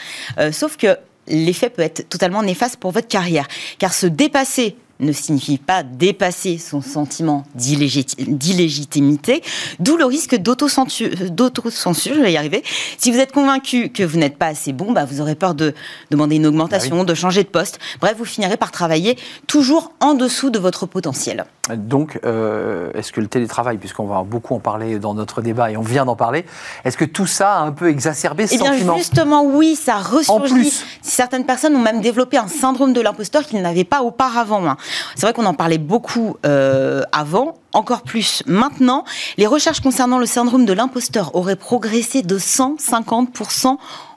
sauf 0.52 0.76
que 0.76 0.96
l'effet 1.26 1.70
peut 1.70 1.82
être 1.82 2.08
totalement 2.08 2.42
néfaste 2.42 2.76
pour 2.76 2.90
votre 2.90 3.08
carrière. 3.08 3.46
Car 3.78 3.92
se 3.92 4.06
dépasser 4.06 4.76
ne 5.00 5.12
signifie 5.12 5.58
pas 5.58 5.82
dépasser 5.82 6.58
son 6.58 6.80
sentiment 6.80 7.44
d'illégitimité, 7.54 9.42
d'où 9.78 9.96
le 9.96 10.04
risque 10.04 10.36
d'autocensure, 10.36 11.10
je 11.10 12.20
vais 12.20 12.32
y 12.32 12.36
arriver. 12.36 12.62
Si 12.98 13.10
vous 13.10 13.18
êtes 13.18 13.32
convaincu 13.32 13.90
que 13.90 14.02
vous 14.02 14.18
n'êtes 14.18 14.36
pas 14.36 14.46
assez 14.46 14.72
bon, 14.72 14.92
bah 14.92 15.04
vous 15.04 15.20
aurez 15.20 15.34
peur 15.34 15.54
de 15.54 15.74
demander 16.10 16.36
une 16.36 16.46
augmentation, 16.46 16.98
bah 16.98 17.04
de 17.04 17.14
changer 17.14 17.42
de 17.42 17.48
poste. 17.48 17.78
Bref, 18.00 18.16
vous 18.18 18.24
finirez 18.24 18.56
par 18.56 18.70
travailler 18.70 19.18
toujours 19.46 19.92
en 20.00 20.14
dessous 20.14 20.50
de 20.50 20.58
votre 20.58 20.86
potentiel. 20.86 21.44
Donc, 21.74 22.20
euh, 22.24 22.90
est-ce 22.94 23.12
que 23.12 23.20
le 23.20 23.26
télétravail, 23.26 23.78
puisqu'on 23.78 24.06
va 24.06 24.22
beaucoup 24.22 24.54
en 24.54 24.60
parler 24.60 24.98
dans 24.98 25.14
notre 25.14 25.42
débat 25.42 25.70
et 25.70 25.76
on 25.76 25.82
vient 25.82 26.04
d'en 26.04 26.16
parler, 26.16 26.44
est-ce 26.84 26.96
que 26.96 27.04
tout 27.04 27.26
ça 27.26 27.54
a 27.56 27.60
un 27.60 27.72
peu 27.72 27.88
exacerbé 27.88 28.46
ce 28.46 28.54
eh 28.54 28.58
bien, 28.58 28.96
Justement, 28.96 29.44
oui, 29.44 29.74
ça 29.74 29.96
ressurgit. 29.96 30.72
Certaines 31.02 31.44
personnes 31.44 31.74
ont 31.74 31.82
même 31.82 32.00
développé 32.00 32.36
un 32.36 32.48
syndrome 32.48 32.92
de 32.92 33.00
l'imposteur 33.00 33.44
qu'ils 33.44 33.60
n'avaient 33.60 33.84
pas 33.84 34.02
auparavant. 34.02 34.76
C'est 35.14 35.22
vrai 35.22 35.32
qu'on 35.32 35.46
en 35.46 35.54
parlait 35.54 35.78
beaucoup 35.78 36.36
euh, 36.44 37.02
avant, 37.12 37.58
encore 37.72 38.02
plus 38.02 38.42
maintenant. 38.46 39.04
Les 39.36 39.46
recherches 39.46 39.80
concernant 39.80 40.18
le 40.18 40.26
syndrome 40.26 40.64
de 40.64 40.72
l'imposteur 40.72 41.34
auraient 41.34 41.56
progressé 41.56 42.22
de 42.22 42.38
150% 42.38 43.76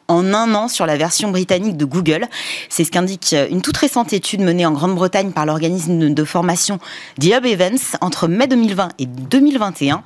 en 0.09 0.33
un 0.33 0.53
an 0.55 0.67
sur 0.67 0.85
la 0.85 0.97
version 0.97 1.31
britannique 1.31 1.77
de 1.77 1.85
Google. 1.85 2.27
C'est 2.67 2.83
ce 2.83 2.91
qu'indique 2.91 3.33
une 3.49 3.61
toute 3.61 3.77
récente 3.77 4.11
étude 4.11 4.41
menée 4.41 4.65
en 4.65 4.71
Grande-Bretagne 4.71 5.31
par 5.31 5.45
l'organisme 5.45 6.13
de 6.13 6.23
formation 6.25 6.79
The 7.19 7.27
Hub 7.37 7.45
Events 7.45 7.95
entre 8.01 8.27
mai 8.27 8.47
2020 8.47 8.89
et 8.99 9.05
2021. 9.05 10.03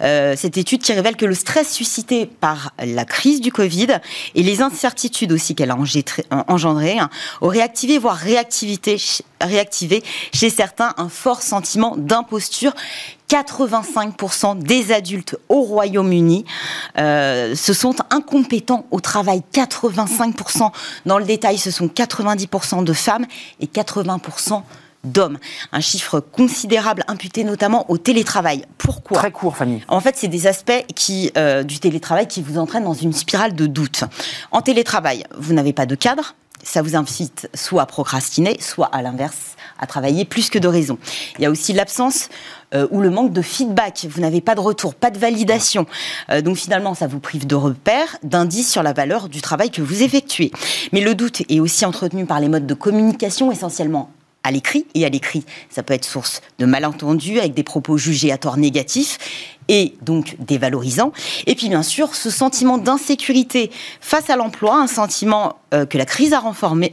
Euh, 0.00 0.34
cette 0.36 0.56
étude 0.56 0.80
qui 0.80 0.92
révèle 0.92 1.16
que 1.16 1.26
le 1.26 1.34
stress 1.34 1.70
suscité 1.70 2.26
par 2.26 2.72
la 2.82 3.04
crise 3.04 3.40
du 3.40 3.52
Covid 3.52 3.98
et 4.34 4.42
les 4.42 4.62
incertitudes 4.62 5.32
aussi 5.32 5.54
qu'elle 5.54 5.70
a 5.70 5.76
engendré 6.48 6.98
hein, 6.98 7.10
auraient 7.40 7.60
activé, 7.60 7.98
voire 7.98 8.16
réactivé 8.16 10.02
chez 10.32 10.50
certains 10.50 10.94
un 10.96 11.08
fort 11.08 11.42
sentiment 11.42 11.96
d'imposture 11.96 12.72
85% 13.30 14.58
des 14.58 14.92
adultes 14.92 15.36
au 15.48 15.62
Royaume-Uni 15.62 16.44
euh, 16.98 17.54
se 17.54 17.72
sont 17.72 17.94
incompétents 18.10 18.86
au 18.90 19.00
travail. 19.00 19.42
85%. 19.52 20.72
Dans 21.06 21.18
le 21.18 21.24
détail, 21.24 21.56
ce 21.56 21.70
sont 21.70 21.86
90% 21.86 22.82
de 22.82 22.92
femmes 22.92 23.26
et 23.60 23.66
80% 23.66 24.62
d'hommes. 25.04 25.38
Un 25.70 25.80
chiffre 25.80 26.18
considérable 26.18 27.04
imputé 27.06 27.44
notamment 27.44 27.88
au 27.88 27.98
télétravail. 27.98 28.64
Pourquoi? 28.78 29.18
Très 29.18 29.30
court, 29.30 29.56
Fanny. 29.56 29.82
En 29.86 30.00
fait, 30.00 30.16
c'est 30.16 30.28
des 30.28 30.48
aspects 30.48 30.84
qui, 30.96 31.30
euh, 31.38 31.62
du 31.62 31.78
télétravail 31.78 32.26
qui 32.26 32.42
vous 32.42 32.58
entraînent 32.58 32.84
dans 32.84 32.94
une 32.94 33.12
spirale 33.12 33.54
de 33.54 33.66
doute. 33.66 34.04
En 34.50 34.60
télétravail, 34.60 35.24
vous 35.38 35.54
n'avez 35.54 35.72
pas 35.72 35.86
de 35.86 35.94
cadre. 35.94 36.34
Ça 36.62 36.82
vous 36.82 36.96
incite 36.96 37.48
soit 37.54 37.82
à 37.82 37.86
procrastiner, 37.86 38.60
soit 38.60 38.86
à 38.86 39.02
l'inverse, 39.02 39.56
à 39.78 39.86
travailler 39.86 40.24
plus 40.24 40.50
que 40.50 40.58
de 40.58 40.68
raison. 40.68 40.98
Il 41.38 41.42
y 41.42 41.46
a 41.46 41.50
aussi 41.50 41.72
l'absence 41.72 42.28
euh, 42.74 42.86
ou 42.90 43.00
le 43.00 43.10
manque 43.10 43.32
de 43.32 43.42
feedback. 43.42 44.06
Vous 44.08 44.20
n'avez 44.20 44.40
pas 44.40 44.54
de 44.54 44.60
retour, 44.60 44.94
pas 44.94 45.10
de 45.10 45.18
validation. 45.18 45.86
Euh, 46.30 46.40
donc 46.42 46.56
finalement, 46.56 46.94
ça 46.94 47.06
vous 47.06 47.20
prive 47.20 47.46
de 47.46 47.54
repères, 47.54 48.16
d'indices 48.22 48.70
sur 48.70 48.82
la 48.82 48.92
valeur 48.92 49.28
du 49.28 49.40
travail 49.40 49.70
que 49.70 49.82
vous 49.82 50.02
effectuez. 50.02 50.50
Mais 50.92 51.00
le 51.00 51.14
doute 51.14 51.42
est 51.48 51.60
aussi 51.60 51.84
entretenu 51.84 52.26
par 52.26 52.40
les 52.40 52.48
modes 52.48 52.66
de 52.66 52.74
communication 52.74 53.50
essentiellement 53.50 54.10
à 54.42 54.50
l'écrit, 54.50 54.86
et 54.94 55.04
à 55.04 55.08
l'écrit, 55.08 55.44
ça 55.68 55.82
peut 55.82 55.94
être 55.94 56.04
source 56.04 56.40
de 56.58 56.66
malentendus 56.66 57.38
avec 57.38 57.54
des 57.54 57.62
propos 57.62 57.98
jugés 57.98 58.32
à 58.32 58.38
tort 58.38 58.56
négatifs 58.56 59.18
et 59.68 59.94
donc 60.02 60.36
dévalorisants. 60.40 61.12
Et 61.46 61.54
puis 61.54 61.68
bien 61.68 61.82
sûr, 61.82 62.14
ce 62.14 62.30
sentiment 62.30 62.78
d'insécurité 62.78 63.70
face 64.00 64.30
à 64.30 64.36
l'emploi, 64.36 64.76
un 64.76 64.86
sentiment 64.86 65.58
euh, 65.74 65.86
que 65.86 65.98
la 65.98 66.06
crise 66.06 66.32
a, 66.32 66.42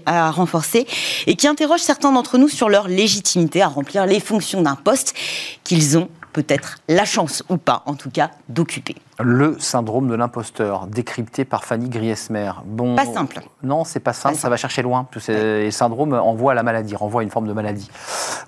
a 0.06 0.32
renforcé 0.32 0.86
et 1.26 1.36
qui 1.36 1.48
interroge 1.48 1.82
certains 1.82 2.12
d'entre 2.12 2.38
nous 2.38 2.50
sur 2.50 2.70
leur 2.70 2.88
légitimité 2.88 3.62
à 3.62 3.68
remplir 3.68 4.06
les 4.06 4.20
fonctions 4.20 4.62
d'un 4.62 4.76
poste 4.76 5.16
qu'ils 5.64 5.98
ont 5.98 6.10
peut-être 6.34 6.78
la 6.88 7.06
chance 7.06 7.44
ou 7.50 7.58
pas, 7.58 7.82
en 7.88 7.96
tout 7.96 8.12
cas, 8.12 8.30
d'occuper. 8.50 8.96
Le 9.20 9.58
syndrome 9.58 10.08
de 10.08 10.14
l'imposteur, 10.14 10.86
décrypté 10.86 11.44
par 11.44 11.66
Fanny 11.66 11.90
Griesmer. 11.90 12.52
Bon, 12.66 12.96
pas 12.96 13.06
simple. 13.06 13.42
Non, 13.64 13.84
c'est 13.84 14.00
pas 14.00 14.14
simple, 14.14 14.36
ça 14.36 14.48
va 14.48 14.58
chercher 14.58 14.84
loin. 14.84 15.08
Tous 15.10 15.20
ces 15.20 15.72
syndromes 15.72 16.14
envoient 16.14 16.52
à 16.52 16.56
la 16.56 16.62
maladie, 16.62 16.96
renvoient 16.96 17.22
à 17.22 17.24
une 17.24 17.32
forme 17.32 17.48
de 17.48 17.54
maladie. 17.54 17.90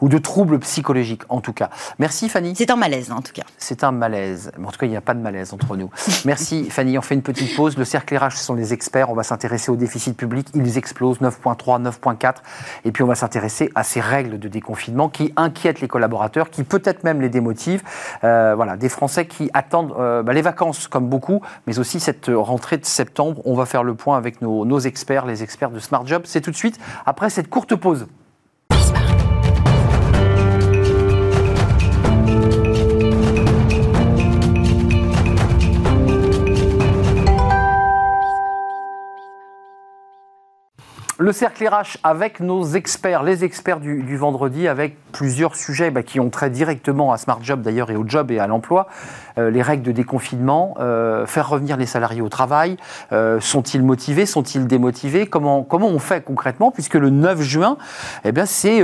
Ou 0.01 0.09
de 0.09 0.19
troubles 0.19 0.59
psychologiques, 0.59 1.23
en 1.29 1.41
tout 1.41 1.53
cas. 1.53 1.71
Merci 1.97 2.29
Fanny. 2.29 2.53
C'est 2.55 2.69
un 2.69 2.75
malaise, 2.75 3.11
en 3.11 3.21
tout 3.21 3.31
cas. 3.33 3.41
C'est 3.57 3.83
un 3.83 3.91
malaise. 3.91 4.51
En 4.63 4.69
tout 4.69 4.77
cas, 4.77 4.85
il 4.85 4.91
n'y 4.91 4.95
a 4.95 5.01
pas 5.01 5.15
de 5.15 5.21
malaise 5.21 5.53
entre 5.53 5.75
nous. 5.75 5.89
Merci 6.25 6.69
Fanny. 6.69 6.99
On 6.99 7.01
fait 7.01 7.15
une 7.15 7.23
petite 7.23 7.55
pause. 7.55 7.75
Le 7.75 7.85
cercle 7.85 8.15
RH, 8.15 8.33
ce 8.33 8.43
sont 8.43 8.53
les 8.53 8.71
experts. 8.71 9.09
On 9.09 9.15
va 9.15 9.23
s'intéresser 9.23 9.71
au 9.71 9.75
déficit 9.75 10.15
public. 10.15 10.49
Ils 10.53 10.77
explosent 10.77 11.19
9.3, 11.19 11.81
9.4. 11.81 12.35
Et 12.85 12.91
puis, 12.91 13.01
on 13.01 13.07
va 13.07 13.15
s'intéresser 13.15 13.71
à 13.73 13.83
ces 13.83 14.01
règles 14.01 14.37
de 14.37 14.47
déconfinement 14.47 15.09
qui 15.09 15.33
inquiètent 15.35 15.81
les 15.81 15.87
collaborateurs, 15.87 16.51
qui 16.51 16.63
peut-être 16.63 17.03
même 17.03 17.21
les 17.21 17.29
démotivent. 17.29 17.81
Euh, 18.23 18.53
voilà, 18.55 18.77
des 18.77 18.89
Français 18.89 19.25
qui 19.25 19.49
attendent 19.55 19.95
euh, 19.97 20.21
bah, 20.21 20.33
les 20.33 20.43
vacances 20.43 20.58
comme 20.89 21.09
beaucoup, 21.09 21.41
mais 21.67 21.79
aussi 21.79 21.99
cette 21.99 22.29
rentrée 22.33 22.77
de 22.77 22.85
septembre. 22.85 23.41
On 23.45 23.55
va 23.55 23.65
faire 23.65 23.83
le 23.83 23.95
point 23.95 24.17
avec 24.17 24.41
nos, 24.41 24.79
experts, 24.79 25.25
les 25.25 25.43
experts 25.43 25.71
de 25.71 25.79
Smart 25.79 26.05
Job. 26.05 26.23
C'est 26.25 26.41
tout 26.41 26.51
de 26.51 26.55
suite 26.55 26.79
après 27.05 27.29
cette 27.29 27.49
courte 27.49 27.75
pause. 27.75 28.07
Le 41.21 41.33
cercle 41.33 41.67
RH 41.67 41.97
avec 42.01 42.39
nos 42.39 42.63
experts, 42.63 43.23
les 43.23 43.43
experts 43.43 43.81
du, 43.81 44.15
vendredi, 44.15 44.69
avec 44.69 44.95
plusieurs 45.11 45.57
sujets 45.57 45.91
bah, 45.91 46.01
qui 46.01 46.21
ont 46.21 46.29
trait 46.29 46.49
directement 46.49 47.11
à 47.11 47.17
Smart 47.17 47.39
Job 47.41 47.61
d'ailleurs 47.61 47.91
et 47.91 47.97
au 47.97 48.05
job 48.07 48.31
et 48.31 48.39
à 48.39 48.47
l'emploi. 48.47 48.87
Euh, 49.37 49.49
les 49.49 49.61
règles 49.61 49.83
de 49.83 49.91
déconfinement, 49.91 50.75
euh, 50.79 51.25
faire 51.25 51.49
revenir 51.49 51.75
les 51.75 51.87
salariés 51.87 52.21
au 52.21 52.29
travail, 52.29 52.77
euh, 53.11 53.41
sont-ils 53.41 53.83
motivés, 53.83 54.25
sont-ils 54.25 54.65
démotivés 54.65 55.27
comment, 55.27 55.63
comment 55.63 55.87
on 55.87 55.99
fait 55.99 56.23
concrètement 56.23 56.71
Puisque 56.71 56.93
le 56.93 57.09
9 57.09 57.41
juin, 57.41 57.75
eh 58.23 58.31
bah, 58.31 58.45
c'est 58.45 58.81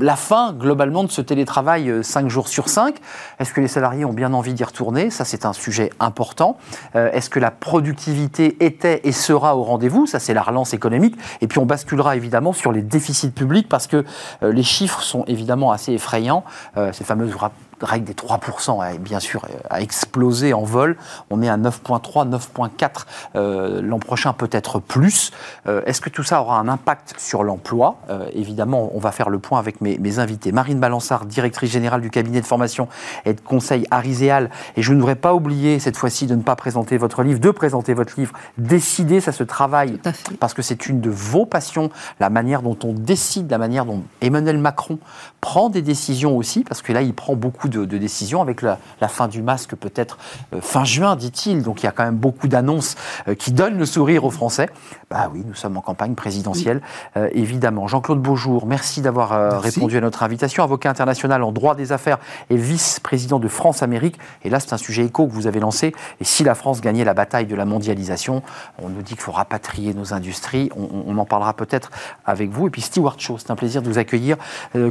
la 0.00 0.16
fin 0.16 0.54
globalement 0.54 1.04
de 1.04 1.10
ce 1.12 1.20
télétravail 1.20 2.02
5 2.02 2.28
jours 2.28 2.48
sur 2.48 2.68
5. 2.68 2.96
Est-ce 3.38 3.52
que 3.52 3.60
les 3.60 3.68
salariés 3.68 4.04
ont 4.04 4.12
bien 4.12 4.32
envie 4.32 4.54
d'y 4.54 4.64
retourner? 4.64 5.08
Ça, 5.10 5.24
c'est 5.24 5.46
un 5.46 5.52
sujet 5.52 5.90
important. 6.00 6.56
est-ce 6.94 7.30
que 7.30 7.38
la 7.38 7.52
productivité 7.52 8.56
était 8.58 9.02
et 9.04 9.12
sera 9.12 9.56
au 9.56 9.62
rendez-vous? 9.62 10.06
Ça, 10.06 10.18
c'est 10.18 10.34
la 10.34 10.42
relance 10.42 10.74
économique. 10.74 11.16
Puis, 11.46 11.58
on 11.58 11.66
basculera 11.66 12.16
évidemment 12.16 12.52
sur 12.52 12.72
les 12.72 12.82
déficits 12.82 13.30
publics 13.30 13.68
parce 13.68 13.86
que 13.86 14.04
les 14.42 14.62
chiffres 14.62 15.02
sont 15.02 15.24
évidemment 15.26 15.72
assez 15.72 15.92
effrayants. 15.92 16.44
ces 16.92 17.04
fameuses 17.04 17.34
règle 17.84 18.06
des 18.06 18.14
3%, 18.14 18.98
bien 18.98 19.20
sûr, 19.20 19.46
a 19.70 19.80
explosé 19.80 20.52
en 20.52 20.62
vol. 20.62 20.96
On 21.30 21.42
est 21.42 21.48
à 21.48 21.56
9,3, 21.56 22.28
9,4 22.28 22.88
euh, 23.36 23.82
l'an 23.82 23.98
prochain, 23.98 24.32
peut-être 24.32 24.80
plus. 24.80 25.30
Euh, 25.66 25.82
est-ce 25.86 26.00
que 26.00 26.10
tout 26.10 26.22
ça 26.22 26.40
aura 26.40 26.58
un 26.58 26.68
impact 26.68 27.14
sur 27.18 27.44
l'emploi? 27.44 27.96
Euh, 28.10 28.28
Évidemment, 28.32 28.90
on 28.94 28.98
va 28.98 29.12
faire 29.12 29.30
le 29.30 29.38
point 29.38 29.58
avec 29.58 29.80
mes, 29.80 30.18
invités. 30.18 30.52
Marine 30.52 30.78
Balançard, 30.78 31.26
directrice 31.26 31.70
générale 31.70 32.00
du 32.00 32.10
cabinet 32.10 32.40
de 32.40 32.46
formation 32.46 32.88
et 33.24 33.32
de 33.32 33.40
conseil 33.40 33.86
Ariséal. 33.90 34.50
Et 34.76 34.82
je 34.82 34.92
ne 34.92 34.98
voudrais 34.98 35.14
pas 35.14 35.34
oublier 35.34 35.78
cette 35.78 35.96
fois-ci 35.96 36.26
de 36.26 36.34
ne 36.34 36.42
pas 36.42 36.56
présenter 36.56 36.96
votre 36.98 37.22
livre, 37.22 37.40
de 37.40 37.50
présenter 37.50 37.94
votre 37.94 38.18
livre. 38.18 38.32
Décider, 38.58 39.20
ça 39.20 39.32
se 39.32 39.42
travaille. 39.42 40.00
Parce 40.40 40.54
que 40.54 40.62
c'est 40.62 40.86
une 40.86 41.00
de 41.00 41.10
vos 41.10 41.46
passions, 41.46 41.90
la 42.20 42.30
manière 42.30 42.62
dont 42.62 42.78
on 42.84 42.92
décide, 42.92 43.50
la 43.50 43.58
manière 43.58 43.84
dont 43.84 44.02
Emmanuel 44.20 44.58
Macron 44.58 44.98
prend 45.44 45.68
des 45.68 45.82
décisions 45.82 46.38
aussi, 46.38 46.64
parce 46.64 46.80
que 46.80 46.90
là, 46.90 47.02
il 47.02 47.12
prend 47.12 47.36
beaucoup 47.36 47.68
de, 47.68 47.84
décisions 47.84 48.40
avec 48.40 48.62
la, 48.62 48.78
fin 49.08 49.28
du 49.28 49.42
masque 49.42 49.74
peut-être 49.76 50.16
euh, 50.54 50.60
fin 50.62 50.84
juin, 50.84 51.16
dit-il. 51.16 51.62
Donc 51.62 51.82
il 51.82 51.84
y 51.84 51.86
a 51.86 51.92
quand 51.92 52.02
même 52.02 52.16
beaucoup 52.16 52.48
d'annonces 52.48 52.94
euh, 53.28 53.34
qui 53.34 53.52
donnent 53.52 53.76
le 53.76 53.84
sourire 53.84 54.24
aux 54.24 54.30
Français. 54.30 54.70
Bah 55.10 55.30
oui, 55.30 55.44
nous 55.46 55.54
sommes 55.54 55.76
en 55.76 55.82
campagne 55.82 56.14
présidentielle, 56.14 56.80
euh, 57.18 57.28
évidemment. 57.32 57.86
Jean-Claude 57.88 58.22
Beaujour, 58.22 58.64
merci 58.64 59.02
d'avoir 59.02 59.60
répondu 59.60 59.98
à 59.98 60.00
notre 60.00 60.22
invitation. 60.22 60.64
Avocat 60.64 60.88
international 60.88 61.42
en 61.42 61.52
droit 61.52 61.74
des 61.74 61.92
affaires 61.92 62.18
et 62.48 62.56
vice-président 62.56 63.38
de 63.38 63.48
France-Amérique. 63.48 64.18
Et 64.44 64.48
là, 64.48 64.60
c'est 64.60 64.72
un 64.72 64.78
sujet 64.78 65.04
éco 65.04 65.26
que 65.26 65.32
vous 65.32 65.46
avez 65.46 65.60
lancé. 65.60 65.94
Et 66.20 66.24
si 66.24 66.42
la 66.42 66.54
France 66.54 66.80
gagnait 66.80 67.04
la 67.04 67.12
bataille 67.12 67.46
de 67.46 67.54
la 67.54 67.66
mondialisation, 67.66 68.42
on 68.82 68.88
nous 68.88 69.02
dit 69.02 69.12
qu'il 69.12 69.20
faut 69.20 69.32
rapatrier 69.32 69.92
nos 69.92 70.14
industries. 70.14 70.70
On, 70.74 71.18
en 71.18 71.26
parlera 71.26 71.52
peut-être 71.52 71.90
avec 72.24 72.50
vous. 72.50 72.68
Et 72.68 72.70
puis 72.70 72.80
Stewart 72.80 73.16
Shaw, 73.18 73.36
c'est 73.36 73.50
un 73.50 73.56
plaisir 73.56 73.82
de 73.82 73.88
vous 73.88 73.98
accueillir, 73.98 74.38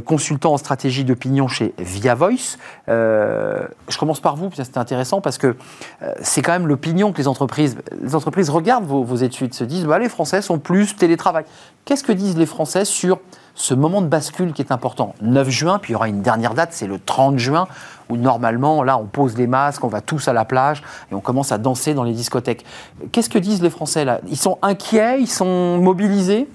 consultant 0.06 0.43
en 0.52 0.56
stratégie 0.56 1.04
d'opinion 1.04 1.48
chez 1.48 1.74
Via 1.78 2.14
Voice. 2.14 2.58
Euh, 2.88 3.66
je 3.88 3.98
commence 3.98 4.20
par 4.20 4.36
vous, 4.36 4.50
c'est 4.54 4.76
intéressant 4.76 5.20
parce 5.20 5.38
que 5.38 5.56
euh, 6.02 6.12
c'est 6.22 6.42
quand 6.42 6.52
même 6.52 6.66
l'opinion 6.66 7.12
que 7.12 7.18
les 7.18 7.28
entreprises, 7.28 7.76
les 8.02 8.14
entreprises 8.14 8.50
regardent 8.50 8.86
vos, 8.86 9.16
études, 9.16 9.54
se 9.54 9.64
disent 9.64 9.84
bah, 9.84 9.98
les 9.98 10.08
Français 10.08 10.42
sont 10.42 10.58
plus 10.58 10.96
télétravail. 10.96 11.44
Qu'est-ce 11.84 12.04
que 12.04 12.12
disent 12.12 12.36
les 12.36 12.46
Français 12.46 12.84
sur 12.84 13.20
ce 13.54 13.74
moment 13.74 14.02
de 14.02 14.06
bascule 14.06 14.52
qui 14.52 14.62
est 14.62 14.72
important? 14.72 15.14
9 15.20 15.48
juin, 15.48 15.78
puis 15.78 15.92
il 15.92 15.94
y 15.94 15.96
aura 15.96 16.08
une 16.08 16.22
dernière 16.22 16.54
date, 16.54 16.70
c'est 16.72 16.86
le 16.86 16.98
30 16.98 17.38
juin, 17.38 17.68
où 18.08 18.16
normalement, 18.16 18.82
là, 18.82 18.98
on 18.98 19.04
pose 19.04 19.36
les 19.36 19.46
masques, 19.46 19.84
on 19.84 19.88
va 19.88 20.00
tous 20.00 20.28
à 20.28 20.32
la 20.32 20.44
plage 20.44 20.82
et 21.10 21.14
on 21.14 21.20
commence 21.20 21.52
à 21.52 21.58
danser 21.58 21.94
dans 21.94 22.04
les 22.04 22.12
discothèques. 22.12 22.64
Qu'est-ce 23.12 23.30
que 23.30 23.38
disent 23.38 23.62
les 23.62 23.70
Français 23.70 24.04
là? 24.04 24.20
Ils 24.28 24.36
sont 24.36 24.58
inquiets, 24.62 25.20
ils 25.20 25.30
sont 25.30 25.78
mobilisés? 25.78 26.48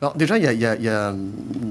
Alors 0.00 0.14
déjà, 0.16 0.38
il 0.38 0.44
y, 0.44 0.88
a, 0.88 1.14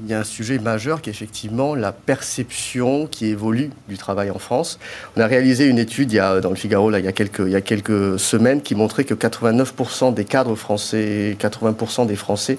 un 0.10 0.24
sujet 0.26 0.60
majeur 0.60 1.02
qui 1.02 1.10
est 1.10 1.13
effectivement 1.13 1.76
la 1.76 1.94
perception 1.94 3.08
qui 3.08 3.28
évolue 3.28 3.72
du 3.88 3.98
travail 3.98 4.32
en 4.32 4.40
France. 4.40 4.80
On 5.16 5.22
a 5.22 5.28
réalisé 5.28 5.66
une 5.68 5.80
étude 5.80 6.12
il 6.12 6.16
y 6.16 6.20
a, 6.20 6.42
dans 6.42 6.50
le 6.50 6.58
Figaro 6.58 6.90
là, 6.90 7.00
il, 7.00 7.06
y 7.06 7.08
a 7.08 7.13
quelques, 7.13 7.40
il 7.40 7.52
y 7.52 7.56
a 7.56 7.62
quelques 7.62 8.20
semaines 8.20 8.62
qui 8.62 8.76
montrait 8.76 9.06
que 9.06 9.13
89% 9.13 10.13
des 10.13 10.26
cadres 10.26 10.56
français, 10.56 11.38
80% 11.40 12.06
des 12.06 12.18
Français 12.18 12.58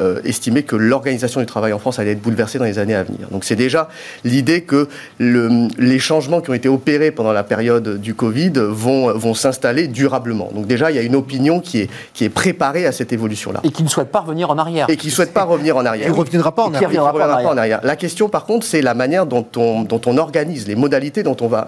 euh, 0.00 0.22
estimaient 0.24 0.62
que 0.62 0.76
l'organisation 0.76 1.40
du 1.40 1.46
travail 1.46 1.74
en 1.74 1.78
France 1.78 1.98
allait 1.98 2.12
être 2.12 2.22
bouleversée 2.22 2.58
dans 2.58 2.64
les 2.64 2.78
années 2.78 2.94
à 2.94 3.02
venir. 3.02 3.28
Donc 3.30 3.44
c'est 3.44 3.56
déjà 3.56 3.90
l'idée 4.24 4.62
que 4.62 4.88
le, 5.18 5.68
les 5.76 5.98
changements 5.98 6.40
qui 6.40 6.48
ont 6.48 6.54
été 6.54 6.70
opérés 6.70 7.10
pendant 7.10 7.34
la 7.34 7.44
période 7.44 8.00
du 8.00 8.14
Covid 8.14 8.52
vont, 8.56 9.12
vont 9.12 9.34
s'installer 9.34 9.88
durablement. 9.88 10.50
Donc 10.54 10.66
déjà, 10.66 10.90
il 10.90 10.96
y 10.96 11.00
a 11.00 11.02
une 11.02 11.16
opinion 11.16 11.60
qui 11.60 11.80
est, 11.80 11.90
qui 12.14 12.24
est 12.24 12.30
préparée 12.30 12.86
à 12.86 12.92
cette 12.92 13.12
évolution-là. 13.12 13.60
Et 13.62 13.70
qui 13.70 13.82
ne 13.82 13.88
souhaite 13.88 14.10
pas 14.10 14.20
revenir 14.20 14.50
en 14.50 14.56
arrière 14.56 14.86
qui 15.02 15.08
ne 15.08 15.12
souhaite 15.12 15.34
pas 15.34 15.42
revenir 15.42 15.76
en 15.76 15.84
arrière. 15.84 16.06
Il 16.06 16.12
ne 16.12 16.16
reviendra 16.16 16.54
pas 16.54 16.62
en 16.62 16.72
arrière. 16.72 16.88
Reviendra 16.88 17.12
pas 17.12 17.42
en 17.42 17.56
arrière. 17.56 17.80
La 17.82 17.96
question, 17.96 18.28
par 18.28 18.44
contre, 18.44 18.64
c'est 18.64 18.82
la 18.82 18.94
manière 18.94 19.26
dont 19.26 19.44
on, 19.56 19.82
dont 19.82 20.00
on 20.06 20.16
organise, 20.16 20.68
les 20.68 20.76
modalités 20.76 21.24
dont 21.24 21.36
on 21.40 21.48
va, 21.48 21.66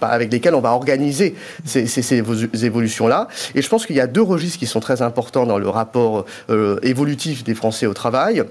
avec 0.00 0.30
lesquelles 0.30 0.54
on 0.54 0.60
va 0.60 0.70
organiser 0.70 1.34
ces, 1.64 1.86
ces, 1.86 2.14
évolutions-là. 2.64 3.26
Et 3.56 3.62
je 3.62 3.68
pense 3.68 3.84
qu'il 3.84 3.96
y 3.96 4.00
a 4.00 4.06
deux 4.06 4.22
registres 4.22 4.60
qui 4.60 4.66
sont 4.66 4.78
très 4.78 5.02
importants 5.02 5.44
dans 5.44 5.58
le 5.58 5.68
rapport 5.68 6.24
euh, 6.50 6.78
évolutif 6.82 7.42
des 7.42 7.54
Français 7.56 7.86
au 7.86 7.94
travail. 7.94 8.44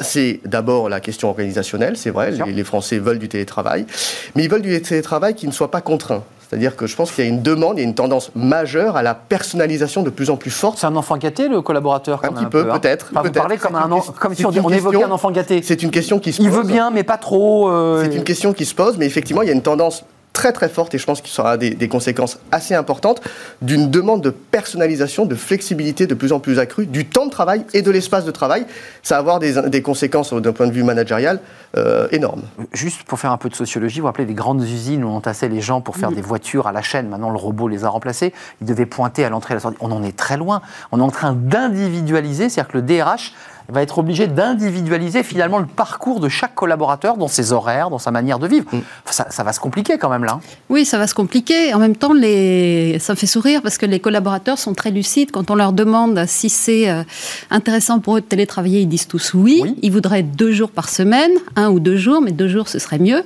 C'est 0.00 0.40
d'abord 0.44 0.88
la 0.88 0.98
question 0.98 1.28
organisationnelle, 1.28 1.96
c'est 1.96 2.10
vrai, 2.10 2.32
les, 2.32 2.52
les, 2.52 2.64
Français 2.64 2.98
veulent 2.98 3.20
du 3.20 3.28
télétravail, 3.28 3.86
mais 4.34 4.42
ils 4.44 4.50
veulent 4.50 4.62
du 4.62 4.82
télétravail 4.82 5.34
qui 5.34 5.46
ne 5.46 5.52
soit 5.52 5.70
pas 5.70 5.80
contraint. 5.80 6.24
C'est-à-dire 6.52 6.76
que 6.76 6.86
je 6.86 6.94
pense 6.94 7.10
qu'il 7.10 7.24
y 7.24 7.26
a 7.26 7.30
une 7.30 7.40
demande, 7.40 7.78
il 7.78 7.80
y 7.80 7.84
a 7.84 7.88
une 7.88 7.94
tendance 7.94 8.30
majeure 8.34 8.98
à 8.98 9.02
la 9.02 9.14
personnalisation 9.14 10.02
de 10.02 10.10
plus 10.10 10.28
en 10.28 10.36
plus 10.36 10.50
forte. 10.50 10.76
C'est 10.76 10.86
un 10.86 10.96
enfant 10.96 11.16
gâté, 11.16 11.48
le 11.48 11.62
collaborateur 11.62 12.20
Un 12.22 12.28
petit 12.30 12.44
peu, 12.44 12.68
peut-être. 12.68 13.10
vous 13.10 13.30
parlez 13.30 13.56
comme, 13.56 13.74
un, 13.74 13.88
comme 14.20 14.34
si 14.34 14.44
on, 14.44 14.50
évoquait 14.50 15.02
un 15.02 15.10
enfant 15.10 15.30
gâté. 15.30 15.62
C'est 15.64 15.82
une 15.82 15.90
question 15.90 16.18
qui 16.18 16.30
se 16.30 16.42
pose. 16.42 16.46
Il 16.46 16.52
veut 16.52 16.64
bien, 16.64 16.90
mais 16.90 17.04
pas 17.04 17.16
trop. 17.16 17.70
Euh, 17.70 18.04
c'est 18.04 18.14
une 18.14 18.22
question 18.22 18.52
qui 18.52 18.66
se 18.66 18.74
pose, 18.74 18.98
mais 18.98 19.06
effectivement, 19.06 19.40
il 19.40 19.48
y 19.48 19.50
a 19.50 19.54
une 19.54 19.62
tendance 19.62 20.04
très 20.32 20.52
très 20.52 20.68
forte 20.68 20.94
et 20.94 20.98
je 20.98 21.04
pense 21.04 21.20
qu'il 21.20 21.30
sera 21.30 21.56
des, 21.56 21.70
des 21.70 21.88
conséquences 21.88 22.38
assez 22.50 22.74
importantes 22.74 23.20
d'une 23.60 23.90
demande 23.90 24.22
de 24.22 24.30
personnalisation, 24.30 25.26
de 25.26 25.34
flexibilité 25.34 26.06
de 26.06 26.14
plus 26.14 26.32
en 26.32 26.40
plus 26.40 26.58
accrue 26.58 26.86
du 26.86 27.06
temps 27.06 27.26
de 27.26 27.30
travail 27.30 27.64
et 27.74 27.82
de 27.82 27.90
l'espace 27.90 28.24
de 28.24 28.30
travail. 28.30 28.66
Ça 29.02 29.16
va 29.16 29.18
avoir 29.20 29.38
des, 29.38 29.60
des 29.68 29.82
conséquences 29.82 30.32
d'un 30.32 30.52
point 30.52 30.66
de 30.66 30.72
vue 30.72 30.82
managérial 30.82 31.40
euh, 31.76 32.08
énormes. 32.10 32.42
Juste 32.72 33.02
pour 33.04 33.18
faire 33.18 33.32
un 33.32 33.36
peu 33.36 33.48
de 33.48 33.54
sociologie, 33.54 33.96
vous 33.96 34.02
vous 34.02 34.06
rappelez 34.06 34.26
des 34.26 34.34
grandes 34.34 34.62
usines 34.62 35.04
où 35.04 35.08
on 35.08 35.16
entassait 35.16 35.48
les 35.48 35.60
gens 35.60 35.80
pour 35.80 35.96
faire 35.96 36.12
des 36.12 36.22
voitures 36.22 36.66
à 36.66 36.72
la 36.72 36.82
chaîne. 36.82 37.08
Maintenant, 37.08 37.30
le 37.30 37.38
robot 37.38 37.68
les 37.68 37.84
a 37.84 37.88
remplacés. 37.88 38.32
Ils 38.60 38.66
devaient 38.66 38.86
pointer 38.86 39.24
à 39.24 39.30
l'entrée 39.30 39.52
et 39.52 39.54
à 39.54 39.56
la 39.56 39.60
sortie. 39.60 39.78
On 39.80 39.92
en 39.92 40.02
est 40.02 40.16
très 40.16 40.36
loin. 40.36 40.62
On 40.90 40.98
est 40.98 41.02
en 41.02 41.10
train 41.10 41.32
d'individualiser, 41.32 42.48
c'est-à-dire 42.48 42.72
que 42.72 42.78
le 42.78 42.82
DRH 42.82 43.32
va 43.72 43.82
être 43.82 43.98
obligé 43.98 44.26
d'individualiser 44.26 45.22
finalement 45.22 45.58
le 45.58 45.66
parcours 45.66 46.20
de 46.20 46.28
chaque 46.28 46.54
collaborateur 46.54 47.16
dans 47.16 47.28
ses 47.28 47.52
horaires, 47.52 47.90
dans 47.90 47.98
sa 47.98 48.10
manière 48.10 48.38
de 48.38 48.48
vivre. 48.48 48.66
Mm. 48.72 48.80
Ça, 49.06 49.42
va 49.42 49.52
se 49.52 49.60
compliquer 49.60 49.98
quand 49.98 50.08
même 50.08 50.24
là. 50.24 50.32
Hein. 50.34 50.40
Oui, 50.68 50.84
ça 50.84 50.98
va 50.98 51.06
se 51.06 51.14
compliquer. 51.14 51.74
En 51.74 51.78
même 51.78 51.96
temps, 51.96 52.12
les... 52.12 52.98
ça 52.98 53.12
me 53.12 53.18
fait 53.18 53.26
sourire 53.26 53.62
parce 53.62 53.78
que 53.78 53.86
les 53.86 54.00
collaborateurs 54.00 54.58
sont 54.58 54.74
très 54.74 54.90
lucides. 54.90 55.30
Quand 55.30 55.50
on 55.50 55.54
leur 55.54 55.72
demande 55.72 56.24
si 56.26 56.48
c'est 56.48 56.88
euh, 56.88 57.04
intéressant 57.50 58.00
pour 58.00 58.16
eux 58.16 58.20
de 58.20 58.26
télétravailler, 58.26 58.80
ils 58.80 58.88
disent 58.88 59.06
tous 59.06 59.34
oui. 59.34 59.62
Ils 59.82 59.92
voudraient 59.92 60.22
deux 60.22 60.52
jours 60.52 60.70
par 60.70 60.88
semaine, 60.88 61.30
un 61.56 61.70
ou 61.70 61.78
deux 61.78 61.96
jours, 61.96 62.20
mais 62.20 62.32
deux 62.32 62.48
jours 62.48 62.68
ce 62.68 62.78
serait 62.78 62.98
mieux. 62.98 63.22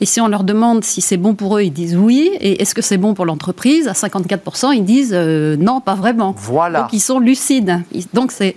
Et 0.00 0.06
si 0.06 0.20
on 0.20 0.28
leur 0.28 0.44
demande 0.44 0.84
si 0.84 1.00
c'est 1.00 1.16
bon 1.16 1.34
pour 1.34 1.58
eux, 1.58 1.62
ils 1.62 1.72
disent 1.72 1.96
oui. 1.96 2.30
Et 2.40 2.62
est-ce 2.62 2.74
que 2.74 2.82
c'est 2.82 2.98
bon 2.98 3.14
pour 3.14 3.26
l'entreprise? 3.26 3.88
À 3.88 3.92
54%, 3.92 4.72
ils 4.74 4.84
disent 4.84 5.12
euh, 5.12 5.56
non, 5.56 5.80
pas 5.80 5.94
vraiment. 5.94 6.34
Voilà. 6.38 6.82
Donc 6.82 6.92
ils 6.92 7.00
sont 7.00 7.18
lucides. 7.18 7.82
Donc 8.12 8.32
c'est 8.32 8.56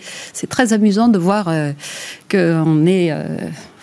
très 0.49 0.73
amusant 0.73 1.07
de 1.07 1.17
de 1.17 1.21
voir 1.27 1.47
euh, 1.49 1.73
qu'on 2.31 2.85
est 2.85 3.11
euh, 3.11 3.25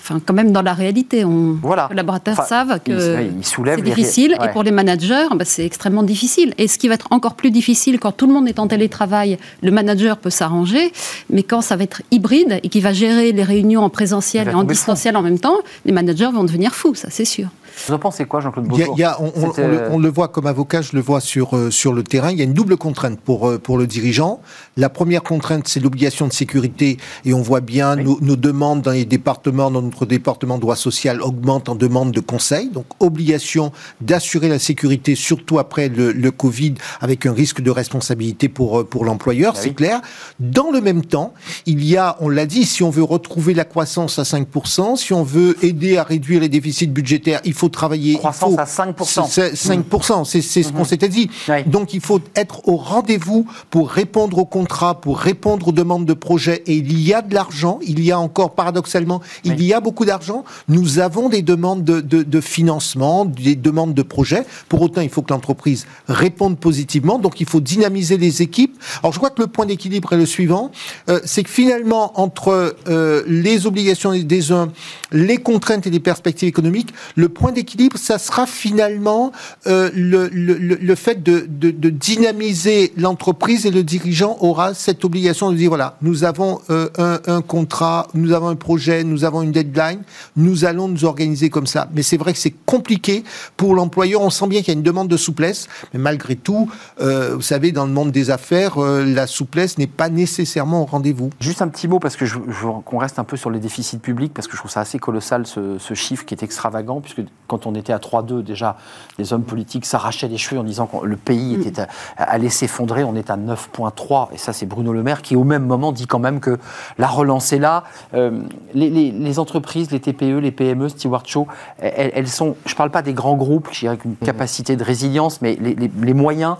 enfin, 0.01 0.19
quand 0.25 0.33
même 0.33 0.51
dans 0.51 0.63
la 0.63 0.73
réalité. 0.73 1.27
On, 1.27 1.59
Les 1.63 1.89
collaborateurs 1.89 2.43
savent 2.47 2.81
que 2.81 2.99
c'est 3.43 3.83
difficile. 3.83 4.33
Et 4.43 4.49
pour 4.49 4.63
les 4.63 4.71
managers, 4.71 5.27
bah, 5.37 5.45
c'est 5.45 5.67
extrêmement 5.67 6.03
difficile. 6.03 6.55
Et 6.57 6.69
ce 6.69 6.79
qui 6.79 6.89
va 6.89 6.95
être 6.95 7.09
encore 7.11 7.35
plus 7.35 7.51
difficile 7.51 7.99
quand 8.01 8.13
tout 8.13 8.27
le 8.27 8.33
monde 8.33 8.49
est 8.49 8.59
en 8.59 8.67
télétravail, 8.67 9.39
le 9.63 9.71
manager 9.71 10.17
peut 10.17 10.31
s'arranger. 10.31 10.91
Mais 11.29 11.43
quand 11.43 11.61
ça 11.61 11.77
va 11.77 11.85
être 11.85 12.01
hybride 12.11 12.61
et 12.63 12.69
qu'il 12.71 12.83
va 12.83 12.95
gérer 12.95 13.33
les 13.33 13.43
réunions 13.43 13.83
en 13.83 13.91
présentiel 13.91 14.49
et 14.49 14.55
en 14.55 14.65
distanciel 14.65 15.17
en 15.19 15.23
même 15.23 15.39
temps, 15.39 15.59
les 15.85 15.93
managers 15.93 16.31
vont 16.33 16.45
devenir 16.45 16.75
fous, 16.75 16.95
ça 16.95 17.09
c'est 17.11 17.27
sûr. 17.27 17.49
Vous 17.87 17.93
en 17.93 17.99
pensez 17.99 18.25
quoi, 18.25 18.41
Jean-Claude 18.41 18.69
on, 18.71 19.99
le, 19.99 20.09
voit 20.09 20.29
comme 20.29 20.47
avocat, 20.47 20.81
je 20.81 20.95
le 20.95 21.03
vois 21.03 21.21
sur, 21.21 21.57
euh, 21.57 21.71
sur 21.71 21.93
le 21.93 22.03
terrain. 22.03 22.31
Il 22.31 22.39
y 22.39 22.41
a 22.41 22.45
une 22.45 22.55
double 22.55 22.77
contrainte 22.77 23.21
pour, 23.21 23.49
euh, 23.49 23.59
pour 23.59 23.77
le 23.79 23.87
dirigeant. 23.87 24.41
La 24.77 24.89
première 24.89 25.23
contrainte, 25.23 25.69
c'est 25.69 25.81
l'obligation 25.81 26.27
de 26.27 26.33
sécurité. 26.33 26.97
Et 27.25 27.35
on 27.35 27.43
voit 27.43 27.61
bien 27.61 27.97
nos, 27.97 28.37
demandes 28.37 28.83
dans 28.83 28.93
les 28.93 29.05
départements, 29.05 29.71
dans 29.71 29.83
notre 29.83 30.07
département 30.07 30.59
droit 30.59 30.77
social, 30.77 31.21
augmentent 31.21 31.69
en 31.69 31.75
demande 31.75 32.13
de 32.13 32.21
conseil. 32.21 32.71
Donc, 32.71 32.87
obligation 33.01 33.73
d'assurer 34.01 34.49
la 34.49 34.59
sécurité, 34.59 35.15
surtout 35.15 35.59
après 35.59 35.89
le, 35.89 36.13
le, 36.13 36.31
Covid, 36.31 36.75
avec 37.01 37.27
un 37.27 37.33
risque 37.33 37.61
de 37.61 37.71
responsabilité 37.71 38.49
pour, 38.49 38.81
euh, 38.81 38.85
pour 38.85 39.05
l'employeur, 39.05 39.53
bah 39.53 39.59
c'est 39.63 39.75
clair. 39.75 40.01
Dans 40.41 40.71
le 40.71 40.81
même 40.81 41.05
temps, 41.05 41.35
il 41.67 41.85
y 41.85 41.97
a, 41.97 42.17
on 42.21 42.29
l'a 42.29 42.47
dit, 42.47 42.65
si 42.65 42.83
on 42.83 42.91
veut 42.91 43.03
retrouver 43.03 43.53
la 43.53 43.65
croissance 43.65 44.19
à 44.19 44.23
5%, 44.23 44.97
si 44.97 45.13
on 45.13 45.23
veut 45.23 45.57
aider 45.63 45.97
à 45.97 46.05
réduire 46.05 46.41
les 46.41 46.49
déficits 46.49 46.87
budgétaires, 46.87 47.41
il 47.45 47.53
faut 47.53 47.64
travailler. 47.69 48.17
Croissance 48.17 48.59
à 48.59 48.65
5%. 48.65 49.55
5%, 49.55 50.25
c'est 50.25 50.41
ce 50.41 50.73
qu'on 50.73 50.81
mhm. 50.81 50.85
s'était 50.85 51.09
dit. 51.09 51.31
Donc 51.67 51.95
il 51.95 52.01
faut 52.01 52.21
être 52.35 52.69
au 52.69 52.77
rendez-vous 52.77 53.47
pour 53.71 53.91
répondre 53.91 54.39
aux 54.39 54.45
contrats, 54.45 55.01
pour 55.01 55.19
répondre 55.19 55.69
aux 55.69 55.73
demandes 55.73 56.07
de 56.07 56.15
projets. 56.15 56.63
Et 56.67 56.77
il 56.77 57.01
y 57.01 57.15
a 57.15 57.23
de 57.23 57.35
l'argent, 57.35 57.79
il 57.83 58.03
y 58.03 58.13
a 58.13 58.19
encore, 58.19 58.55
paradoxalement, 58.55 59.21
il 59.45 59.63
y 59.63 59.73
a 59.73 59.81
beaucoup 59.81 60.05
d'argent, 60.05 60.45
nous 60.69 60.99
avons 60.99 61.29
des 61.29 61.43
demandes 61.43 61.85
de, 61.85 62.01
de, 62.01 62.41
financement, 62.41 63.25
des 63.25 63.57
demandes 63.57 63.95
de 63.95 64.03
projets. 64.03 64.45
Pour 64.69 64.83
autant, 64.83 65.01
il 65.01 65.11
faut 65.11 65.23
que 65.23 65.33
l'entreprise 65.33 65.87
réponde 66.09 66.59
positivement. 66.59 67.19
Donc, 67.19 67.41
il 67.41 67.47
faut 67.47 67.61
dynamiser 67.61 68.17
les 68.17 68.43
équipes. 68.43 68.77
Alors, 69.03 69.13
je 69.13 69.19
crois 69.19 69.31
que 69.31 69.41
le 69.41 69.49
point 69.49 69.67
d'équilibre 69.67 70.13
est 70.13 70.17
le 70.17 70.27
suivant. 70.27 70.71
Euh, 71.09 71.21
c'est 71.25 71.43
que 71.43 71.51
finalement, 71.51 72.19
entre 72.21 72.77
euh, 72.89 73.23
les 73.27 73.67
obligations 73.67 74.13
des 74.13 74.53
uns, 74.53 74.71
les 75.13 75.39
contraintes 75.39 75.87
et 75.87 75.91
les 75.91 76.01
perspectives 76.01 76.49
économiques, 76.49 76.91
le 77.17 77.29
point 77.29 77.53
d'équilibre, 77.55 77.97
ça 77.97 78.19
sera 78.19 78.47
finalement 78.47 79.33
euh, 79.67 79.91
le, 79.95 80.29
le, 80.29 80.55
le, 80.55 80.95
fait 80.95 81.23
de, 81.23 81.47
de, 81.49 81.91
dynamiser 81.91 82.93
l'entreprise 82.97 83.65
et 83.65 83.71
le 83.71 83.83
dirigeant 83.83 84.37
aura 84.41 84.75
cette 84.75 85.05
obligation 85.05 85.51
de 85.51 85.57
dire, 85.57 85.71
voilà, 85.71 85.97
nous 86.03 86.25
avons 86.25 86.61
un, 86.69 87.21
un 87.27 87.41
contrat, 87.41 88.09
nous 88.15 88.33
avons 88.33 88.49
un 88.49 88.57
projet, 88.57 89.05
nous 89.05 89.25
avons 89.25 89.43
une 89.43 89.53
deadline, 89.53 90.03
nous 90.37 90.65
allons 90.65 90.89
nous 90.89 91.05
organiser 91.05 91.51
comme 91.51 91.67
ça. 91.67 91.89
Mais 91.95 92.03
c'est 92.03 92.17
vrai 92.17 92.33
que 92.33 92.39
c'est 92.39 92.55
compliqué 92.67 93.25
pour 93.57 93.75
l'employeur. 93.75 94.21
On 94.21 94.31
sent 94.31 94.49
bien 94.49 94.61
qu'il 94.61 94.69
y 94.69 94.77
a 94.77 94.79
une 94.79 94.83
demande 94.83 95.09
de 95.09 95.17
souplesse, 95.17 95.69
mais 95.93 96.01
malgré 96.01 96.37
tout, 96.37 96.71
euh, 97.01 97.35
vous 97.35 97.43
savez, 97.43 97.73
dans 97.73 97.87
le 97.87 97.93
monde 97.93 98.11
des 98.11 98.31
affaires, 98.31 98.83
euh, 98.83 99.05
la 99.05 99.27
souplesse 99.27 99.79
n'est 99.79 99.87
pas 99.87 100.09
nécessairement 100.09 100.83
au 100.83 100.87
rendez-vous. 100.87 101.31
Juste 101.41 101.63
un 101.63 101.69
petit 101.69 101.89
mot, 101.89 101.99
parce 101.99 102.17
que 102.17 102.27
je, 102.27 102.39
veux 102.39 102.71
qu'on 102.85 102.99
reste 102.99 103.19
un 103.19 103.25
peu 103.25 103.37
sur 103.37 103.51
les 103.51 103.61
déficits 103.61 103.99
publics, 103.99 104.33
parce 104.35 104.47
que 104.49 104.55
je 104.55 104.59
trouve 104.59 104.71
ça 104.71 104.81
assez 104.81 104.99
colossal 104.99 105.47
ce, 105.47 105.95
chiffre 105.95 106.25
qui 106.25 106.35
est 106.35 106.43
extravagant, 106.43 107.01
puisque 107.01 107.23
quand 107.47 107.67
on 107.67 107.75
était 107.75 107.93
à 107.93 107.99
3-2, 107.99 108.43
déjà, 108.43 108.77
les 109.19 109.33
hommes 109.33 109.45
politiques 109.45 109.87
s'arrachaient 109.87 110.29
les 110.29 110.39
cheveux 110.39 110.61
en 110.61 110.65
disant 110.65 110.87
que 110.87 111.05
le 111.05 111.17
pays 111.17 111.57
mm. 111.57 111.87
allait 112.17 112.49
s'effondrer. 112.49 113.05
On 113.05 113.15
est 113.15 113.31
à 113.31 113.37
9,3, 113.37 114.29
et 114.33 114.39
ça, 114.39 114.53
c'est 114.53 114.67
Bruno 114.67 114.93
Le 114.93 115.03
Maire 115.03 115.23
qui, 115.23 115.37
au 115.37 115.45
même 115.45 115.67
moment, 115.67 115.93
dit 115.93 116.07
quand 116.07 116.19
même 116.19 116.41
que 116.41 116.59
la 116.99 117.07
relance 117.07 117.53
est 117.53 117.59
là. 117.59 117.85
Euh, 118.15 118.41
les, 118.75 119.39
entreprises, 119.39 119.91
les 119.91 120.01
TPE, 120.01 120.39
les 120.39 120.53
PME, 120.53 120.89
Stewart 120.89 121.23
Shaw, 121.27 121.47
elles, 121.79 122.29
sont, 122.29 122.57
je 122.67 122.73
ne 122.73 122.77
parle 122.77 122.91
pas 122.91 123.03
des 123.03 123.13
grands 123.13 123.37
groupes 123.37 123.71
qui 123.71 123.89
ont 123.89 123.99
une 124.05 124.11
mhm. 124.11 124.17
capacité 124.25 124.77
de 124.77 124.85
résilience, 124.85 125.41
mais 125.43 125.57
les, 125.61 126.15
moyens, 126.15 126.57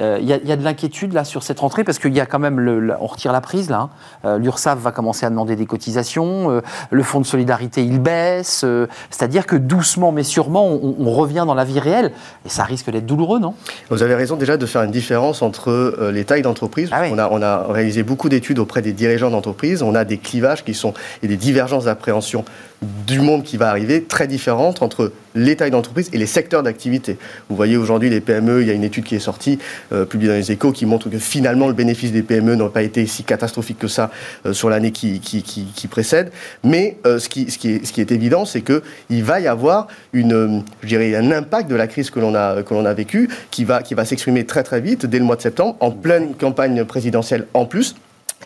euh, 0.00 0.18
il 0.20 0.26
y, 0.26 0.32
a 0.32 0.56
de 0.56 0.64
l'inquiétude 0.64 1.12
là 1.12 1.24
sur 1.24 1.42
cette 1.42 1.60
rentrée 1.60 1.84
parce 1.84 1.98
qu'il 1.98 2.14
y 2.14 2.20
a 2.20 2.26
quand 2.26 2.38
même, 2.38 2.60
le, 2.60 2.94
on 3.00 3.06
retire 3.06 3.32
la 3.32 3.40
prise 3.40 3.70
là, 3.70 3.80
hein. 3.80 3.90
euh, 4.24 4.38
l'URSSAF 4.38 4.78
va 4.78 4.92
commencer 4.92 5.24
à 5.24 5.30
demander 5.30 5.56
des 5.56 5.66
cotisations, 5.66 6.60
le 6.90 7.02
fonds 7.02 7.20
de 7.20 7.26
solidarité 7.26 7.84
il 7.84 8.00
baisse, 8.00 8.64
c'est-à-dire 9.10 9.46
que 9.46 9.56
doucement 9.56 10.12
mais 10.12 10.24
sûrement 10.28 10.66
on, 10.66 11.10
revient 11.10 11.44
dans 11.46 11.54
la 11.54 11.64
vie 11.64 11.80
réelle. 11.80 12.12
Et 12.46 12.48
ça 12.48 12.64
risque 12.64 12.90
d'être 12.90 13.06
douloureux, 13.06 13.40
non? 13.40 13.54
Vous 13.90 14.02
avez 14.02 14.14
raison 14.14 14.36
déjà 14.36 14.56
de 14.56 14.66
faire 14.66 14.82
une 14.82 14.90
différence 14.90 15.42
entre 15.42 16.10
les 16.12 16.24
tailles 16.24 16.42
d'entreprise. 16.42 16.90
Ah 16.92 17.02
on, 17.10 17.18
a, 17.18 17.28
on 17.30 17.42
a 17.42 17.64
réalisé 17.68 18.02
beaucoup 18.02 18.28
d'études 18.28 18.58
auprès 18.58 18.82
des 18.82 18.92
dirigeants 18.92 19.30
d'entreprise, 19.30 19.82
on 19.82 19.94
a 19.94 20.04
des 20.04 20.18
clivages 20.18 20.64
qui 20.64 20.74
sont 20.74 20.94
et 21.22 21.28
des 21.28 21.36
divergences 21.36 21.84
d'appréhension 21.84 22.44
du 22.82 23.20
monde 23.20 23.42
qui 23.42 23.56
va 23.56 23.70
arriver 23.70 24.04
très 24.04 24.26
différentes 24.26 24.82
entre 24.82 25.12
les 25.34 25.56
tailles 25.56 25.70
d'entreprise 25.70 26.10
et 26.12 26.18
les 26.18 26.26
secteurs 26.26 26.62
d'activité. 26.62 27.18
Vous 27.48 27.56
voyez 27.56 27.76
aujourd'hui 27.76 28.10
les 28.10 28.20
PME, 28.20 28.62
il 28.62 28.68
y 28.68 28.70
a 28.70 28.74
une 28.74 28.84
étude 28.84 29.04
qui 29.04 29.16
est 29.16 29.20
sortie, 29.20 29.58
euh, 29.92 30.04
publiée 30.04 30.30
dans 30.30 30.36
les 30.36 30.52
échos, 30.52 30.72
qui 30.72 30.86
montre 30.86 31.08
que 31.08 31.18
finalement 31.18 31.66
le 31.66 31.72
bénéfice 31.72 32.12
des 32.12 32.22
PME 32.22 32.54
n'a 32.54 32.68
pas 32.68 32.82
été 32.82 33.06
si 33.06 33.24
catastrophique 33.24 33.78
que 33.78 33.88
ça 33.88 34.10
euh, 34.46 34.52
sur 34.52 34.70
l'année 34.70 34.92
qui, 34.92 35.20
qui, 35.20 35.88
précède. 35.88 36.30
Mais 36.62 36.98
euh, 37.06 37.18
ce, 37.18 37.28
qui, 37.28 37.50
ce, 37.50 37.58
qui 37.58 37.70
est, 37.72 37.86
ce 37.86 37.92
qui 37.92 38.00
est 38.00 38.12
évident, 38.12 38.44
c'est 38.44 38.62
qu'il 38.62 39.24
va 39.24 39.40
y 39.40 39.48
avoir 39.48 39.88
une, 40.12 40.62
je 40.82 40.88
dirais, 40.88 41.14
un 41.16 41.32
impact 41.32 41.70
de 41.70 41.76
la 41.76 41.86
crise 41.86 42.10
que 42.10 42.20
l'on 42.20 42.34
a, 42.34 42.56
a 42.58 42.94
vécue 42.94 43.28
qui 43.50 43.64
va, 43.64 43.82
qui 43.82 43.94
va 43.94 44.04
s'exprimer 44.04 44.44
très 44.44 44.62
très 44.62 44.80
vite 44.80 45.06
dès 45.06 45.18
le 45.18 45.24
mois 45.24 45.36
de 45.36 45.42
septembre, 45.42 45.76
en 45.80 45.90
pleine 45.90 46.34
campagne 46.34 46.84
présidentielle 46.84 47.46
en 47.54 47.64
plus. 47.64 47.94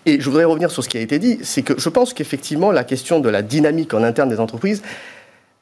Et 0.04 0.20
je 0.20 0.24
voudrais 0.28 0.44
revenir 0.44 0.70
sur 0.70 0.82
ce 0.82 0.88
qui 0.88 0.98
a 0.98 1.00
été 1.00 1.18
dit, 1.18 1.38
c'est 1.42 1.62
que 1.62 1.78
je 1.78 1.88
pense 1.88 2.12
qu'effectivement, 2.12 2.72
la 2.72 2.84
question 2.84 3.20
de 3.20 3.28
la 3.28 3.42
dynamique 3.42 3.94
en 3.94 4.02
interne 4.02 4.28
des 4.28 4.40
entreprises, 4.40 4.82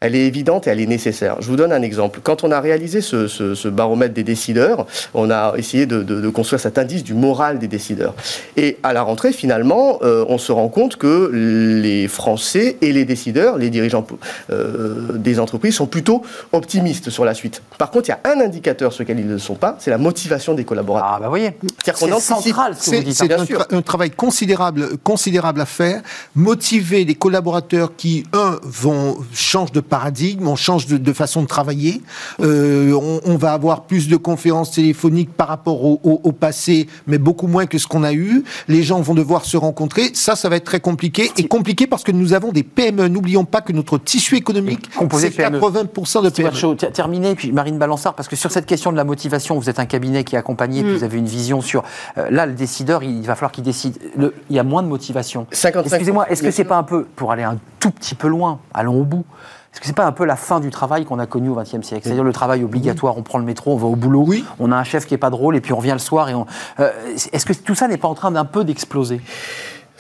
elle 0.01 0.15
est 0.15 0.27
évidente 0.27 0.67
et 0.67 0.71
elle 0.71 0.81
est 0.81 0.87
nécessaire. 0.87 1.37
Je 1.41 1.47
vous 1.47 1.57
donne 1.57 1.73
un 1.73 1.83
exemple. 1.83 2.21
Quand 2.23 2.43
on 2.43 2.51
a 2.51 2.61
réalisé 2.61 3.03
ce, 3.03 3.69
baromètre 3.69 4.15
des 4.15 4.25
décideurs, 4.25 4.87
on 5.13 5.31
a 5.31 5.53
essayé 5.57 5.85
de, 5.85 6.31
construire 6.31 6.61
cet 6.61 6.79
indice 6.79 7.05
du 7.05 7.13
moral 7.13 7.59
des 7.59 7.69
décideurs. 7.69 8.15
Et 8.57 8.79
à 8.83 8.93
la 8.93 9.03
rentrée, 9.03 9.33
finalement, 9.33 9.99
euh, 10.03 10.25
on 10.29 10.39
se 10.39 10.53
rend 10.53 10.69
compte 10.69 10.97
que 10.97 11.31
les 11.33 12.09
Français 12.09 12.79
et 12.81 12.93
les 12.93 13.05
décideurs, 13.05 13.59
les 13.59 13.69
dirigeants 13.69 14.07
euh, 14.51 15.13
des 15.17 15.39
entreprises, 15.39 15.75
sont 15.75 15.87
plutôt 15.87 16.23
optimistes 16.53 17.11
sur 17.11 17.27
la 17.27 17.35
suite. 17.35 17.63
Par 17.77 17.91
contre, 17.91 18.09
il 18.09 18.13
y 18.13 18.29
a 18.29 18.33
un 18.33 18.41
indicateur 18.41 18.93
sur 18.93 19.03
lequel 19.03 19.21
ils 19.21 19.27
ne 19.27 19.33
le 19.33 19.39
sont 19.39 19.55
pas, 19.55 19.77
c'est 19.81 19.91
la 19.91 19.99
motivation 19.99 20.55
des 20.55 20.65
collaborateurs. 20.65 21.11
Ah 21.17 21.21
bah 21.21 21.29
voyez, 21.29 21.59
c'est 21.85 21.97
central. 22.21 22.75
C'est 22.79 23.33
un, 23.33 23.45
un, 23.71 23.83
travail 23.83 24.11
considérable, 24.11 24.97
considérable 25.05 25.61
à 25.61 25.67
faire. 25.67 26.01
Motiver 26.35 27.05
les 27.05 27.15
collaborateurs 27.15 27.93
qui, 27.97 28.25
un, 28.33 28.59
vont 28.63 29.19
changer 29.35 29.73
de 29.73 29.81
paradigme, 29.91 30.49
on 30.49 30.57
change 30.57 30.87
de, 30.87 31.13
façon 31.13 31.43
de 31.43 31.47
travailler, 31.47 32.01
euh, 32.41 33.21
on, 33.25 33.37
va 33.37 33.53
avoir 33.53 33.83
plus 33.83 34.09
de 34.09 34.17
conférences 34.17 34.71
téléphoniques 34.71 35.33
par 35.33 35.49
rapport 35.49 35.85
au, 35.85 36.33
passé, 36.33 36.87
mais 37.07 37.19
beaucoup 37.19 37.49
moins 37.49 37.67
que 37.67 37.77
ce 37.77 37.87
qu'on 37.87 38.05
a 38.05 38.13
eu. 38.13 38.45
Les 38.69 38.83
gens 38.83 39.01
vont 39.01 39.15
devoir 39.15 39.45
se 39.45 39.57
rencontrer. 39.57 40.11
Ça, 40.15 40.37
ça 40.37 40.49
va 40.49 40.57
être 40.57 40.65
très 40.65 40.81
compliqué. 40.81 41.31
Et 41.37 41.49
compliqué 41.49 41.87
parce 41.87 42.05
que 42.05 42.13
nous 42.13 42.33
avons 42.33 42.53
des 42.53 42.63
PME. 42.63 43.09
N'oublions 43.09 43.45
pas 43.45 43.61
que 43.61 43.73
notre 43.73 43.99
tissu 43.99 44.37
économique, 44.37 44.89
c'est 44.93 45.37
80% 45.37 46.25
de 46.25 46.31
PME. 46.31 46.77
terminé, 46.93 47.35
puis 47.35 47.53
Marine 47.53 47.79
Balançard, 47.79 48.15
parce 48.15 48.29
que 48.29 48.37
sur 48.37 48.51
cette 48.51 48.67
question 48.67 48.93
de 48.93 48.97
la 48.97 49.05
motivation, 49.05 49.59
vous 49.59 49.69
êtes 49.69 49.81
un 49.81 49.87
cabinet 49.87 50.25
qui 50.25 50.37
accompagne, 50.37 50.83
mm. 50.83 50.95
vous 50.95 51.05
avez 51.05 51.19
une 51.19 51.27
vision 51.27 51.61
sur... 51.61 51.83
Euh, 52.17 52.31
là, 52.31 52.47
le 52.47 52.53
décideur, 52.53 53.03
il 53.03 53.23
va 53.23 53.35
falloir 53.35 53.53
qu'il 53.53 53.65
décide. 53.65 53.99
il 54.17 54.57
y 54.57 54.59
a 54.59 54.65
moins 54.65 54.83
de 54.83 54.89
motivation. 54.89 55.47
Excusez-moi, 55.51 56.31
est-ce 56.31 56.43
que 56.43 56.51
c'est 56.51 56.65
pas 56.65 56.77
un 56.77 56.85
peu, 56.85 57.05
pour 57.17 57.33
aller 57.33 57.43
un 57.43 57.59
tout 57.81 57.91
petit 57.91 58.15
peu 58.15 58.29
loin, 58.29 58.61
allons 58.73 59.01
au 59.01 59.05
bout, 59.05 59.25
est-ce 59.73 59.81
que 59.81 59.87
c'est 59.87 59.97
pas 59.97 60.07
un 60.07 60.13
peu 60.13 60.25
la 60.25 60.37
fin 60.37 60.59
du 60.59 60.71
travail 60.71 61.05
qu'on 61.05 61.21
a 61.21 61.27
connu 61.27 61.49
au 61.49 61.55
XXe 61.55 61.83
siècle 61.83 62.03
C'est-à-dire 62.03 62.25
le 62.25 62.33
travail 62.33 62.65
obligatoire, 62.65 63.17
on 63.17 63.23
prend 63.23 63.39
le 63.39 63.45
métro, 63.45 63.73
on 63.73 63.77
va 63.77 63.87
au 63.87 63.95
boulot, 63.95 64.25
oui. 64.27 64.45
on 64.59 64.73
a 64.73 64.77
un 64.77 64.85
chef 64.85 65.07
qui 65.07 65.15
est 65.15 65.19
pas 65.19 65.31
drôle 65.31 65.55
et 65.55 65.61
puis 65.61 65.73
on 65.73 65.77
revient 65.77 65.93
le 65.93 65.99
soir 65.99 66.29
et 66.29 66.35
on. 66.35 66.47
Euh, 66.81 66.91
est-ce 67.33 67.47
que 67.47 67.53
tout 67.53 67.77
ça 67.77 67.87
n'est 67.87 67.97
pas 67.97 68.09
en 68.09 68.15
train 68.15 68.33
d'un 68.33 68.45
peu 68.45 68.65
d'exploser? 68.65 69.21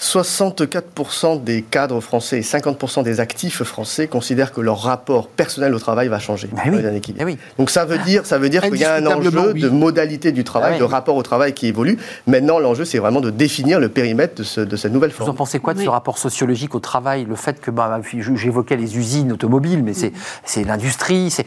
64% 0.01 1.45
des 1.45 1.61
cadres 1.61 2.01
français 2.01 2.39
et 2.39 2.43
50% 2.43 3.03
des 3.03 3.21
actifs 3.21 3.63
français 3.63 4.07
considèrent 4.07 4.51
que 4.53 4.63
leur 4.63 4.81
rapport 4.81 5.29
personnel 5.29 5.75
au 5.75 5.79
travail 5.79 6.09
va 6.09 6.19
changer 6.19 6.49
bah 6.51 6.63
oui. 6.67 6.83
Bah 7.19 7.25
oui. 7.27 7.37
Donc 7.59 7.69
ça 7.69 7.85
veut 7.85 7.99
dire, 7.99 8.25
ça 8.25 8.39
veut 8.39 8.49
dire 8.49 8.63
qu'il 8.63 8.77
y 8.77 8.85
a 8.85 8.95
un 8.95 9.07
enjeu 9.07 9.31
de 9.31 9.69
modalité 9.69 10.33
du 10.33 10.43
travail, 10.43 10.75
ah 10.77 10.79
de 10.79 10.85
rapport 10.85 11.17
au 11.17 11.23
travail 11.23 11.53
qui 11.53 11.67
évolue. 11.67 11.99
Maintenant, 12.27 12.59
l'enjeu, 12.59 12.87
c'est 12.87 12.99
vraiment 12.99 13.21
de 13.21 13.29
définir 13.31 13.79
le 13.79 13.91
périmètre 13.91 14.43
de, 14.43 14.65
de, 14.65 14.77
cette 14.77 14.93
nouvelle 14.93 15.11
forme. 15.11 15.29
Vous 15.29 15.35
en 15.35 15.37
pensez 15.37 15.59
quoi 15.59 15.75
de 15.75 15.83
ce 15.83 15.89
rapport 15.89 16.17
sociologique 16.17 16.75
au 16.75 16.81
travail 16.81 17.27
Le 17.27 17.37
fait 17.37 17.61
que, 17.61 17.71
bah, 17.71 18.01
j'évoquais 18.35 18.77
les 18.77 18.97
usines 18.97 19.33
automobiles, 19.33 19.83
mais 19.83 19.93
c'est 19.93 20.65
l'industrie, 20.65 21.31
c'est 21.31 21.47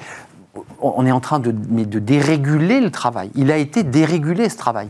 on 0.79 1.05
est 1.05 1.11
en 1.11 1.21
train 1.21 1.39
de, 1.39 1.51
de 1.51 1.99
déréguler 1.99 2.79
le 2.79 2.91
travail. 2.91 3.31
Il 3.33 3.51
a 3.51 3.57
été 3.57 3.81
dérégulé 3.81 4.49
ce 4.49 4.57
travail. 4.57 4.89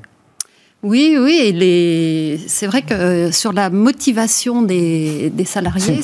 Oui, 0.84 1.16
oui, 1.18 2.42
c'est 2.48 2.68
vrai 2.68 2.82
que 2.82 2.94
euh, 2.94 3.32
sur 3.32 3.54
la 3.54 3.70
motivation 3.70 4.62
des, 4.62 5.32
salariés, 5.46 6.02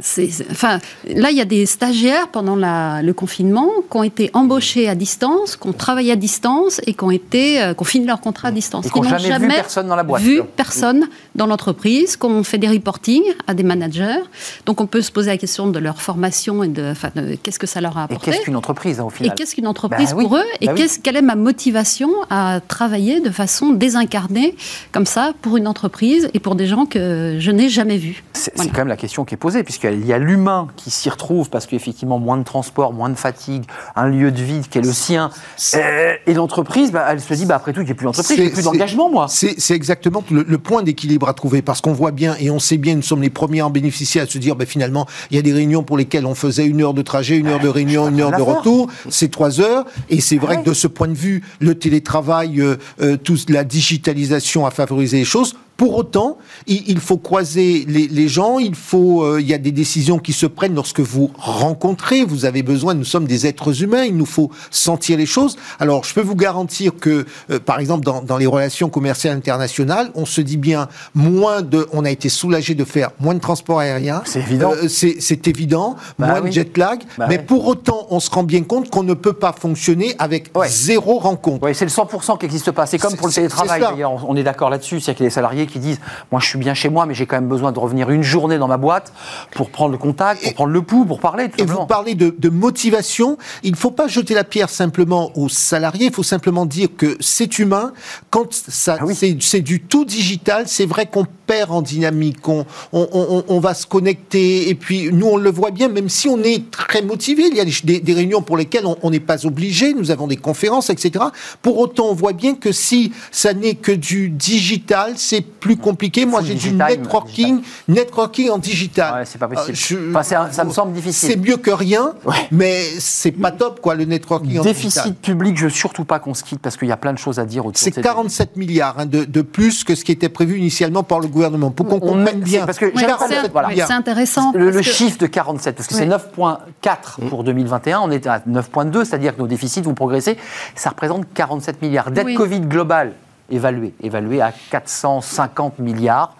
c'est 0.00 0.30
enfin, 0.50 0.78
là, 1.06 1.30
il 1.30 1.36
y 1.36 1.42
a 1.42 1.44
des 1.44 1.66
stagiaires 1.66 2.28
pendant 2.28 2.56
le 2.56 3.12
confinement 3.12 3.68
qui 3.90 3.96
ont 3.98 4.02
été 4.02 4.30
embauchés 4.32 4.88
à 4.88 4.94
distance, 4.94 5.56
qui 5.56 5.68
ont 5.68 5.74
travaillé 5.74 6.12
à 6.12 6.16
distance 6.16 6.80
et 6.86 6.94
qui 6.94 7.04
ont 7.04 7.10
été, 7.10 7.62
euh, 7.62 7.74
qui 7.74 7.82
ont 7.82 7.84
fini 7.84 8.06
leur 8.06 8.22
contrat 8.22 8.48
à 8.48 8.50
distance. 8.50 8.86
Et 8.86 8.90
qui 8.90 8.98
n'ont 8.98 9.18
jamais, 9.18 9.48
vu 9.48 9.54
personne 9.54 9.88
dans 9.88 9.96
la 9.96 10.04
boîte. 10.04 10.22
Vu 10.22 10.40
personne 10.56 11.08
dans 11.34 11.46
l'entreprise, 11.46 12.16
qui 12.16 12.24
ont 12.24 12.42
fait 12.44 12.58
des 12.58 12.68
reportings 12.68 13.34
à 13.46 13.52
des 13.52 13.62
managers. 13.62 14.20
Donc, 14.64 14.80
on 14.80 14.86
peut 14.86 15.02
se 15.02 15.12
poser 15.12 15.32
la 15.32 15.36
question 15.36 15.68
de 15.68 15.78
leur 15.78 16.00
formation 16.00 16.64
et 16.64 16.68
de, 16.68 16.94
qu'est-ce 17.42 17.58
que 17.58 17.66
ça 17.66 17.82
leur 17.82 17.98
a 17.98 18.04
apporté. 18.04 18.30
Et 18.30 18.32
qu'est-ce 18.32 18.44
qu'une 18.44 18.56
entreprise, 18.56 19.00
au 19.00 19.10
final? 19.10 19.32
Et 19.32 19.36
qu'est-ce 19.36 19.54
qu'une 19.54 19.66
entreprise 19.66 20.14
bah 20.14 20.22
pour 20.22 20.36
eux 20.36 20.44
Et 20.62 20.66
bah 20.66 20.74
quelle 21.02 21.16
est 21.16 21.22
ma 21.22 21.34
motivation 21.34 22.10
à 22.30 22.60
travailler 22.66 23.20
de 23.20 23.28
façon 23.28 23.49
façon 23.50 23.72
désincarnée, 23.72 24.54
comme 24.92 25.06
ça, 25.06 25.32
pour 25.42 25.56
une 25.56 25.66
entreprise 25.66 26.30
et 26.34 26.38
pour 26.38 26.54
des 26.54 26.66
gens 26.66 26.86
que 26.86 27.36
je 27.38 27.50
n'ai 27.50 27.68
jamais 27.68 27.96
vus. 27.96 28.22
C'est 28.32 28.52
quand 28.54 28.78
même 28.78 28.88
la 28.88 28.96
question 28.96 29.24
qui 29.24 29.34
est 29.34 29.36
posée, 29.36 29.64
puisqu'il 29.64 30.06
y 30.06 30.12
a 30.12 30.18
l'humain 30.18 30.68
qui 30.76 30.90
s'y 30.90 31.10
retrouve, 31.10 31.50
parce 31.50 31.66
qu'effectivement, 31.66 32.18
moins 32.18 32.36
de 32.36 32.44
transport, 32.44 32.92
moins 32.92 33.08
de 33.08 33.16
fatigue, 33.16 33.64
un 33.96 34.06
lieu 34.06 34.30
de 34.30 34.40
vie 34.40 34.60
qui 34.70 34.78
est 34.78 34.82
le 34.82 34.92
sien. 34.92 35.30
Euh, 35.74 36.14
et 36.26 36.34
l'entreprise, 36.34 36.92
bah, 36.92 37.06
elle 37.10 37.20
se 37.20 37.34
dit, 37.34 37.44
bah, 37.44 37.56
après 37.56 37.72
tout, 37.72 37.80
a 37.80 37.84
plus 37.84 38.04
d'entreprise, 38.04 38.40
a 38.40 38.50
plus 38.50 38.64
d'engagement, 38.64 39.10
moi. 39.10 39.26
C'est 39.28 39.74
exactement 39.74 40.22
le, 40.30 40.58
point 40.58 40.82
d'équilibre 40.82 41.28
à 41.28 41.34
trouver, 41.34 41.60
parce 41.60 41.80
qu'on 41.80 41.92
voit 41.92 42.12
bien, 42.12 42.36
et 42.38 42.50
on 42.50 42.60
sait 42.60 42.76
bien, 42.76 42.94
nous 42.94 43.02
sommes 43.02 43.22
les 43.22 43.30
premiers 43.30 43.60
à 43.60 43.66
en 43.66 43.70
bénéficier, 43.70 44.20
à 44.20 44.26
se 44.26 44.38
dire, 44.38 44.54
bah, 44.54 44.66
finalement, 44.66 45.06
il 45.30 45.36
y 45.36 45.38
a 45.40 45.42
des 45.42 45.52
réunions 45.52 45.82
pour 45.82 45.98
lesquelles 45.98 46.26
on 46.26 46.36
faisait 46.36 46.66
une 46.66 46.82
heure 46.82 46.94
de 46.94 47.02
trajet, 47.02 47.36
une 47.36 47.48
heure 47.48 47.60
de 47.60 47.68
réunion, 47.68 48.08
une 48.08 48.20
heure 48.20 48.30
de 48.30 48.42
retour, 48.42 48.88
c'est 49.08 49.30
trois 49.30 49.60
heures, 49.60 49.86
et 50.08 50.20
c'est 50.20 50.36
vrai 50.36 50.62
que 50.62 50.68
de 50.68 50.74
ce 50.74 50.86
point 50.86 51.08
de 51.08 51.14
vue, 51.14 51.42
le 51.58 51.74
télétravail, 51.74 52.60
euh, 52.60 52.76
euh, 53.00 53.16
tout 53.16 53.39
la 53.48 53.64
digitalisation 53.64 54.66
a 54.66 54.70
favorisé 54.70 55.18
les 55.18 55.24
choses 55.24 55.54
Pour 55.80 55.96
autant, 55.96 56.36
il, 56.66 57.00
faut 57.00 57.16
croiser 57.16 57.86
les, 57.88 58.28
gens, 58.28 58.58
il 58.58 58.74
faut, 58.74 59.22
euh, 59.24 59.40
il 59.40 59.48
y 59.48 59.54
a 59.54 59.58
des 59.58 59.72
décisions 59.72 60.18
qui 60.18 60.34
se 60.34 60.44
prennent 60.44 60.74
lorsque 60.74 61.00
vous 61.00 61.30
rencontrez, 61.38 62.22
vous 62.22 62.44
avez 62.44 62.62
besoin, 62.62 62.92
nous 62.92 63.06
sommes 63.06 63.24
des 63.24 63.46
êtres 63.46 63.82
humains, 63.82 64.04
il 64.04 64.14
nous 64.14 64.26
faut 64.26 64.50
sentir 64.70 65.16
les 65.16 65.24
choses. 65.24 65.56
Alors, 65.78 66.04
je 66.04 66.12
peux 66.12 66.20
vous 66.20 66.36
garantir 66.36 66.96
que, 67.00 67.24
euh, 67.50 67.58
par 67.58 67.80
exemple, 67.80 68.04
dans, 68.04 68.20
dans, 68.20 68.36
les 68.36 68.44
relations 68.44 68.90
commerciales 68.90 69.34
internationales, 69.34 70.10
on 70.14 70.26
se 70.26 70.42
dit 70.42 70.58
bien 70.58 70.86
moins 71.14 71.62
de, 71.62 71.88
on 71.94 72.04
a 72.04 72.10
été 72.10 72.28
soulagé 72.28 72.74
de 72.74 72.84
faire 72.84 73.12
moins 73.18 73.32
de 73.32 73.40
transport 73.40 73.78
aérien. 73.78 74.20
C'est 74.26 74.40
évident. 74.40 74.72
Euh, 74.72 74.86
c'est 74.86 75.48
évident, 75.48 75.96
bah 76.18 76.26
moins 76.26 76.40
de 76.42 76.50
jet 76.50 76.76
lag, 76.76 77.00
bah 77.16 77.24
mais 77.26 77.38
pour 77.38 77.66
autant, 77.66 78.06
on 78.10 78.20
se 78.20 78.28
rend 78.28 78.42
bien 78.42 78.64
compte 78.64 78.90
qu'on 78.90 79.02
ne 79.02 79.14
peut 79.14 79.32
pas 79.32 79.54
fonctionner 79.58 80.14
avec 80.18 80.50
zéro 80.66 81.18
rencontre. 81.20 81.64
Oui, 81.64 81.74
c'est 81.74 81.86
le 81.86 81.90
100% 81.90 82.36
qui 82.36 82.44
n'existe 82.44 82.70
pas. 82.70 82.84
C'est 82.84 82.98
comme 82.98 83.16
pour 83.16 83.28
le 83.28 83.32
télétravail, 83.32 83.80
d'ailleurs, 83.80 84.28
on 84.28 84.36
est 84.36 84.42
d'accord 84.42 84.68
là-dessus. 84.68 85.00
C'est 85.00 85.14
qu'il 85.14 85.24
y 85.24 85.26
a 85.26 85.30
des 85.30 85.34
salariés 85.34 85.68
qui 85.70 85.78
disent, 85.78 86.00
moi 86.30 86.40
je 86.40 86.46
suis 86.46 86.58
bien 86.58 86.74
chez 86.74 86.88
moi, 86.88 87.06
mais 87.06 87.14
j'ai 87.14 87.26
quand 87.26 87.36
même 87.36 87.48
besoin 87.48 87.72
de 87.72 87.78
revenir 87.78 88.10
une 88.10 88.22
journée 88.22 88.58
dans 88.58 88.68
ma 88.68 88.76
boîte 88.76 89.12
pour 89.52 89.70
prendre 89.70 89.92
le 89.92 89.98
contact, 89.98 90.42
pour 90.42 90.54
prendre 90.54 90.72
le 90.72 90.82
pouls, 90.82 91.04
pour 91.04 91.20
parler. 91.20 91.48
et 91.58 91.64
vous 91.64 91.86
parlez 91.86 92.14
de, 92.14 92.48
motivation. 92.50 93.38
Il 93.62 93.72
ne 93.72 93.76
faut 93.76 93.90
pas 93.90 94.08
jeter 94.08 94.34
la 94.34 94.44
pierre 94.44 94.68
simplement 94.68 95.30
aux 95.36 95.48
salariés. 95.48 96.06
Il 96.06 96.12
faut 96.12 96.22
simplement 96.22 96.66
dire 96.66 96.88
que 96.96 97.16
c'est 97.20 97.58
humain. 97.58 97.92
Quand 98.28 98.52
ça, 98.52 98.98
ah 99.00 99.04
c'est 99.40 99.60
du 99.60 99.80
tout 99.80 100.04
digital, 100.04 100.64
c'est 100.66 100.86
vrai 100.86 101.06
qu'on 101.06 101.26
perd 101.46 101.70
en 101.70 101.80
dynamique. 101.80 102.46
On, 102.48 102.66
on, 102.92 103.60
va 103.60 103.74
se 103.74 103.86
connecter. 103.86 104.68
Et 104.68 104.74
puis, 104.74 105.10
nous, 105.12 105.26
on 105.26 105.36
le 105.36 105.50
voit 105.50 105.70
bien, 105.70 105.88
même 105.88 106.08
si 106.08 106.28
on 106.28 106.42
est 106.42 106.70
très 106.70 107.02
motivé. 107.02 107.44
Il 107.50 107.56
y 107.56 107.60
a 107.60 107.64
des, 107.64 108.00
des 108.00 108.12
réunions 108.12 108.42
pour 108.42 108.56
lesquelles 108.56 108.84
on 109.02 109.10
n'est 109.10 109.20
pas 109.20 109.46
obligé. 109.46 109.94
Nous 109.94 110.10
avons 110.10 110.26
des 110.26 110.36
conférences, 110.36 110.90
etc. 110.90 111.24
Pour 111.62 111.78
autant, 111.78 112.08
on 112.08 112.14
voit 112.14 112.32
bien 112.32 112.54
que 112.54 112.72
si 112.72 113.12
ça 113.30 113.54
n'est 113.54 113.74
que 113.74 113.92
du 113.92 114.28
digital, 114.28 115.14
c'est 115.16 115.42
plus 115.60 115.76
compliqué. 115.76 116.26
Moi, 116.26 116.40
j'ai 116.42 116.54
du 116.54 116.72
networking, 116.72 117.62
networking 117.88 118.50
en 118.50 118.58
digital. 118.58 119.20
Ouais, 119.20 119.24
c'est 119.24 119.38
pas 119.38 119.48
possible. 119.48 120.16
Euh, 120.16 120.22
ça 120.22 120.64
me 120.64 120.70
semble 120.70 120.92
difficile. 120.92 121.30
C'est 121.30 121.36
mieux 121.36 121.56
que 121.56 121.70
rien, 121.70 122.14
mais 122.50 122.82
c'est 122.98 123.32
pas 123.32 123.50
top, 123.50 123.80
quoi, 123.80 123.94
le 123.94 124.04
networking 124.04 124.58
en 124.58 124.62
digital. 124.62 125.04
Déficit 125.04 125.20
public, 125.20 125.56
je 125.56 125.64
veux 125.64 125.70
surtout 125.70 126.04
pas 126.04 126.18
qu'on 126.18 126.34
se 126.34 126.42
quitte 126.42 126.60
parce 126.60 126.76
qu'il 126.76 126.88
y 126.88 126.92
a 126.92 126.96
plein 126.96 127.12
de 127.12 127.18
choses 127.18 127.38
à 127.38 127.44
dire 127.44 127.66
autour 127.66 127.80
C'est 127.80 127.92
47 127.92 128.56
milliards 128.56 128.98
hein, 128.98 129.06
de, 129.06 129.24
de, 129.24 129.42
plus 129.42 129.84
que 129.84 129.94
ce 129.94 130.04
qui 130.04 130.12
était 130.12 130.28
prévu 130.28 130.58
initialement 130.58 131.02
par 131.02 131.20
le 131.20 131.28
gouvernement. 131.28 131.70
Pour 131.70 131.86
qu'on 131.86 132.00
comprenne 132.00 132.40
bien. 132.40 132.66
Parce 132.66 132.78
que 132.78 132.86
c'est 132.96 133.92
intéressant. 133.92 134.52
Le, 134.54 134.82
chiffre 134.82 135.18
de 135.18 135.26
47, 135.26 135.76
parce 135.76 135.88
que 135.88 135.94
c'est 135.94 136.06
9,4 136.06 137.28
pour 137.28 137.44
2021, 137.44 138.00
on 138.00 138.10
est 138.10 138.26
à 138.26 138.38
9,2, 138.40 139.04
c'est-à-dire 139.04 139.36
que 139.36 139.40
nos 139.40 139.46
déficits 139.46 139.82
vont 139.82 139.94
progresser. 139.94 140.36
Ça 140.74 140.90
représente 140.90 141.26
47 141.34 141.82
milliards. 141.82 142.10
Dette 142.10 142.34
Covid 142.34 142.60
globale 142.60 143.12
évalué, 143.50 143.94
évalué 144.02 144.40
à 144.40 144.52
450 144.70 145.78
milliards. 145.78 146.36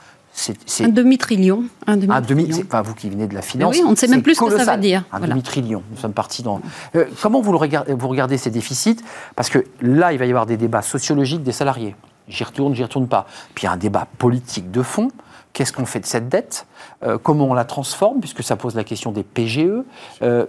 Un 0.81 0.89
demi-trillion. 0.89 1.65
Un 1.87 1.97
demi, 1.97 2.49
enfin, 2.65 2.83
vous 2.83 2.95
qui 2.95 3.11
venez 3.11 3.27
de 3.27 3.35
la 3.35 3.43
finance. 3.43 3.75
oui, 3.75 3.83
on 3.85 3.91
ne 3.91 3.97
sait 3.97 4.07
même 4.07 4.23
plus 4.23 4.37
ce 4.37 4.45
que 4.45 4.59
ça 4.59 4.77
veut 4.77 4.81
dire. 4.81 5.05
Un 5.13 5.21
demi-trillion. 5.21 5.83
Nous 5.91 5.97
sommes 5.97 6.13
partis 6.13 6.43
dans. 6.43 6.61
Euh, 6.95 7.07
comment 7.21 7.41
vous, 7.41 7.53
le 7.53 7.59
regardez, 7.59 7.93
vous 7.93 8.09
regardez 8.09 8.39
ces 8.39 8.51
déficits? 8.51 8.97
Parce 9.37 9.51
que 9.51 9.65
là, 9.83 10.13
il 10.13 10.19
va 10.19 10.27
y 10.27 10.31
avoir 10.31 10.47
des 10.47 10.57
débats 10.57 10.83
sociologiques 10.83 11.43
des 11.43 11.53
salariés. 11.53 11.97
J'y 12.29 12.45
retourne, 12.45 12.75
j'y 12.75 12.83
retourne 12.83 13.09
pas. 13.09 13.27
Puis 13.55 13.65
il 13.65 13.67
y 13.67 13.69
a 13.69 13.73
un 13.73 13.77
débat 13.77 14.07
politique 14.19 14.71
de 14.71 14.83
fond. 14.83 15.11
Qu'est-ce 15.53 15.73
qu'on 15.73 15.85
fait 15.85 16.01
de 16.01 16.07
cette 16.07 16.29
dette? 16.29 16.67
Euh, 17.03 17.19
Comment 17.21 17.47
on 17.47 17.55
la 17.55 17.65
transforme? 17.65 18.21
Puisque 18.21 18.45
ça 18.45 18.57
pose 18.57 18.77
la 18.77 18.85
question 18.85 19.11
des 19.11 19.25
PGE. 19.25 19.83
Euh, 20.23 20.47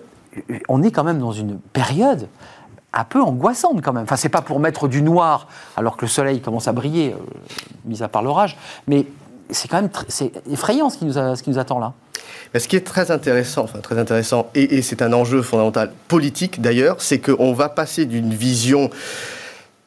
on 0.70 0.84
est 0.84 0.92
quand 0.92 1.04
même 1.04 1.20
dans 1.20 1.32
une 1.32 1.60
période 1.60 2.28
un 2.94 3.04
peu 3.04 3.22
angoissante 3.22 3.82
quand 3.82 3.94
même. 3.94 4.04
Enfin, 4.04 4.18
c'est 4.18 4.30
pas 4.30 4.42
pour 4.42 4.60
mettre 4.60 4.88
du 4.88 5.02
noir 5.02 5.48
alors 5.78 5.98
que 5.98 6.06
le 6.06 6.10
soleil 6.10 6.42
commence 6.42 6.68
à 6.68 6.74
briller, 6.74 7.14
euh, 7.14 7.38
mis 7.86 8.04
à 8.04 8.08
part 8.08 8.24
l'orage, 8.24 8.58
mais 8.88 9.06
c'est 9.50 9.68
quand 9.68 9.82
même 9.82 9.90
effrayant 10.50 10.90
ce 10.90 10.98
qui, 10.98 11.06
nous 11.06 11.14
ce 11.14 11.42
qui 11.42 11.50
nous 11.50 11.60
attend 11.60 11.80
là. 11.80 11.94
ce 12.58 12.68
qui 12.68 12.76
est 12.76 12.86
très 12.86 13.12
intéressant, 13.12 13.64
enfin 13.64 13.80
très 13.80 14.00
intéressant, 14.00 14.50
et, 14.56 14.78
et 14.78 14.82
c'est 14.82 15.02
un 15.02 15.12
enjeu 15.14 15.42
fondamental 15.42 15.92
politique 16.08 16.62
d'ailleurs, 16.62 17.02
c'est 17.02 17.20
qu'on 17.20 17.54
va 17.54 17.70
passer 17.70 18.06
d'une 18.06 18.34
vision 18.34 18.90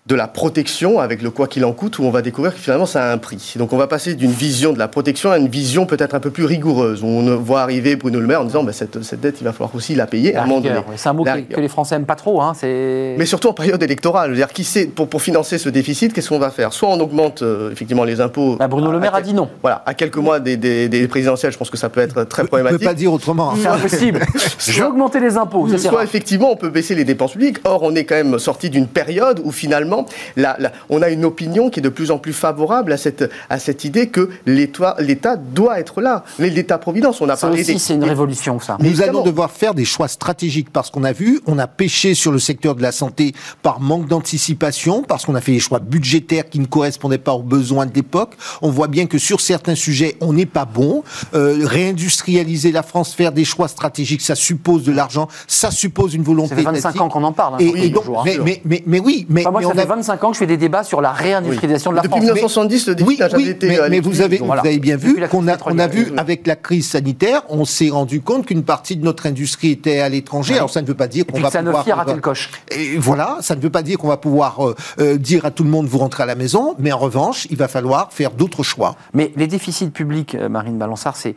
de 0.07 0.14
la 0.14 0.28
protection 0.28 1.00
avec 1.00 1.22
le 1.22 1.30
quoi 1.30 1.48
qu'il 1.48 1.64
en 1.64 1.72
coûte, 1.72 1.98
où 1.98 2.05
on 2.05 2.11
va 2.11 2.20
découvrir 2.20 2.52
que 2.52 2.61
finalement 2.61 2.84
ça 2.84 3.07
a 3.07 3.12
un 3.12 3.16
prix. 3.16 3.55
Donc 3.57 3.72
on 3.72 3.78
va 3.78 3.86
passer 3.86 4.14
d'une 4.14 4.32
vision 4.32 4.74
de 4.74 4.78
la 4.78 4.86
protection 4.86 5.30
à 5.30 5.38
une 5.38 5.48
vision 5.48 5.86
peut-être 5.86 6.14
un 6.14 6.20
peu 6.20 6.30
plus 6.30 6.44
rigoureuse, 6.44 7.02
où 7.02 7.07
on 7.07 7.36
voit 7.36 7.62
arriver 7.62 7.96
Bruno 7.96 8.20
Le 8.20 8.26
Maire 8.26 8.42
en 8.42 8.44
disant 8.44 8.64
bah, 8.64 8.74
cette, 8.74 9.02
cette, 9.02 9.20
dette, 9.20 9.40
il 9.40 9.44
va 9.44 9.52
falloir 9.52 9.74
aussi 9.74 9.94
la 9.94 10.07
payer 10.07 10.36
à 10.36 10.42
un 10.42 10.46
moment 10.46 10.61
donné. 10.61 10.78
C'est 10.96 11.09
un 11.09 11.14
mot 11.14 11.24
que, 11.24 11.59
les 11.59 11.68
Français 11.68 11.94
n'aiment 11.94 12.05
pas 12.05 12.16
trop. 12.16 12.42
Hein, 12.42 12.52
Mais 12.62 13.24
surtout 13.24 13.48
en 13.48 13.55
période 13.55 13.82
électorale. 13.82 14.34
dire, 14.34 14.48
qui 14.48 14.64
sait, 14.64 14.86
pour, 14.86 15.09
pour 15.09 15.22
financer 15.22 15.57
ce 15.57 15.70
déficit, 15.70 16.12
qu'est-ce 16.12 16.28
qu'on 16.28 16.38
va 16.38 16.50
faire? 16.50 16.74
Soit 16.74 16.90
on 16.90 17.00
augmente 17.00 17.40
euh, 17.40 17.72
effectivement 17.72 18.05
les 18.05 18.20
impôts. 18.20 18.57
Bah, 18.57 18.68
Bruno 18.68 18.92
Le 18.92 19.00
Maire 19.00 19.14
a 19.14 19.22
dit 19.22 19.32
non. 19.32 19.48
Voilà, 19.62 19.82
à 19.86 19.94
quelques 19.94 20.18
mois 20.18 20.38
des, 20.38 20.59
des, 20.59 21.09
présidentielles, 21.09 21.52
je 21.52 21.57
pense 21.57 21.70
que 21.70 21.78
ça 21.78 21.88
peut 21.88 22.02
être 22.02 22.24
très 22.24 22.44
problématique. 22.44 22.80
On 22.80 22.82
ne 22.82 22.88
peut 22.88 22.90
pas 22.90 22.98
dire 22.98 23.12
autrement. 23.12 23.55
C'est 23.57 23.68
impossible. 23.68 24.20
Je 24.59 24.80
vais 24.80 24.86
augmenter 24.86 25.18
les 25.20 25.38
impôts. 25.38 25.66
Soit 25.78 26.05
effectivement 26.05 26.52
on 26.52 26.57
peut 26.57 26.68
baisser 26.68 26.94
les 26.94 27.05
dépenses 27.05 27.32
publiques. 27.32 27.59
Or, 27.64 27.82
on 27.82 27.94
est 27.94 28.05
quand 28.05 28.16
même 28.16 28.38
sorti 28.38 28.68
d'une 28.68 28.86
période 28.86 29.40
où 29.44 29.50
finalement 29.50 29.93
la 30.36 30.55
on 30.88 31.03
a 31.03 31.09
une 31.09 31.24
opinion 31.24 31.70
qui 31.70 31.80
est 31.80 31.82
de 31.82 31.88
plus 31.88 32.11
en 32.11 32.18
plus 32.18 32.32
favorable 32.32 32.92
à 32.92 32.97
cette, 32.97 33.30
à 33.51 33.59
cette 33.59 33.84
idée 33.84 34.09
que 34.09 34.30
l'État 34.47 35.36
doit 35.36 35.80
être 35.80 36.01
là. 36.01 36.24
L'État-providence, 36.38 37.20
on 37.20 37.28
a 37.28 37.36
ça 37.36 37.51
aussi, 37.51 37.78
c'est 37.78 37.95
une 37.95 38.05
révolution, 38.05 38.61
ça. 38.61 38.76
Nous 38.80 39.03
allons 39.03 39.22
devoir 39.22 39.51
faire 39.51 39.74
des 39.74 39.84
choix 39.84 40.09
stratégiques 40.09 40.70
parce 40.70 40.90
qu'on 40.90 41.05
a 41.05 41.12
vu, 41.12 41.40
on 41.47 41.59
a 41.59 41.66
pêché 41.66 42.14
sur 42.14 42.32
le 42.32 42.38
secteur 42.38 42.74
de 42.74 42.82
la 42.82 42.92
santé 42.92 43.32
par 43.62 43.80
manque 43.80 44.07
d'anticipation, 44.07 45.03
parce 45.03 45.24
qu'on 45.24 45.34
a 45.34 45.40
fait 45.40 45.53
des 45.53 45.61
choix 45.61 45.78
budgétaires 45.78 46.49
qui 46.49 46.59
ne 46.59 46.66
correspondaient 46.66 47.18
pas 47.18 47.32
aux 47.32 47.42
besoins 47.42 47.86
de 47.86 47.95
l'époque. 47.95 48.34
On 48.62 48.70
voit 48.70 48.88
bien 48.88 49.07
que 49.07 49.18
sur 49.18 49.40
certains 49.40 49.74
sujets, 49.74 50.16
on 50.20 50.32
n'est 50.32 50.47
pas 50.47 50.64
bon. 50.64 51.03
Euh, 51.34 51.61
réindustrialiser 51.64 52.72
la 52.72 52.82
France, 52.82 53.14
faire 53.14 53.32
des 53.32 53.45
choix 53.45 53.68
stratégiques, 53.68 54.22
ça 54.22 54.34
suppose 54.34 54.84
de 54.84 54.92
l'argent, 54.92 55.28
ça 55.47 55.70
suppose 55.70 56.14
une 56.14 56.22
volonté. 56.22 56.51
Ça 56.51 56.57
fait 56.57 56.62
25 56.62 57.01
ans 57.01 57.09
qu'on 57.09 57.24
en 57.24 57.32
parle. 57.32 57.55
Hein, 57.55 57.59
et, 57.61 57.88
donc, 57.90 58.05
hein. 58.09 58.22
mais, 58.45 58.61
mais, 58.64 58.82
mais, 58.86 59.01
oui, 59.01 59.26
mais, 59.28 59.45
moi, 59.45 59.62
ça 59.62 59.84
fait 59.85 59.95
25 59.95 60.24
ans 60.24 60.28
que 60.28 60.35
je 60.35 60.39
fais 60.41 60.47
des 60.47 60.57
débats 60.57 60.85
sur 60.85 61.01
la 61.01 61.12
réindustrialisation 61.12 61.91
de 61.91 61.97
la 61.97 62.03
France. 62.03 62.14
Depuis 62.14 62.26
1970, 62.26 62.89
le 62.89 62.95
déficit 62.95 63.20
n'a 63.20 63.28
jamais 63.28 63.49
été. 63.49 63.68
Mais, 63.68 63.78
mais 63.91 64.01
vous, 64.01 64.20
avez, 64.20 64.39
vous 64.39 64.53
avez 64.53 64.78
bien 64.78 64.97
vu 64.97 65.16
qu'on 65.28 65.49
a, 65.49 65.57
on 65.66 65.78
a 65.78 65.87
vu 65.87 66.12
avec 66.16 66.47
la 66.47 66.57
crise 66.57 66.89
sanitaire, 66.91 67.43
on 67.49 67.64
s'est 67.64 67.91
rendu 67.91 68.20
compte 68.20 68.47
qu'une 68.47 68.64
partie 68.64 68.97
de 68.97 69.05
notre 69.05 69.26
industrie 69.26 69.70
était 69.70 70.01
à 70.01 70.09
l'étranger. 70.09 70.57
Alors 70.57 70.70
ça 70.70 70.82
ne 70.82 70.87
veut 70.87 70.95
pas 70.95 71.09
dire 71.09 71.24
qu'on 71.26 71.41
va 71.41 71.51
pouvoir. 71.51 71.89
a 71.89 71.95
raté 71.95 72.14
le 72.14 72.20
coche. 72.20 72.51
Et 72.70 72.97
voilà, 72.99 73.39
ça 73.41 73.57
ne 73.57 73.61
veut 73.61 73.70
pas 73.70 73.82
dire 73.82 73.99
qu'on 73.99 74.09
va 74.09 74.16
pouvoir 74.16 74.66
euh, 74.66 74.74
euh, 75.01 75.16
dire 75.16 75.45
à 75.45 75.51
tout 75.51 75.64
le 75.64 75.70
monde 75.70 75.87
vous 75.87 75.99
rentrez 75.99 76.22
à 76.22 76.26
la 76.26 76.35
maison, 76.35 76.74
mais 76.78 76.93
en 76.93 76.99
revanche, 76.99 77.47
il 77.51 77.57
va 77.57 77.68
falloir 77.68 78.12
faire 78.12 78.30
d'autres 78.32 78.62
choix. 78.62 78.97
Mais 79.12 79.32
les 79.37 79.47
déficits 79.47 79.91
publics, 79.91 80.35
euh, 80.35 80.49
Marine 80.49 80.78
Balançard, 80.78 81.16
c'est 81.16 81.35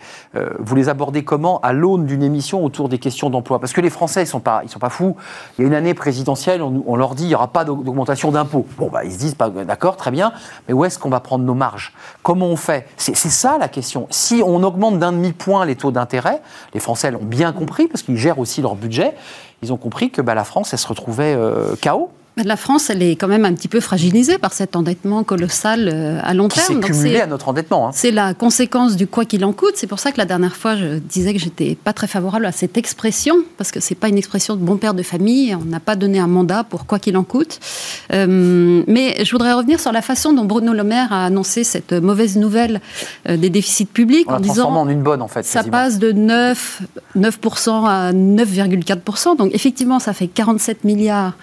vous 0.60 0.76
les 0.76 0.90
abordez 0.90 1.24
comment 1.24 1.60
à 1.62 1.74
l'aune 1.74 2.06
d'une 2.06 2.22
émission 2.22 2.64
autour 2.64 2.90
des 2.90 3.00
questions 3.00 3.30
d'emploi? 3.30 3.60
Parce 3.60 3.74
que 3.74 3.82
les 3.82 3.90
Français, 3.90 4.24
ils 4.24 4.28
sont 4.28 4.40
pas, 4.40 4.62
ils 4.64 4.70
sont 4.70 4.80
pas 4.80 4.90
fous. 4.90 5.16
Il 5.58 5.62
y 5.62 5.66
a 5.66 5.68
une 5.68 5.74
année 5.74 5.94
présidentielle, 5.94 6.62
on, 6.62 6.84
on 6.86 6.96
leur 6.96 7.16
dit 7.16 7.24
il 7.24 7.30
n'y 7.30 7.36
aura 7.36 7.52
pas 7.52 7.66
d'augmentation 7.66 8.32
Bon, 8.44 8.90
bah, 8.92 9.04
ils 9.04 9.12
se 9.12 9.18
disent 9.18 9.36
pas 9.36 9.50
d'accord, 9.50 9.98
très 9.98 10.12
bien, 10.12 10.34
mais 10.68 10.74
où 10.74 10.86
est-ce 10.86 11.00
qu'on 11.00 11.10
va 11.10 11.20
prendre 11.20 11.44
nos 11.44 11.54
marges? 11.54 11.94
Comment 12.24 12.48
on 12.48 12.56
fait? 12.56 12.88
C'est 12.98 13.16
ça 13.16 13.58
la 13.58 13.68
question. 13.68 14.08
Si 14.10 14.42
on 14.46 14.64
augmente 14.64 15.00
d'un 15.00 15.12
demi-point 15.12 15.66
les 15.66 15.76
taux 15.76 15.92
d'intérêt, 15.92 16.42
les 16.74 16.80
Français 16.80 17.12
l'ont 17.12 17.24
bien 17.24 17.54
compris, 17.54 17.88
parce 17.88 18.04
qu'ils 18.04 18.18
gèrent 18.18 18.40
aussi 18.40 18.62
leur 18.62 18.76
budget, 18.76 19.16
ils 19.62 19.74
ont 19.74 19.78
compris 19.78 20.12
que 20.12 20.22
bah, 20.22 20.36
la 20.36 20.44
France, 20.44 20.74
elle 20.74 20.80
se 20.80 20.88
retrouvait 20.88 21.34
euh, 21.36 21.76
chaos. 21.82 22.12
La 22.44 22.56
France, 22.56 22.92
elle 22.92 23.02
est 23.02 23.16
quand 23.16 23.28
même 23.28 23.46
un 23.46 23.54
petit 23.54 23.68
peu 23.68 23.80
fragilisée 23.80 24.38
par 24.38 24.54
cet 24.54 24.76
endettement 24.76 25.24
colossal 25.24 25.90
euh, 25.92 26.20
à 26.22 26.36
long 26.36 26.50
terme. 26.50 26.82
C'est 26.84 26.94
cumulé 26.94 27.20
à 27.20 27.26
notre 27.26 27.50
endettement. 27.50 27.88
Hein. 27.88 27.92
C'est 27.94 28.12
la 28.12 28.36
conséquence 28.36 28.96
du 28.96 29.08
quoi 29.08 29.26
qu'il 29.26 29.44
en 29.44 29.54
coûte. 29.54 29.74
C'est 29.76 29.88
pour 29.88 29.98
ça 29.98 30.12
que 30.12 30.20
la 30.20 30.26
dernière 30.26 30.56
fois, 30.56 30.76
je 30.76 31.00
disais 31.00 31.34
que 31.34 31.40
j'étais 31.40 31.76
pas 31.76 31.94
très 31.94 32.06
favorable 32.06 32.46
à 32.46 32.52
cette 32.52 32.78
expression, 32.78 33.36
parce 33.58 33.72
que 33.72 33.80
c'est 33.80 33.96
pas 33.96 34.08
une 34.08 34.20
expression 34.20 34.56
de 34.56 34.62
bon 34.62 34.78
père 34.78 34.94
de 34.94 35.02
famille. 35.02 35.56
On 35.56 35.66
n'a 35.66 35.80
pas 35.80 35.96
donné 35.96 36.20
un 36.20 36.28
mandat 36.28 36.64
pour 36.64 36.86
quoi 36.86 37.00
qu'il 37.00 37.18
en 37.18 37.24
coûte. 37.24 37.60
Euh, 38.14 38.84
mais 38.86 39.26
je 39.26 39.32
voudrais 39.32 39.54
revenir 39.54 39.80
sur 39.80 39.92
la 39.92 40.04
façon 40.04 40.32
dont 40.32 40.46
Bruno 40.46 40.74
Le 40.74 40.84
Maire 40.84 41.12
a 41.12 41.26
annoncé 41.26 41.64
cette 41.64 41.94
mauvaise 41.94 42.38
nouvelle 42.38 42.82
euh, 43.28 43.38
des 43.38 43.50
déficits 43.50 43.86
publics. 43.86 44.30
en 44.30 44.40
disant 44.40 44.70
en 44.76 44.88
une 44.88 45.02
bonne, 45.02 45.24
en 45.24 45.28
fait. 45.28 45.44
Ça 45.44 45.64
passe 45.64 45.98
de 45.98 46.12
9, 46.12 46.82
9% 47.18 47.86
à 47.88 48.14
9,4%. 48.14 49.38
Donc 49.38 49.56
effectivement, 49.56 50.00
ça 50.00 50.14
fait 50.14 50.28
47 50.28 50.84
milliards 50.84 51.34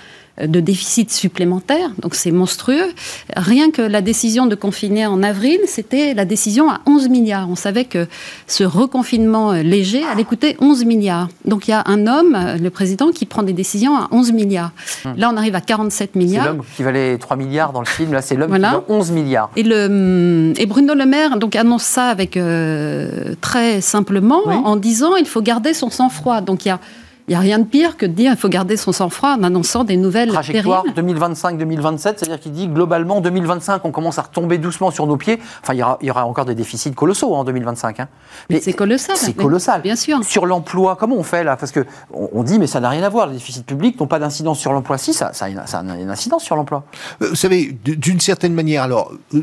de 0.40 0.60
déficit 0.60 1.12
supplémentaire, 1.12 1.90
donc 2.00 2.14
c'est 2.14 2.30
monstrueux. 2.30 2.92
Rien 3.36 3.70
que 3.70 3.82
la 3.82 4.00
décision 4.00 4.46
de 4.46 4.54
confiner 4.54 5.06
en 5.06 5.22
avril, 5.22 5.58
c'était 5.66 6.14
la 6.14 6.24
décision 6.24 6.70
à 6.70 6.80
11 6.86 7.08
milliards. 7.08 7.48
On 7.48 7.56
savait 7.56 7.84
que 7.84 8.06
ce 8.46 8.64
reconfinement 8.64 9.52
léger 9.52 10.04
allait 10.04 10.24
coûter 10.24 10.56
11 10.60 10.84
milliards. 10.84 11.28
Donc 11.44 11.68
il 11.68 11.70
y 11.70 11.74
a 11.74 11.84
un 11.86 12.06
homme, 12.06 12.36
le 12.60 12.70
président, 12.70 13.12
qui 13.12 13.26
prend 13.26 13.42
des 13.42 13.52
décisions 13.52 13.96
à 13.96 14.08
11 14.10 14.32
milliards. 14.32 14.72
Hum. 15.04 15.14
Là, 15.16 15.30
on 15.32 15.36
arrive 15.36 15.54
à 15.54 15.60
47 15.60 16.16
milliards. 16.16 16.44
C'est 16.44 16.50
l'homme 16.50 16.62
qui 16.76 16.82
valait 16.82 17.18
3 17.18 17.36
milliards 17.36 17.72
dans 17.72 17.80
le 17.80 17.86
film, 17.86 18.12
là 18.12 18.22
c'est 18.22 18.34
l'homme 18.34 18.52
qui 18.52 18.60
valait 18.60 18.76
11 18.88 19.10
milliards. 19.12 19.50
Et, 19.56 19.62
le, 19.62 20.52
et 20.56 20.66
Bruno 20.66 20.94
Le 20.94 21.06
Maire 21.06 21.38
donc, 21.38 21.54
annonce 21.56 21.84
ça 21.84 22.08
avec, 22.08 22.36
euh, 22.36 23.34
très 23.40 23.80
simplement 23.80 24.42
en 24.46 24.76
disant 24.76 25.16
il 25.16 25.26
faut 25.26 25.42
garder 25.42 25.74
son 25.74 25.90
sang-froid. 25.90 26.40
Donc 26.40 26.64
il 26.64 26.68
y 26.68 26.70
a 26.70 26.80
Il 27.26 27.30
n'y 27.30 27.36
a 27.36 27.40
rien 27.40 27.58
de 27.58 27.64
pire 27.64 27.96
que 27.96 28.04
de 28.04 28.12
dire 28.12 28.32
qu'il 28.32 28.40
faut 28.40 28.50
garder 28.50 28.76
son 28.76 28.92
sang-froid 28.92 29.30
en 29.30 29.42
annonçant 29.44 29.84
des 29.84 29.96
nouvelles 29.96 30.28
Trajectoire 30.28 30.84
2025-2027, 30.94 31.98
c'est-à-dire 31.98 32.38
qu'il 32.38 32.52
dit 32.52 32.68
globalement 32.68 33.22
2025, 33.22 33.82
on 33.86 33.92
commence 33.92 34.18
à 34.18 34.22
retomber 34.22 34.58
doucement 34.58 34.90
sur 34.90 35.06
nos 35.06 35.16
pieds. 35.16 35.38
Enfin, 35.62 35.72
il 35.72 36.06
y 36.06 36.10
aura, 36.10 36.26
encore 36.26 36.44
des 36.44 36.54
déficits 36.54 36.92
colossaux 36.92 37.34
en 37.34 37.44
2025. 37.44 38.00
Hein. 38.00 38.08
Mais, 38.50 38.60
c'est 38.60 38.74
colossal. 38.74 39.16
C'est 39.16 39.32
colossal. 39.32 39.80
Bien 39.80 39.96
sûr. 39.96 40.22
Sur 40.22 40.44
l'emploi, 40.44 40.96
comment 40.96 41.16
on 41.16 41.22
fait 41.22 41.44
là? 41.44 41.56
Parce 41.56 41.72
que 41.72 41.86
on, 42.12 42.42
dit, 42.42 42.58
mais 42.58 42.66
ça 42.66 42.80
n'a 42.80 42.90
rien 42.90 43.02
à 43.02 43.08
voir. 43.08 43.28
Les 43.28 43.34
déficits 43.34 43.62
publics 43.62 43.98
n'ont 43.98 44.06
pas 44.06 44.18
d'incidence 44.18 44.58
sur 44.58 44.74
l'emploi. 44.74 44.98
Si, 44.98 45.14
ça, 45.14 45.32
ça, 45.32 45.46
a 45.46 45.48
une, 45.48 46.10
incidence 46.10 46.44
sur 46.44 46.56
l'emploi. 46.56 46.84
Euh, 47.22 47.30
vous 47.30 47.36
savez, 47.36 47.74
d'une 47.84 48.20
certaine 48.20 48.52
manière, 48.52 48.82
alors, 48.82 49.12
euh, 49.32 49.42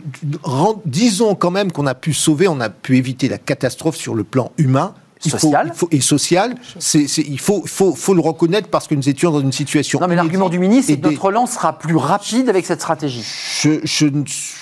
disons 0.86 1.34
quand 1.34 1.52
même 1.52 1.72
qu'on 1.72 1.88
a 1.88 1.96
pu 1.96 2.14
sauver, 2.14 2.48
on 2.48 2.60
a 2.60 2.70
pu 2.70 2.98
éviter 2.98 3.28
la 3.28 3.40
catastrophe 3.40 3.96
sur 3.96 4.14
le 4.14 4.24
plan 4.24 4.52
humain 4.60 4.94
social. 5.30 5.72
Faut, 5.76 5.88
et 5.92 6.02
social, 6.02 6.56
c'est, 6.80 7.06
il 7.18 7.40
faut, 7.40 7.64
faut, 7.66 7.94
faut, 7.94 8.14
le 8.14 8.22
reconnaître 8.22 8.68
parce 8.70 8.88
que 8.88 8.96
nous 8.96 9.08
étions 9.08 9.32
dans 9.32 9.40
une 9.40 9.52
situation. 9.52 10.00
Non, 10.00 10.08
mais 10.08 10.16
l'argument 10.16 10.50
du 10.50 10.60
ministre, 10.60 10.92
c'est 10.92 11.00
que 11.00 11.08
notre 11.08 11.22
relance 11.22 11.52
sera 11.52 11.78
plus 11.78 11.96
rapide 11.96 12.50
avec 12.50 12.66
cette 12.66 12.82
stratégie. 12.82 13.24
Je, 13.62 13.80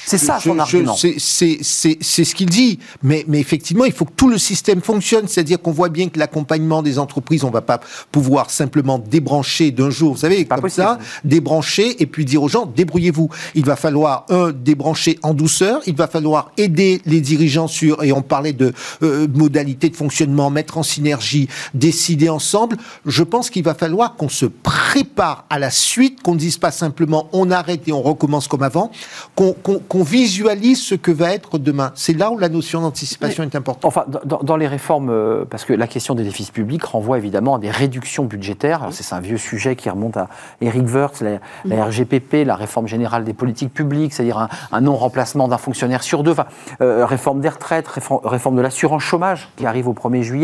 c'est 0.05 0.17
ça 0.17 0.39
son 0.39 0.59
argument. 0.59 0.95
C'est, 0.95 1.19
ce 1.19 2.35
qu'il 2.35 2.49
dit. 2.49 2.79
Mais, 3.03 3.25
mais 3.27 3.39
effectivement, 3.39 3.85
il 3.85 3.93
faut 3.93 4.05
que 4.05 4.13
tout 4.15 4.29
le 4.29 4.37
système 4.37 4.81
fonctionne. 4.81 5.27
C'est-à-dire 5.27 5.61
qu'on 5.61 5.71
voit 5.71 5.89
bien 5.89 6.09
que 6.09 6.19
l'accompagnement 6.19 6.81
des 6.81 6.99
entreprises, 6.99 7.43
on 7.43 7.51
va 7.51 7.61
pas 7.61 7.79
pouvoir 8.11 8.49
simplement 8.49 8.99
débrancher 8.99 9.71
d'un 9.71 9.89
jour, 9.89 10.13
vous 10.13 10.19
savez, 10.19 10.45
comme 10.45 10.69
ça, 10.69 10.99
débrancher 11.23 12.01
et 12.01 12.05
puis 12.05 12.25
dire 12.25 12.43
aux 12.43 12.49
gens, 12.49 12.65
débrouillez-vous. 12.65 13.29
Il 13.55 13.65
va 13.65 13.75
falloir, 13.75 14.25
un, 14.29 14.51
débrancher 14.51 15.19
en 15.23 15.33
douceur. 15.33 15.81
Il 15.85 15.95
va 15.95 16.07
falloir 16.07 16.51
aider 16.57 17.01
les 17.05 17.21
dirigeants 17.21 17.67
sur, 17.67 18.03
et 18.03 18.11
on 18.11 18.21
parlait 18.21 18.53
de 18.53 18.73
euh, 19.03 19.27
modalités 19.33 19.89
de 19.89 19.95
fonctionnement 19.95 20.48
mettre 20.51 20.77
en 20.77 20.83
synergie, 20.83 21.47
décider 21.73 22.29
ensemble. 22.29 22.77
Je 23.05 23.23
pense 23.23 23.49
qu'il 23.49 23.63
va 23.63 23.73
falloir 23.73 24.15
qu'on 24.15 24.29
se 24.29 24.45
prépare 24.45 25.45
à 25.49 25.59
la 25.59 25.69
suite, 25.69 26.21
qu'on 26.21 26.33
ne 26.33 26.39
dise 26.39 26.57
pas 26.57 26.71
simplement 26.71 27.27
on 27.33 27.51
arrête 27.51 27.87
et 27.87 27.93
on 27.93 28.01
recommence 28.01 28.47
comme 28.47 28.63
avant, 28.63 28.91
qu'on 29.35 30.03
visualise 30.03 30.81
ce 30.81 30.95
que 30.95 31.11
va 31.11 31.33
être 31.33 31.57
demain. 31.57 31.91
C'est 31.95 32.13
là 32.13 32.31
où 32.31 32.37
la 32.37 32.49
notion 32.49 32.81
d'anticipation 32.81 33.43
est 33.43 33.55
importante. 33.55 33.85
Enfin, 33.85 34.05
dans, 34.25 34.57
les 34.57 34.67
réformes, 34.67 35.09
euh, 35.09 35.45
parce 35.49 35.65
que 35.65 35.73
la 35.73 35.87
question 35.87 36.15
des 36.15 36.23
déficits 36.23 36.51
publics 36.51 36.83
renvoie 36.83 37.17
évidemment 37.17 37.55
à 37.55 37.59
des 37.59 37.71
réductions 37.71 38.25
budgétaires. 38.25 38.87
C'est 38.91 39.13
un 39.13 39.19
vieux 39.19 39.37
sujet 39.37 39.75
qui 39.75 39.89
remonte 39.89 40.17
à 40.17 40.29
Eric 40.61 40.87
Wirtz, 40.87 41.23
la, 41.65 41.85
RGPP, 41.85 42.45
la 42.45 42.55
réforme 42.55 42.87
générale 42.87 43.23
des 43.23 43.33
politiques 43.33 43.73
publiques, 43.73 44.13
c'est-à-dire 44.13 44.47
un, 44.71 44.81
non-remplacement 44.81 45.47
d'un 45.47 45.57
fonctionnaire 45.57 46.03
sur 46.03 46.23
deux, 46.23 46.31
enfin, 46.31 46.45
euh, 46.81 47.05
réforme 47.05 47.41
des 47.41 47.49
retraites, 47.49 47.87
réforme, 47.87 48.21
réforme 48.23 48.55
de 48.55 48.61
l'assurance 48.61 49.03
chômage 49.03 49.49
qui 49.55 49.65
arrive 49.65 49.87
au 49.87 49.93
1er 49.93 50.21
juillet 50.21 50.38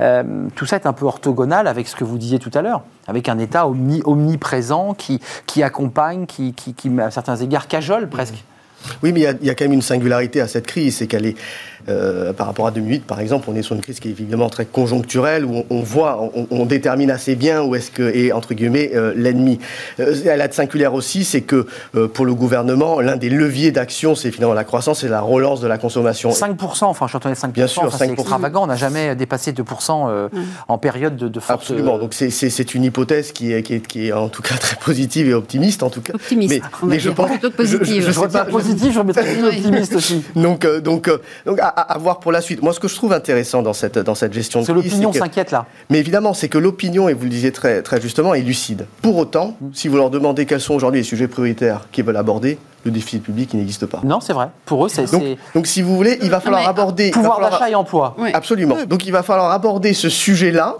euh, 0.00 0.48
tout 0.54 0.66
ça 0.66 0.76
est 0.76 0.86
un 0.86 0.92
peu 0.92 1.04
orthogonal 1.06 1.66
avec 1.66 1.88
ce 1.88 1.96
que 1.96 2.04
vous 2.04 2.18
disiez 2.18 2.38
tout 2.38 2.50
à 2.54 2.62
l'heure, 2.62 2.82
avec 3.06 3.28
un 3.28 3.38
État 3.38 3.66
omniprésent 3.66 4.94
qui, 4.94 5.62
accompagne, 5.62 6.26
qui, 6.26 6.54
à 6.98 7.10
certains 7.10 7.36
égards, 7.36 7.68
cajole 7.68 8.08
presque. 8.08 8.44
Oui, 9.02 9.12
mais 9.12 9.20
il 9.40 9.46
y, 9.46 9.50
a 9.50 9.54
quand 9.54 9.64
même 9.64 9.74
une 9.74 9.82
singularité 9.82 10.40
à 10.40 10.48
cette 10.48 10.66
crise, 10.66 10.96
c'est 10.96 11.06
qu'elle 11.06 11.26
est, 11.26 11.36
euh, 11.88 12.32
par 12.32 12.46
rapport 12.46 12.66
à 12.66 12.70
2008, 12.70 13.04
par 13.04 13.20
exemple, 13.20 13.48
on 13.50 13.56
est 13.56 13.62
sur 13.62 13.74
une 13.74 13.80
crise 13.80 14.00
qui 14.00 14.08
est 14.08 14.10
évidemment 14.12 14.48
très 14.48 14.66
conjoncturelle, 14.66 15.44
où 15.44 15.64
on, 15.70 15.80
voit, 15.80 16.30
on, 16.50 16.66
détermine 16.66 17.10
assez 17.10 17.34
bien 17.34 17.62
où 17.62 17.74
est-ce 17.74 17.90
que 17.90 18.02
est, 18.02 18.32
entre 18.32 18.54
guillemets, 18.54 18.90
euh, 18.94 19.12
l'ennemi. 19.16 19.58
Euh, 19.98 20.14
elle 20.26 20.40
a 20.40 20.48
de 20.48 20.52
singulière 20.52 20.94
aussi, 20.94 21.24
c'est 21.24 21.40
que 21.40 21.66
pour 22.14 22.26
le 22.26 22.34
gouvernement, 22.34 23.00
l'un 23.00 23.16
des 23.16 23.30
leviers 23.30 23.72
d'action, 23.72 24.14
c'est 24.14 24.30
finalement 24.30 24.54
la 24.54 24.64
croissance 24.64 25.04
et 25.04 25.08
la 25.08 25.20
relance 25.20 25.60
de 25.60 25.66
la 25.66 25.78
consommation. 25.78 26.30
5%, 26.30 26.84
enfin, 26.84 27.06
je 27.08 27.16
entendais 27.16 27.34
5%, 27.34 27.52
bien 27.52 27.66
sûr, 27.66 27.92
c'est 27.92 28.10
extravagant, 28.10 28.64
on 28.64 28.66
n'a 28.66 28.76
jamais 28.76 29.14
dépassé 29.16 29.52
2% 29.52 30.28
en 30.68 30.78
période 30.78 31.16
de, 31.16 31.28
de 31.28 31.40
force. 31.40 31.62
Absolument, 31.62 31.98
donc 31.98 32.14
c'est 32.14 32.74
une 32.74 32.84
hypothèse 32.84 33.32
qui 33.32 33.52
est, 33.52 33.62
qui, 33.62 34.08
est, 34.08 34.12
en 34.12 34.28
tout 34.28 34.42
cas 34.42 34.56
très 34.56 34.76
positive 34.76 35.28
et 35.28 35.34
optimiste, 35.34 35.82
en 35.82 35.90
tout 35.90 36.02
cas. 36.02 36.14
Optimiste, 36.14 36.62
mais, 36.82 37.00
je 37.00 37.10
pense, 37.10 37.30
positive. 37.56 38.06
Je, 38.06 38.12
je, 38.12 38.20
pas, 38.20 38.44
positif, 38.44 38.94
je 38.94 39.00
mettrais 39.00 39.42
optimiste 39.44 39.94
aussi. 39.94 40.22
Donc, 40.36 40.66
donc, 40.82 41.10
donc 41.46 41.58
à, 41.70 41.98
voir 41.98 42.20
pour 42.20 42.32
la 42.32 42.40
suite. 42.40 42.62
Moi, 42.62 42.72
ce 42.72 42.80
que 42.80 42.88
je 42.88 42.94
trouve 42.94 43.12
intéressant 43.12 43.62
dans 43.62 43.72
cette, 43.72 43.98
dans 43.98 44.14
cette 44.14 44.32
gestion 44.32 44.60
de 44.60 44.64
crise. 44.64 44.76
C'est 44.76 44.88
l'opinion 44.88 45.12
s'inquiète 45.12 45.50
là. 45.50 45.66
Mais 45.88 45.98
évidemment, 45.98 46.34
c'est 46.34 46.48
que 46.48 46.58
l'opinion, 46.58 47.08
et 47.08 47.14
vous 47.14 47.24
le 47.24 47.30
disiez 47.30 47.52
très, 47.52 47.82
très 47.82 48.00
justement, 48.00 48.34
est 48.34 48.42
lucide. 48.42 48.86
Pour 49.02 49.16
autant, 49.16 49.56
si 49.72 49.88
vous 49.88 49.96
leur 49.96 50.10
demandez 50.10 50.46
quels 50.46 50.60
sont 50.60 50.74
aujourd'hui 50.74 51.00
les 51.00 51.04
sujets 51.04 51.28
prioritaires 51.28 51.88
qu'ils 51.92 52.04
veulent 52.04 52.16
aborder, 52.16 52.58
le 52.84 52.90
déficit 52.90 53.22
public, 53.22 53.50
il 53.52 53.58
n'existe 53.58 53.86
pas. 53.86 54.00
Non, 54.04 54.20
c'est 54.20 54.32
vrai. 54.32 54.48
Pour 54.64 54.86
eux, 54.86 54.88
c'est. 54.88 55.10
Donc, 55.10 55.22
donc, 55.54 55.66
si 55.66 55.82
vous 55.82 55.96
voulez, 55.96 56.18
il 56.22 56.30
va 56.30 56.40
falloir 56.40 56.66
aborder. 56.66 57.10
Pouvoir 57.10 57.40
d'achat 57.40 57.70
et 57.70 57.74
emploi. 57.74 58.16
Absolument. 58.32 58.76
Donc, 58.86 59.06
il 59.06 59.12
va 59.12 59.22
falloir 59.22 59.50
aborder 59.50 59.94
ce 59.94 60.08
sujet-là 60.08 60.76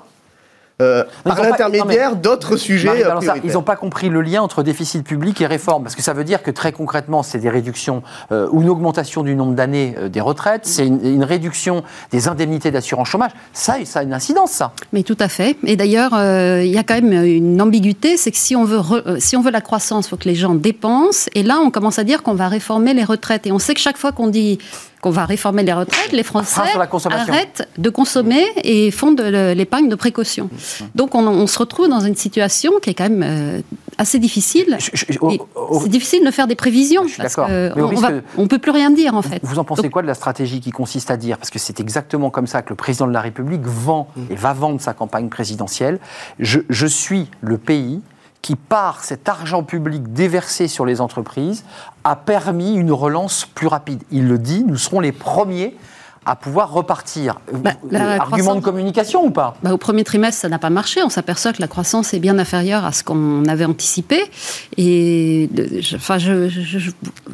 euh, 0.80 1.04
par 1.24 1.42
l'intermédiaire 1.42 2.16
d'autres 2.16 2.56
sujets. 2.56 3.04
Euh, 3.04 3.20
ils 3.44 3.52
n'ont 3.52 3.62
pas 3.62 3.76
compris 3.76 4.08
le 4.08 4.22
lien 4.22 4.42
entre 4.42 4.62
déficit 4.62 5.04
public 5.04 5.40
et 5.40 5.46
réforme, 5.46 5.82
parce 5.82 5.94
que 5.94 6.02
ça 6.02 6.12
veut 6.12 6.24
dire 6.24 6.42
que 6.42 6.50
très 6.50 6.72
concrètement, 6.72 7.22
c'est 7.22 7.38
des 7.38 7.50
réductions 7.50 8.02
euh, 8.32 8.48
ou 8.50 8.62
une 8.62 8.68
augmentation 8.68 9.22
du 9.22 9.34
nombre 9.34 9.54
d'années 9.54 9.94
des 10.10 10.20
retraites, 10.20 10.66
c'est 10.66 10.86
une, 10.86 11.24
réduction 11.24 11.84
des 12.10 12.28
indemnités 12.28 12.70
d'assurance 12.70 13.08
chômage. 13.08 13.32
Ça, 13.52 13.76
ça 13.84 14.00
a 14.00 14.02
une 14.02 14.14
incidence, 14.14 14.50
ça. 14.52 14.72
Mais 14.92 15.02
tout 15.02 15.16
à 15.20 15.28
fait. 15.28 15.56
Et 15.64 15.76
d'ailleurs, 15.76 16.12
il 16.14 16.70
y 16.70 16.78
a 16.78 16.82
quand 16.82 17.00
même 17.00 17.24
une 17.24 17.60
ambiguïté, 17.60 18.16
c'est 18.16 18.30
que 18.30 18.36
si 18.36 18.56
on 18.56 18.64
veut, 18.64 18.80
si 19.18 19.36
on 19.36 19.42
veut 19.42 19.50
la 19.50 19.60
croissance, 19.60 20.06
il 20.06 20.10
faut 20.10 20.16
que 20.16 20.28
les 20.28 20.34
gens 20.34 20.54
dépensent. 20.54 21.28
Et 21.34 21.42
là, 21.42 21.58
on 21.62 21.70
commence 21.70 21.98
à 21.98 22.04
dire 22.04 22.22
qu'on 22.22 22.34
va 22.34 22.48
réformer 22.48 22.94
les 22.94 23.04
retraites. 23.04 23.46
Et 23.46 23.52
on 23.52 23.58
sait 23.58 23.74
que 23.74 23.80
chaque 23.80 23.98
fois 23.98 24.12
qu'on 24.12 24.28
dit 24.28 24.58
qu'on 25.00 25.10
va 25.10 25.24
réformer 25.24 25.62
les 25.62 25.72
retraites, 25.72 26.12
les 26.12 26.22
Français 26.22 26.60
arrêtent 27.10 27.68
de 27.78 27.90
consommer 27.90 28.44
et 28.62 28.90
font 28.90 29.12
de 29.12 29.52
l'épargne 29.52 29.88
de 29.88 29.94
précaution. 29.94 30.50
Donc 30.94 31.14
on, 31.14 31.46
se 31.46 31.58
retrouve 31.58 31.88
dans 31.88 32.00
une 32.00 32.16
situation 32.16 32.72
qui 32.82 32.90
est 32.90 32.94
quand 32.94 33.08
même 33.08 33.24
euh, 33.24 33.60
assez 33.98 34.18
difficile. 34.18 34.76
C'est 34.78 35.88
difficile 35.88 36.24
de 36.24 36.30
faire 36.30 36.46
des 36.46 36.54
prévisions. 36.54 37.06
parce 37.16 37.38
on 37.38 38.42
ne 38.42 38.46
peut 38.46 38.58
plus 38.58 38.70
rien 38.70 38.90
dire 38.90 39.14
en 39.14 39.22
fait. 39.22 39.40
Vous 39.42 39.58
en 39.58 39.64
pensez 39.64 39.88
quoi 39.88 40.02
de 40.02 40.06
la 40.06 40.14
stratégie 40.14 40.60
qui 40.60 40.70
consiste 40.70 41.10
à 41.10 41.16
dire, 41.16 41.38
parce 41.38 41.50
que 41.50 41.58
c'est 41.58 41.80
exactement 41.80 42.30
comme 42.30 42.46
ça 42.46 42.62
que 42.62 42.70
le 42.70 42.76
président 42.76 43.06
de 43.06 43.12
la 43.12 43.20
République 43.20 43.64
vend 43.64 44.08
et 44.28 44.34
va 44.34 44.52
vendre 44.52 44.80
sa 44.80 44.92
campagne 44.92 45.28
présidentielle, 45.28 45.98
je 46.38 46.86
suis 46.86 47.28
le 47.40 47.58
pays 47.58 48.00
qui, 48.42 48.56
par 48.56 49.04
cet 49.04 49.28
argent 49.28 49.62
public 49.62 50.12
déversé 50.12 50.68
sur 50.68 50.86
les 50.86 51.00
entreprises, 51.00 51.64
a 52.04 52.16
permis 52.16 52.74
une 52.74 52.92
relance 52.92 53.46
plus 53.46 53.66
rapide. 53.66 54.02
Il 54.10 54.28
le 54.28 54.38
dit, 54.38 54.64
nous 54.64 54.76
serons 54.76 55.00
les 55.00 55.12
premiers 55.12 55.76
à 56.30 56.36
pouvoir 56.36 56.72
repartir. 56.72 57.40
Bah, 57.52 57.72
Argument 57.92 58.54
de 58.54 58.60
communication 58.60 59.24
ou 59.24 59.30
pas 59.30 59.56
bah, 59.64 59.74
Au 59.74 59.78
premier 59.78 60.04
trimestre, 60.04 60.40
ça 60.40 60.48
n'a 60.48 60.60
pas 60.60 60.70
marché. 60.70 61.02
On 61.02 61.08
s'aperçoit 61.08 61.52
que 61.52 61.60
la 61.60 61.66
croissance 61.66 62.14
est 62.14 62.20
bien 62.20 62.38
inférieure 62.38 62.84
à 62.84 62.92
ce 62.92 63.02
qu'on 63.02 63.44
avait 63.46 63.64
anticipé. 63.64 64.22
Et 64.76 65.50
enfin, 65.94 66.18
je, 66.18 66.48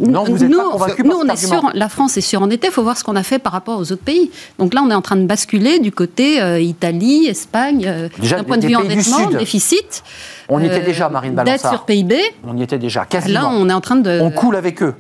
non, 0.00 0.24
vous 0.24 0.38
n'êtes 0.38 0.56
pas 0.56 0.70
convaincu 0.70 1.04
nous, 1.04 1.16
on 1.16 1.28
est 1.28 1.36
sûr, 1.36 1.70
la 1.74 1.90
France 1.90 2.16
est 2.16 2.22
surendetée. 2.22 2.68
Il 2.68 2.72
faut 2.72 2.82
voir 2.82 2.96
ce 2.96 3.04
qu'on 3.04 3.16
a 3.16 3.22
fait 3.22 3.38
par 3.38 3.52
rapport 3.52 3.78
aux 3.78 3.92
autres 3.92 4.02
pays. 4.02 4.30
Donc 4.58 4.72
là, 4.72 4.82
on 4.82 4.90
est 4.90 4.94
en 4.94 5.02
train 5.02 5.16
de 5.16 5.26
basculer 5.26 5.78
du 5.78 5.92
côté 5.92 6.40
euh, 6.40 6.58
Italie, 6.58 7.26
Espagne, 7.26 7.84
euh, 7.86 8.08
d'un 8.30 8.44
point 8.44 8.56
de 8.56 8.66
vue 8.66 8.76
endettement, 8.76 9.30
déficit. 9.30 10.02
On 10.48 10.60
y 10.60 10.66
était 10.66 10.80
déjà, 10.80 11.08
Marine 11.08 11.34
Balançard. 11.34 11.72
Dette 11.72 11.78
sur 11.78 11.84
PIB. 11.84 12.16
On 12.46 12.56
y 12.56 12.62
était 12.62 12.78
déjà, 12.78 13.04
quasiment. 13.04 13.40
Là, 13.40 13.48
on 13.52 13.68
est 13.68 13.72
en 13.72 13.80
train 13.80 13.96
de... 13.96 14.20
On 14.20 14.30
coule 14.30 14.56
avec 14.56 14.82
eux. 14.82 14.94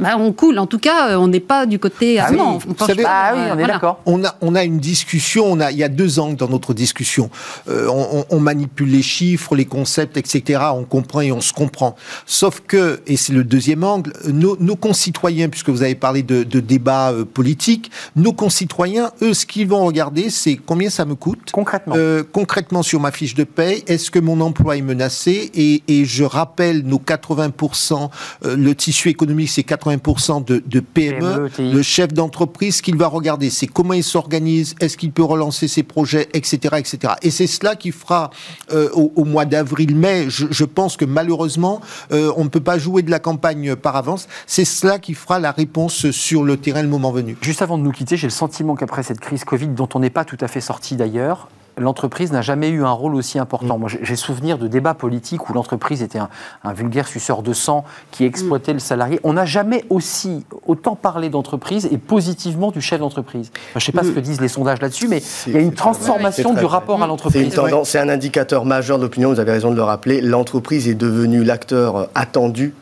Bah, 0.00 0.16
on 0.18 0.32
coule. 0.32 0.58
En 0.58 0.66
tout 0.66 0.78
cas, 0.78 1.10
euh, 1.10 1.16
on 1.16 1.28
n'est 1.28 1.40
pas 1.40 1.66
du 1.66 1.78
côté 1.78 2.18
ah 2.18 2.26
allemand. 2.26 2.58
Oui. 2.66 2.74
On, 2.80 2.86
ah 3.06 3.32
oui, 3.34 3.40
on 3.52 3.58
est 3.58 3.66
d'accord. 3.66 4.00
On 4.06 4.24
a, 4.24 4.34
on 4.40 4.54
a 4.54 4.64
une 4.64 4.78
discussion. 4.78 5.46
On 5.46 5.60
a, 5.60 5.70
il 5.70 5.78
y 5.78 5.84
a 5.84 5.88
deux 5.88 6.18
angles 6.18 6.36
dans 6.36 6.48
notre 6.48 6.74
discussion. 6.74 7.30
Euh, 7.68 7.88
on, 8.30 8.40
manipule 8.40 8.90
les 8.90 9.02
chiffres, 9.02 9.54
les 9.54 9.64
concepts, 9.64 10.16
etc. 10.16 10.60
On 10.74 10.84
comprend 10.84 11.20
et 11.20 11.32
on 11.32 11.40
se 11.40 11.52
comprend. 11.52 11.94
Sauf 12.26 12.60
que, 12.66 13.00
et 13.06 13.16
c'est 13.16 13.32
le 13.32 13.44
deuxième 13.44 13.84
angle, 13.84 14.12
nos, 14.26 14.76
concitoyens, 14.76 15.48
puisque 15.48 15.70
vous 15.70 15.82
avez 15.82 15.94
parlé 15.94 16.22
de, 16.22 16.42
de 16.42 16.60
débat 16.60 17.12
euh, 17.12 17.24
politique, 17.24 17.90
nos 18.16 18.32
concitoyens, 18.32 19.12
eux, 19.22 19.32
ce 19.32 19.46
qu'ils 19.46 19.68
vont 19.68 19.86
regarder, 19.86 20.28
c'est 20.28 20.56
combien 20.56 20.90
ça 20.90 21.04
me 21.04 21.14
coûte. 21.14 21.50
Concrètement. 21.52 21.94
concrètement 22.32 22.82
sur 22.82 23.00
ma 23.00 23.12
fiche 23.12 23.34
de 23.34 23.44
paye, 23.44 23.84
est-ce 23.86 24.10
que 24.10 24.18
mon 24.18 24.40
emploi 24.40 24.76
est 24.76 24.82
menacé 24.82 25.50
et, 25.54 25.82
et 25.88 26.04
je 26.04 26.24
rappelle 26.24 26.82
nos 26.82 26.98
80%, 26.98 28.10
le 28.42 28.74
tissu 28.74 29.08
économique, 29.08 29.48
c'est 29.48 29.62
80 29.62 29.83
80% 29.84 30.44
de, 30.44 30.62
de 30.64 30.80
PME, 30.80 31.50
e, 31.58 31.72
le 31.72 31.82
chef 31.82 32.12
d'entreprise, 32.12 32.76
ce 32.76 32.82
qu'il 32.82 32.96
va 32.96 33.06
regarder, 33.06 33.50
c'est 33.50 33.66
comment 33.66 33.92
il 33.92 34.04
s'organise, 34.04 34.74
est-ce 34.80 34.96
qu'il 34.96 35.12
peut 35.12 35.22
relancer 35.24 35.68
ses 35.68 35.82
projets, 35.82 36.28
etc. 36.32 36.76
etc. 36.78 37.14
Et 37.22 37.30
c'est 37.30 37.46
cela 37.46 37.76
qui 37.76 37.90
fera 37.90 38.30
euh, 38.72 38.90
au, 38.92 39.24
mois 39.24 39.44
d'avril-mai, 39.44 40.26
je, 40.28 40.64
pense 40.64 40.96
que 40.96 41.04
malheureusement, 41.04 41.80
euh, 42.12 42.32
on 42.36 42.44
ne 42.44 42.48
peut 42.48 42.60
pas 42.60 42.78
jouer 42.78 43.02
de 43.02 43.10
la 43.10 43.18
campagne 43.18 43.76
par 43.76 43.96
avance, 43.96 44.28
c'est 44.46 44.64
cela 44.64 44.98
qui 44.98 45.14
fera 45.14 45.38
la 45.38 45.52
réponse 45.52 46.10
sur 46.10 46.42
le 46.42 46.56
terrain 46.56 46.82
le 46.82 46.88
moment 46.88 47.12
venu. 47.12 47.36
Juste 47.40 47.62
avant 47.62 47.78
de 47.78 47.82
nous 47.82 47.92
quitter, 47.92 48.16
j'ai 48.16 48.26
le 48.26 48.32
sentiment 48.32 48.74
qu'après 48.74 49.02
cette 49.02 49.20
crise 49.20 49.44
Covid, 49.44 49.68
dont 49.68 49.88
on 49.94 50.00
n'est 50.00 50.10
pas 50.10 50.24
tout 50.24 50.38
à 50.40 50.48
fait 50.48 50.60
sorti 50.60 50.96
d'ailleurs, 50.96 51.48
l'entreprise 51.78 52.32
n'a 52.32 52.42
jamais 52.42 52.68
eu 52.68 52.84
un 52.84 52.90
rôle 52.90 53.14
aussi 53.14 53.38
important. 53.38 53.76
Mm. 53.76 53.80
Moi, 53.80 53.90
j'ai 54.02 54.16
souvenir 54.16 54.58
de 54.58 54.68
débats 54.68 54.94
politiques 54.94 55.48
où 55.48 55.52
l'entreprise 55.52 56.02
était 56.02 56.18
un, 56.18 56.28
vulgaire 56.72 57.06
suceur 57.06 57.42
de 57.42 57.52
sang 57.52 57.84
qui 58.10 58.24
exploitait 58.24 58.72
le 58.72 58.78
salarié. 58.78 59.20
On 59.22 59.34
n'a 59.34 59.44
jamais 59.44 59.84
aussi 59.90 60.44
autant 60.66 60.96
parlé 60.96 61.28
d'entreprise 61.28 61.88
et 61.90 61.98
positivement 61.98 62.70
du 62.70 62.80
chef 62.80 63.00
d'entreprise. 63.00 63.50
je 63.74 63.78
ne 63.78 63.80
sais 63.80 63.92
pas 63.92 64.02
ce 64.02 64.10
que 64.10 64.20
disent 64.20 64.40
les 64.40 64.48
sondages 64.48 64.80
là-dessus, 64.80 65.08
mais 65.08 65.22
il 65.46 65.52
y 65.52 65.56
a 65.56 65.60
une 65.60 65.74
transformation 65.74 66.54
du 66.54 66.64
rapport 66.64 67.02
à 67.02 67.06
l'entreprise. 67.06 67.54
C'est 67.84 67.98
un 67.98 68.08
indicateur 68.08 68.64
majeur 68.64 68.98
d'opinion, 68.98 69.30
vous 69.30 69.40
avez 69.40 69.52
raison 69.52 69.70
de 69.70 69.76
le 69.76 69.82
rappeler. 69.82 70.20
L'entreprise 70.20 70.88
est 70.88 70.94
devenue 70.94 71.44
l'acteur 71.44 72.08
attendu 72.14 72.74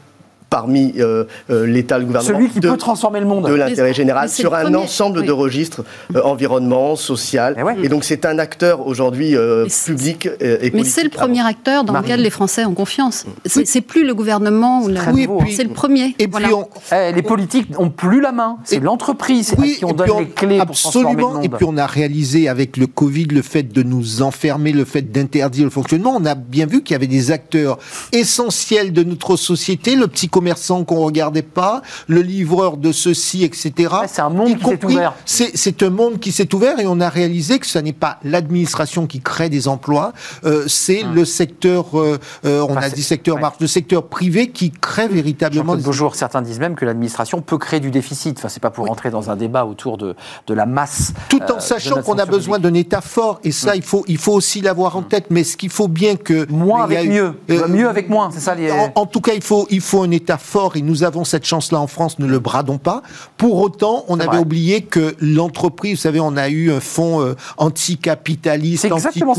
parmi 0.52 0.92
euh, 0.98 1.24
euh, 1.48 1.66
l'État, 1.66 1.98
le 1.98 2.04
gouvernement. 2.04 2.36
Celui 2.36 2.50
qui 2.50 2.60
peut 2.60 2.76
transformer 2.76 3.20
le 3.20 3.26
monde. 3.26 3.48
De 3.48 3.54
l'intérêt 3.54 3.94
général 3.94 4.28
sur 4.28 4.54
un 4.54 4.74
ensemble 4.74 5.24
de 5.24 5.32
registres, 5.32 5.82
euh, 6.14 6.20
environnement, 6.22 6.94
social. 6.94 7.56
Et, 7.82 7.88
donc 7.88 8.04
c'est 8.04 8.26
un 8.26 8.38
acteur 8.38 8.86
aujourd'hui 8.86 9.34
public 9.86 10.26
et 10.26 10.70
politique. 10.70 10.74
Mais 10.74 10.84
c'est 10.84 11.04
le 11.04 11.08
premier 11.08 11.44
acteur 11.44 11.84
dans 11.84 11.98
lequel 11.98 12.20
les 12.20 12.30
Français 12.30 12.66
ont 12.66 12.74
confiance. 12.74 13.24
C'est 13.46 13.80
plus 13.80 14.04
le 14.06 14.14
gouvernement 14.14 14.82
ou 14.82 14.90
Oui, 15.12 15.26
c'est 15.56 15.64
le 15.64 15.70
premier. 15.70 16.14
Et 16.18 16.28
puis 16.28 16.44
eh, 16.92 17.12
les 17.12 17.22
politiques 17.22 17.70
n'ont 17.70 17.88
plus 17.88 18.20
la 18.20 18.32
main. 18.32 18.58
C'est 18.64 18.80
l'entreprise 18.80 19.54
qui 19.78 19.84
ont 19.86 19.92
donné 19.92 20.12
les 20.20 20.28
clés 20.28 20.58
pour 20.58 20.76
transformer 20.76 21.14
le 21.14 21.22
monde. 21.22 21.44
Et 21.44 21.48
puis 21.48 21.64
on 21.66 21.78
a 21.78 21.86
réalisé 21.86 22.48
avec 22.48 22.76
le 22.76 22.86
Covid 22.86 23.24
le 23.24 23.42
fait 23.42 23.62
de 23.62 23.82
nous 23.82 24.20
enfermer, 24.20 24.72
le 24.72 24.84
fait 24.84 25.10
d'interdire 25.10 25.64
le 25.64 25.70
fonctionnement. 25.70 26.14
On 26.14 26.26
a 26.26 26.34
bien 26.34 26.66
vu 26.66 26.82
qu'il 26.82 26.92
y 26.92 26.96
avait 26.96 27.06
des 27.06 27.30
acteurs 27.30 27.78
essentiels 28.12 28.92
de 28.92 29.02
notre 29.02 29.36
société, 29.36 29.96
le 29.96 30.08
petit 30.08 30.28
commerçant 30.42 30.82
qu'on 30.82 31.04
regardait 31.04 31.42
pas, 31.42 31.82
le 32.08 32.20
livreur 32.20 32.76
de 32.76 32.90
ceci, 32.90 33.44
etc. 33.44 33.94
c'est 34.08 34.22
un 34.22 34.28
monde 34.28 34.58
qui 34.58 34.64
s'est 34.64 34.84
ouvert. 34.84 35.14
C'est 35.24 35.82
un 35.84 35.90
monde 35.90 36.18
qui 36.18 36.32
s'est 36.32 36.52
ouvert 36.52 36.80
et 36.80 36.86
on 36.88 36.98
a 36.98 37.08
réalisé 37.08 37.60
que 37.60 37.66
ce 37.66 37.78
n'est 37.78 37.92
pas 37.92 38.18
l'administration 38.24 39.06
qui 39.06 39.20
crée 39.20 39.48
des 39.48 39.68
emplois, 39.68 40.12
euh, 40.44 40.64
c'est 40.66 41.04
hum. 41.04 41.14
le 41.14 41.24
secteur, 41.24 41.96
euh, 41.96 42.18
euh, 42.44 42.66
on 42.68 42.76
a 42.76 42.90
dit 42.90 43.04
secteur 43.04 43.38
marche, 43.38 43.54
le 43.60 43.68
secteur 43.68 44.08
privé 44.08 44.48
qui 44.48 44.72
crée 44.72 45.06
véritablement. 45.06 45.76
Des 45.76 45.92
jours, 45.92 46.16
certains 46.16 46.42
disent 46.42 46.58
même 46.58 46.74
que 46.74 46.84
l'administration 46.84 47.40
peut 47.40 47.58
créer 47.58 47.78
du 47.78 47.92
déficit. 47.92 48.38
Enfin, 48.38 48.48
c'est 48.48 48.58
pas 48.58 48.70
pour 48.70 48.86
rentrer 48.86 49.10
dans 49.10 49.30
un 49.30 49.36
débat 49.36 49.64
autour 49.64 49.96
de, 49.96 50.16
de 50.48 50.54
la 50.54 50.66
masse. 50.66 51.12
Tout 51.28 51.42
en 51.54 51.60
sachant 51.60 52.02
qu'on 52.02 52.18
a 52.18 52.26
besoin 52.26 52.58
d'un 52.58 52.74
État 52.74 53.00
fort 53.00 53.38
et 53.44 53.52
ça, 53.52 53.70
hum. 53.70 53.76
il 53.76 53.82
faut 53.82 54.04
il 54.08 54.18
faut 54.18 54.32
aussi 54.32 54.60
l'avoir 54.60 54.96
en 54.96 55.00
hum. 55.00 55.08
tête. 55.08 55.26
Mais 55.30 55.44
ce 55.44 55.56
qu'il 55.56 55.70
faut 55.70 55.86
bien 55.86 56.16
que 56.16 56.50
moins 56.50 56.82
avec 56.82 57.08
mieux, 57.08 57.34
mieux 57.68 57.88
avec 57.88 58.08
moins, 58.08 58.30
c'est 58.32 58.40
ça. 58.40 58.56
Les... 58.56 58.72
En, 58.72 58.90
en, 58.96 59.06
tout 59.06 59.20
cas, 59.20 59.34
il 59.34 59.42
faut 59.42 59.68
il 59.70 59.80
faut 59.80 60.02
un 60.02 60.10
État 60.10 60.31
fort 60.38 60.76
et 60.76 60.82
nous 60.82 61.04
avons 61.04 61.24
cette 61.24 61.46
chance-là 61.46 61.80
en 61.80 61.86
France, 61.86 62.18
ne 62.18 62.26
le 62.26 62.38
bradons 62.38 62.78
pas. 62.78 63.02
Pour 63.36 63.60
autant, 63.60 64.04
on 64.08 64.20
avait 64.20 64.38
oublié 64.38 64.82
que 64.82 65.14
l'entreprise, 65.20 65.96
vous 65.96 66.02
savez, 66.02 66.20
on 66.20 66.36
a 66.36 66.48
eu 66.48 66.72
un 66.72 66.80
fonds 66.80 67.20
euh, 67.20 67.34
anticapitaliste, 67.56 68.86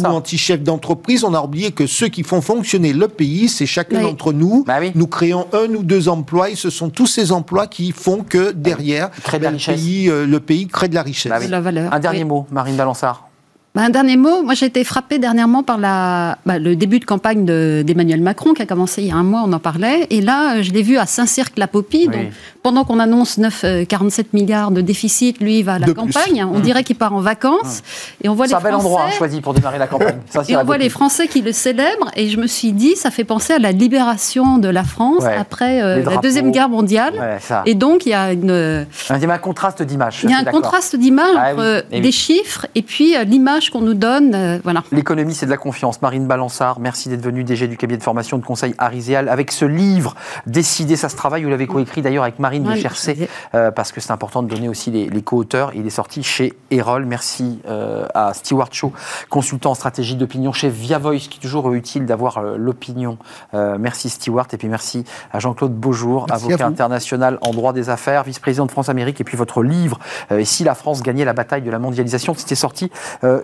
anti-chef 0.03 0.61
d'entreprise. 0.61 1.23
On 1.23 1.33
a 1.33 1.41
oublié 1.41 1.71
que 1.71 1.87
ceux 1.87 2.07
qui 2.07 2.23
font 2.23 2.41
fonctionner 2.41 2.93
le 2.93 3.07
pays, 3.07 3.49
c'est 3.49 3.65
chacun 3.65 4.01
d'entre 4.01 4.33
nous. 4.33 4.63
Bah 4.65 4.79
nous 4.95 5.07
créons 5.07 5.47
un 5.53 5.73
ou 5.73 5.83
deux 5.83 6.09
emplois 6.09 6.49
et 6.49 6.55
ce 6.55 6.69
sont 6.69 6.89
tous 6.89 7.07
ces 7.07 7.31
emplois 7.31 7.67
qui 7.67 7.91
font 7.91 8.23
que 8.23 8.51
derrière, 8.51 9.09
le, 9.31 9.57
pays, 9.57 10.09
euh, 10.09 10.25
le 10.25 10.39
pays 10.39 10.67
crée 10.67 10.87
de 10.87 10.95
la 10.95 11.03
richesse. 11.03 11.31
Bah 11.31 11.39
la 11.39 11.61
valeur. 11.61 11.93
Un 11.93 11.99
dernier 11.99 12.23
mot, 12.23 12.47
Marine 12.51 12.75
Balançard. 12.75 13.29
Bah, 13.75 13.81
un 13.81 13.89
dernier 13.89 14.17
mot, 14.17 14.43
moi 14.43 14.53
j'ai 14.53 14.67
été 14.67 14.83
frappée 14.83 15.17
dernièrement 15.17 15.63
par 15.63 15.79
la, 15.79 16.37
bah, 16.45 16.59
le 16.59 16.75
début 16.75 16.99
de 16.99 17.05
campagne 17.05 17.43
d'Emmanuel 17.43 18.21
Macron 18.21 18.53
qui 18.53 18.61
a 18.61 18.67
commencé 18.67 19.01
il 19.01 19.07
y 19.07 19.11
a 19.11 19.15
un 19.15 19.23
mois, 19.23 19.41
on 19.47 19.51
en 19.51 19.57
parlait, 19.57 20.05
et 20.11 20.21
là 20.21 20.61
je 20.61 20.69
l'ai 20.69 20.83
vu 20.83 20.99
à 20.99 21.07
Saint-Cirque-la-Popie, 21.07 22.05
donc 22.05 22.27
pendant 22.61 22.83
qu'on 22.83 22.99
annonce 22.99 23.39
9, 23.39 23.87
47 23.89 24.25
euh, 24.25 24.29
milliards 24.33 24.69
de 24.69 24.81
déficit, 24.81 25.41
lui 25.41 25.57
il 25.59 25.63
va 25.63 25.73
à 25.73 25.79
la 25.79 25.91
campagne, 25.91 26.43
on 26.43 26.59
mmh. 26.59 26.61
dirait 26.61 26.83
qu'il 26.83 26.97
part 26.97 27.15
en 27.15 27.21
vacances, 27.21 27.81
mmh. 27.81 28.25
et 28.25 28.29
on 28.29 28.35
voit 28.35 28.45
les 28.45 28.53
un 28.53 28.59
bel 28.59 28.75
endroit 28.75 29.05
hein, 29.07 29.11
choisi 29.17 29.41
pour 29.41 29.55
démarrer 29.55 29.79
la 29.79 29.87
campagne. 29.87 30.19
et 30.47 30.55
on 30.55 30.63
voit 30.63 30.77
les 30.77 30.89
Français 30.89 31.27
qui 31.27 31.41
le 31.41 31.51
célèbrent, 31.51 32.11
et 32.15 32.29
je 32.29 32.37
me 32.37 32.45
suis 32.45 32.73
dit, 32.73 32.95
ça 32.95 33.09
fait 33.09 33.23
penser 33.23 33.53
à 33.53 33.59
la 33.59 33.71
libération 33.71 34.59
de 34.59 34.69
la 34.69 34.83
France 34.83 35.23
après 35.23 35.81
euh, 35.81 36.03
la 36.03 36.17
Deuxième 36.17 36.51
Guerre 36.51 36.69
mondiale, 36.69 37.39
et 37.65 37.73
donc 37.73 38.05
il 38.05 38.09
y 38.09 38.13
a 38.13 38.33
une... 38.33 38.85
Il 39.09 39.19
y 39.19 39.25
a 39.25 39.33
un 39.33 39.37
contraste 39.39 39.81
d'image. 39.81 40.19
Il 40.25 40.29
y 40.29 40.33
a 40.33 40.37
un 40.37 40.43
contraste 40.43 40.95
d'image 40.95 41.35
ah 41.35 41.53
entre 41.53 41.85
les 41.91 42.11
chiffres 42.11 42.67
et 42.75 42.83
puis 42.83 43.17
euh, 43.17 43.25
qu'on 43.69 43.81
nous 43.81 43.93
donne. 43.93 44.35
Euh, 44.35 44.59
voilà. 44.63 44.83
L'économie, 44.91 45.33
c'est 45.33 45.45
de 45.45 45.51
la 45.51 45.57
confiance. 45.57 46.01
Marine 46.01 46.27
Balançard, 46.27 46.79
merci 46.79 47.09
d'être 47.09 47.21
venue, 47.21 47.43
DG 47.43 47.67
du 47.67 47.77
cabinet 47.77 47.97
de 47.97 48.03
formation 48.03 48.37
de 48.37 48.45
conseil 48.45 48.73
Ariséal, 48.77 49.29
avec 49.29 49.51
ce 49.51 49.65
livre, 49.65 50.15
Décider, 50.47 50.95
ça 50.95 51.09
se 51.09 51.15
travaille. 51.15 51.43
Vous 51.43 51.49
l'avez 51.49 51.67
coécrit 51.67 52.01
d'ailleurs 52.01 52.23
avec 52.23 52.39
Marine 52.39 52.63
de 52.63 52.75
Chercé, 52.75 53.29
euh, 53.55 53.71
parce 53.71 53.91
que 53.91 54.01
c'est 54.01 54.11
important 54.11 54.43
de 54.43 54.47
donner 54.47 54.69
aussi 54.69 54.91
les, 54.91 55.21
co-auteurs. 55.21 55.71
Il 55.75 55.85
est 55.85 55.91
sorti 55.91 56.23
chez 56.23 56.53
Erol. 56.71 57.05
Merci 57.05 57.59
euh, 57.67 58.05
à 58.13 58.33
Stewart 58.33 58.69
Shaw, 58.71 58.91
consultant 59.29 59.71
en 59.71 59.75
stratégie 59.75 60.15
d'opinion 60.15 60.51
chez 60.51 60.69
Via 60.69 60.97
Voice, 60.97 61.27
qui 61.29 61.39
est 61.39 61.41
toujours 61.41 61.71
utile 61.73 62.05
d'avoir 62.05 62.41
l'opinion. 62.41 63.17
merci 63.53 64.09
Stewart. 64.09 64.47
Et 64.53 64.57
puis 64.57 64.67
merci 64.67 65.05
à 65.31 65.39
Jean-Claude 65.39 65.73
Beaujour, 65.73 66.25
avocat 66.29 66.65
international 66.65 67.37
en 67.41 67.51
droit 67.51 67.73
des 67.73 67.89
affaires, 67.89 68.23
vice-président 68.23 68.65
de 68.65 68.71
France-Amérique. 68.71 69.21
Et 69.21 69.23
puis 69.23 69.37
votre 69.37 69.63
livre, 69.63 69.99
Et 70.31 70.45
si 70.45 70.63
la 70.63 70.75
France 70.75 71.01
gagnait 71.01 71.25
la 71.25 71.33
bataille 71.33 71.61
de 71.61 71.71
la 71.71 71.79
mondialisation, 71.79 72.33
c'était 72.35 72.55
sorti 72.55 72.91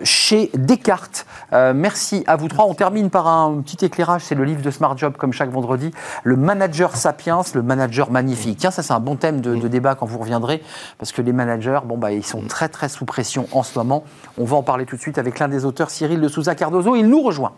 chez 0.02 0.09
Descartes. 0.54 1.26
Euh, 1.52 1.72
merci 1.74 2.24
à 2.26 2.36
vous 2.36 2.48
trois. 2.48 2.66
On 2.66 2.74
termine 2.74 3.10
par 3.10 3.26
un 3.26 3.60
petit 3.62 3.84
éclairage, 3.84 4.22
c'est 4.22 4.34
le 4.34 4.44
livre 4.44 4.62
de 4.62 4.70
Smart 4.70 4.96
Job 4.96 5.14
comme 5.16 5.32
chaque 5.32 5.50
vendredi, 5.50 5.90
le 6.24 6.36
manager 6.36 6.96
sapiens, 6.96 7.42
le 7.54 7.62
manager 7.62 8.10
magnifique. 8.10 8.58
Tiens, 8.58 8.70
ça 8.70 8.82
c'est 8.82 8.92
un 8.92 9.00
bon 9.00 9.16
thème 9.16 9.40
de, 9.40 9.68
débat 9.68 9.94
quand 9.94 10.06
vous 10.06 10.18
reviendrez, 10.18 10.62
parce 10.98 11.12
que 11.12 11.22
les 11.22 11.32
managers, 11.32 11.80
bon 11.84 11.98
bah 11.98 12.12
ils 12.12 12.24
sont 12.24 12.42
très 12.42 12.68
très 12.68 12.88
sous 12.88 13.04
pression 13.04 13.46
en 13.52 13.62
ce 13.62 13.78
moment. 13.78 14.04
On 14.38 14.44
va 14.44 14.56
en 14.56 14.62
parler 14.62 14.86
tout 14.86 14.96
de 14.96 15.00
suite 15.00 15.18
avec 15.18 15.38
l'un 15.38 15.48
des 15.48 15.64
auteurs, 15.64 15.90
Cyril 15.90 16.20
de 16.20 16.28
Souza 16.28 16.54
Cardozo. 16.54 16.96
Il 16.96 17.08
nous 17.08 17.22
rejoint. 17.22 17.52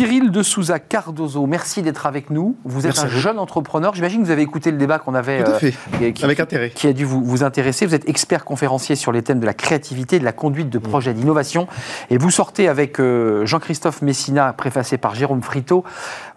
Cyril 0.00 0.30
de 0.30 0.42
Souza 0.42 0.78
Cardozo, 0.78 1.44
merci 1.44 1.82
d'être 1.82 2.06
avec 2.06 2.30
nous. 2.30 2.56
Vous 2.64 2.86
êtes 2.86 2.98
un 3.00 3.08
jeune 3.08 3.38
entrepreneur. 3.38 3.94
J'imagine 3.94 4.22
que 4.22 4.24
vous 4.24 4.30
avez 4.30 4.40
écouté 4.40 4.70
le 4.70 4.78
débat 4.78 4.98
qu'on 4.98 5.14
avait. 5.14 5.44
Tout 5.44 5.50
à 5.50 5.58
fait. 5.58 5.74
Euh, 6.00 6.10
qui, 6.12 6.24
avec 6.24 6.40
intérêt. 6.40 6.70
Qui 6.70 6.86
a 6.86 6.94
dû 6.94 7.04
vous, 7.04 7.22
vous, 7.22 7.44
intéresser. 7.44 7.84
Vous 7.84 7.94
êtes 7.94 8.08
expert 8.08 8.46
conférencier 8.46 8.96
sur 8.96 9.12
les 9.12 9.20
thèmes 9.20 9.40
de 9.40 9.44
la 9.44 9.52
créativité, 9.52 10.18
de 10.18 10.24
la 10.24 10.32
conduite 10.32 10.70
de 10.70 10.78
mm. 10.78 10.82
projets 10.82 11.12
d'innovation. 11.12 11.68
Et 12.08 12.16
vous 12.16 12.30
sortez 12.30 12.66
avec 12.66 12.98
euh, 12.98 13.44
Jean-Christophe 13.44 14.00
Messina, 14.00 14.54
préfacé 14.54 14.96
par 14.96 15.14
Jérôme 15.14 15.42
Frito, 15.42 15.84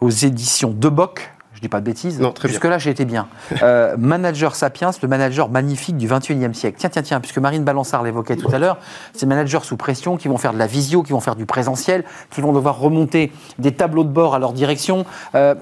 aux 0.01 0.09
éditions 0.09 0.76
Deboc, 0.78 1.32
dis 1.64 1.70
pas 1.70 1.80
de 1.80 1.86
bêtises. 1.86 2.20
Non, 2.20 2.32
très 2.32 2.47
Jusque-là, 2.47 2.78
j'ai 2.78 2.91
été 2.91 3.05
bien. 3.05 3.28
Euh, 3.64 3.95
manager 3.97 4.55
Sapiens, 4.55 4.91
le 5.01 5.07
manager 5.07 5.49
magnifique 5.49 5.97
du 5.97 6.07
21e 6.07 6.53
siècle. 6.53 6.78
Tiens, 6.80 6.89
tiens, 6.89 7.01
tiens, 7.01 7.20
puisque 7.20 7.39
Marine 7.39 7.64
Balançard 7.64 8.03
l'évoquait 8.03 8.36
tout 8.36 8.49
à 8.53 8.59
l'heure, 8.59 8.78
ces 9.14 9.26
managers 9.26 9.59
sous 9.64 9.78
pression 9.78 10.18
qui 10.18 10.28
vont 10.28 10.38
faire 10.38 10.53
de 10.53 10.59
la 10.59 10.68
visio, 10.68 11.03
qui 11.03 11.14
vont 11.14 11.20
faire 11.20 11.36
du 11.36 11.45
présentiel, 11.45 12.03
qui 12.30 12.41
vont 12.41 12.53
devoir 12.53 12.78
remonter 12.78 13.32
des 13.57 13.72
tableaux 13.72 14.03
de 14.03 14.09
bord 14.09 14.36
à 14.36 14.39
leur 14.39 14.53
direction. 14.53 15.05
Euh, 15.36 15.55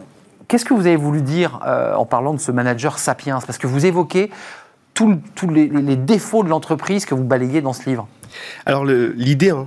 qu'est-ce 0.48 0.66
que 0.66 0.74
vous 0.74 0.88
avez 0.88 0.96
voulu 0.96 1.22
dire 1.22 1.60
euh, 1.66 1.94
en 1.96 2.06
parlant 2.06 2.34
de 2.34 2.40
ce 2.40 2.52
manager 2.52 3.00
Sapiens? 3.00 3.40
Parce 3.46 3.58
que 3.58 3.68
vous 3.68 3.86
évoquez 3.86 4.32
tous 4.94 5.50
les, 5.50 5.96
défauts 5.96 6.44
de 6.44 6.50
l'entreprise 6.50 7.06
que 7.06 7.16
vous 7.16 7.24
balayez 7.24 7.62
dans 7.62 7.74
ce 7.74 7.90
livre. 7.90 8.08
Alors 8.66 8.86
l'idée 8.86 9.50
hein, 9.50 9.66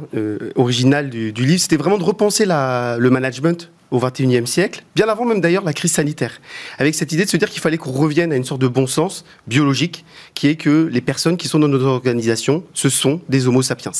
originale 0.55 1.11
du, 1.11 1.32
livre, 1.32 1.61
c'était 1.61 1.76
vraiment 1.76 1.99
de 1.99 2.05
repenser 2.05 2.45
le 2.47 3.09
management 3.09 3.70
au 3.95 4.01
XXIe 4.01 4.47
siècle, 4.47 4.82
bien 4.97 5.09
avant 5.09 5.24
même 5.24 5.40
d'ailleurs 5.40 5.62
la 5.62 5.72
crise 5.72 5.92
sanitaire, 5.92 6.40
avec 6.78 6.97
cette 6.97 7.12
idée 7.12 7.24
de 7.24 7.30
se 7.30 7.36
dire 7.36 7.49
qu'il 7.49 7.61
fallait 7.61 7.78
qu'on 7.78 7.92
revienne 7.92 8.32
à 8.32 8.36
une 8.36 8.45
sorte 8.45 8.61
de 8.61 8.66
bon 8.66 8.88
sens 8.88 9.24
biologique, 9.47 10.05
qui 10.34 10.49
est 10.49 10.57
que 10.57 10.88
les 10.90 11.01
personnes 11.01 11.36
qui 11.36 11.47
sont 11.47 11.61
dans 11.61 11.68
nos 11.68 11.84
organisations, 11.84 12.64
ce 12.74 12.88
sont 12.88 13.20
des 13.28 13.47
Homo 13.47 13.62
sapiens. 13.62 13.92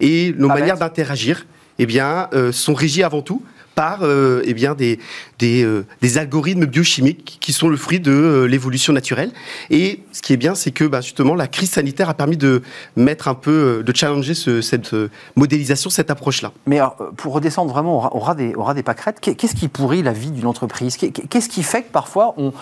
Et 0.00 0.34
nos 0.36 0.48
manières 0.48 0.78
d'interagir, 0.78 1.46
eh 1.78 1.86
bien, 1.86 2.28
euh, 2.32 2.50
sont 2.50 2.74
régies 2.74 3.04
avant 3.04 3.22
tout 3.22 3.42
par 3.76 4.02
euh, 4.02 4.42
eh 4.46 4.54
bien 4.54 4.74
des, 4.74 4.98
des, 5.38 5.62
euh, 5.62 5.84
algorithmes 6.16 6.64
biochimiques 6.64 7.36
qui 7.40 7.52
sont 7.52 7.68
le 7.68 7.76
fruit 7.76 8.00
de 8.00 8.10
euh, 8.10 8.46
l'évolution 8.46 8.92
naturelle. 8.92 9.30
Et 9.70 10.00
ce 10.12 10.22
qui 10.22 10.32
est 10.32 10.38
bien, 10.38 10.54
c'est 10.54 10.70
que 10.70 10.84
bah, 10.84 11.02
justement 11.02 11.34
la 11.34 11.46
crise 11.46 11.70
sanitaire 11.70 12.08
a 12.08 12.14
permis 12.14 12.38
de 12.38 12.62
mettre 12.96 13.28
un 13.28 13.34
peu, 13.34 13.84
de 13.84 13.94
challenger 13.94 14.34
ce, 14.34 14.62
cette 14.62 14.96
modélisation, 15.36 15.90
cette 15.90 16.10
approche-là. 16.10 16.52
Mais 16.66 16.80
pour 17.18 17.34
redescendre 17.34 17.70
vraiment 17.70 18.16
au 18.16 18.18
ras 18.18 18.34
des, 18.34 18.54
au 18.54 18.72
des 18.72 18.82
pâquerettes, 18.82 19.20
qu'est-ce 19.20 19.54
qui 19.54 19.68
pourrit 19.68 20.02
la 20.02 20.12
vie 20.12 20.30
d'une 20.30 20.46
entreprise? 20.46 20.96
Qu'est-ce 20.96 21.48
qui 21.50 21.62
fait 21.62 21.82
que 21.82 21.92
parfois 21.92 22.34
on, 22.38 22.52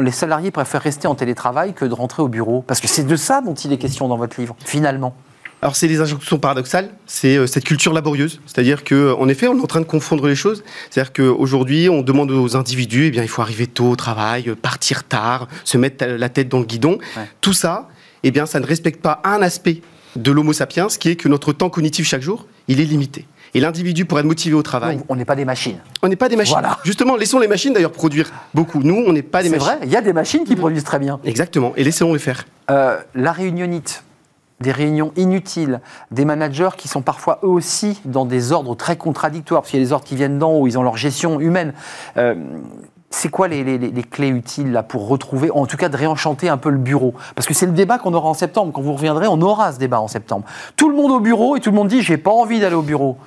les 0.00 0.10
salariés 0.10 0.50
préfèrent 0.50 0.82
rester 0.82 1.06
en 1.06 1.14
télétravail 1.14 1.74
que 1.74 1.84
de 1.84 1.92
rentrer 1.92 2.22
au 2.22 2.28
bureau? 2.28 2.64
Parce 2.66 2.80
que 2.80 2.88
c'est 2.88 3.06
de 3.06 3.16
ça 3.16 3.42
dont 3.42 3.54
il 3.54 3.72
est 3.74 3.78
question 3.78 4.08
dans 4.08 4.16
votre 4.16 4.40
livre, 4.40 4.56
finalement. 4.64 5.14
Alors 5.62 5.76
c'est 5.76 5.86
des 5.86 6.00
injonctions 6.00 6.40
paradoxales, 6.40 6.90
c'est 7.06 7.36
euh, 7.36 7.46
cette 7.46 7.62
culture 7.62 7.92
laborieuse, 7.92 8.40
c'est-à-dire 8.46 8.82
que 8.82 9.14
en 9.14 9.28
effet 9.28 9.46
on 9.46 9.56
est 9.56 9.62
en 9.62 9.66
train 9.66 9.80
de 9.80 9.86
confondre 9.86 10.26
les 10.26 10.34
choses, 10.34 10.64
c'est-à-dire 10.90 11.12
qu'aujourd'hui 11.12 11.88
on 11.88 12.02
demande 12.02 12.32
aux 12.32 12.56
individus, 12.56 13.06
eh 13.06 13.10
bien 13.12 13.22
il 13.22 13.28
faut 13.28 13.42
arriver 13.42 13.68
tôt 13.68 13.90
au 13.90 13.96
travail, 13.96 14.48
euh, 14.48 14.56
partir 14.56 15.04
tard, 15.04 15.46
se 15.62 15.78
mettre 15.78 16.04
la 16.04 16.28
tête 16.28 16.48
dans 16.48 16.58
le 16.58 16.64
guidon, 16.64 16.98
tout 17.40 17.52
ça, 17.52 17.88
eh 18.24 18.32
bien 18.32 18.44
ça 18.44 18.58
ne 18.58 18.66
respecte 18.66 19.00
pas 19.00 19.22
un 19.22 19.40
aspect 19.40 19.82
de 20.16 20.32
l'Homo 20.32 20.52
sapiens, 20.52 20.88
qui 20.88 21.10
est 21.10 21.16
que 21.16 21.28
notre 21.28 21.52
temps 21.52 21.70
cognitif 21.70 22.08
chaque 22.08 22.22
jour, 22.22 22.46
il 22.66 22.80
est 22.80 22.84
limité. 22.84 23.26
Et 23.54 23.60
l'individu, 23.60 24.04
pour 24.04 24.18
être 24.18 24.26
motivé 24.26 24.54
au 24.54 24.62
travail. 24.62 24.98
on 25.08 25.14
n'est 25.14 25.24
pas 25.24 25.36
des 25.36 25.44
machines. 25.44 25.78
On 26.02 26.08
n'est 26.08 26.16
pas 26.16 26.28
des 26.28 26.36
machines. 26.36 26.56
Justement, 26.84 27.16
laissons 27.16 27.38
les 27.38 27.48
machines 27.48 27.72
d'ailleurs 27.72 27.92
produire 27.92 28.30
beaucoup. 28.54 28.82
Nous, 28.82 29.04
on 29.06 29.12
n'est 29.12 29.22
pas 29.22 29.42
des 29.42 29.50
machines. 29.50 29.66
C'est 29.66 29.76
vrai, 29.76 29.86
il 29.86 29.92
y 29.92 29.96
a 29.96 30.00
des 30.00 30.12
machines 30.12 30.44
qui 30.44 30.56
produisent 30.56 30.84
très 30.84 30.98
bien. 30.98 31.20
Exactement, 31.24 31.72
et 31.76 31.84
laissons-les 31.84 32.18
faire. 32.18 32.46
Euh, 32.70 32.98
la 33.14 33.32
réunionite, 33.32 34.02
des 34.62 34.72
réunions 34.72 35.12
inutiles, 35.16 35.80
des 36.10 36.24
managers 36.24 36.70
qui 36.76 36.88
sont 36.88 37.02
parfois 37.02 37.40
eux 37.42 37.48
aussi 37.48 38.00
dans 38.04 38.24
des 38.24 38.52
ordres 38.52 38.74
très 38.74 38.96
contradictoires, 38.96 39.62
parce 39.62 39.70
qu'il 39.70 39.80
y 39.80 39.82
a 39.82 39.86
des 39.86 39.92
ordres 39.92 40.04
qui 40.04 40.16
viennent 40.16 40.38
d'en 40.38 40.52
haut, 40.52 40.66
ils 40.66 40.78
ont 40.78 40.82
leur 40.82 40.96
gestion 40.96 41.40
humaine. 41.40 41.74
Euh, 42.16 42.34
c'est 43.10 43.28
quoi 43.28 43.46
les, 43.46 43.92
clés 44.10 44.28
utiles 44.28 44.72
là 44.72 44.82
pour 44.82 45.06
retrouver, 45.06 45.50
en 45.50 45.66
tout 45.66 45.76
cas 45.76 45.90
de 45.90 45.96
réenchanter 45.96 46.48
un 46.48 46.56
peu 46.56 46.70
le 46.70 46.78
bureau? 46.78 47.14
Parce 47.34 47.46
que 47.46 47.54
c'est 47.54 47.66
le 47.66 47.72
débat 47.72 47.98
qu'on 47.98 48.14
aura 48.14 48.28
en 48.28 48.34
septembre. 48.34 48.72
Quand 48.72 48.80
vous 48.80 48.94
reviendrez, 48.94 49.26
on 49.28 49.40
aura 49.42 49.72
ce 49.72 49.78
débat 49.78 50.00
en 50.00 50.08
septembre. 50.08 50.46
Tout 50.76 50.88
le 50.88 50.96
monde 50.96 51.12
au 51.12 51.20
bureau 51.20 51.56
et 51.56 51.60
tout 51.60 51.70
le 51.70 51.76
monde 51.76 51.88
dit 51.88 52.00
j'ai 52.00 52.16
pas 52.16 52.30
envie 52.30 52.58
d'aller 52.58 52.74
au 52.74 52.82
bureau. 52.82 53.18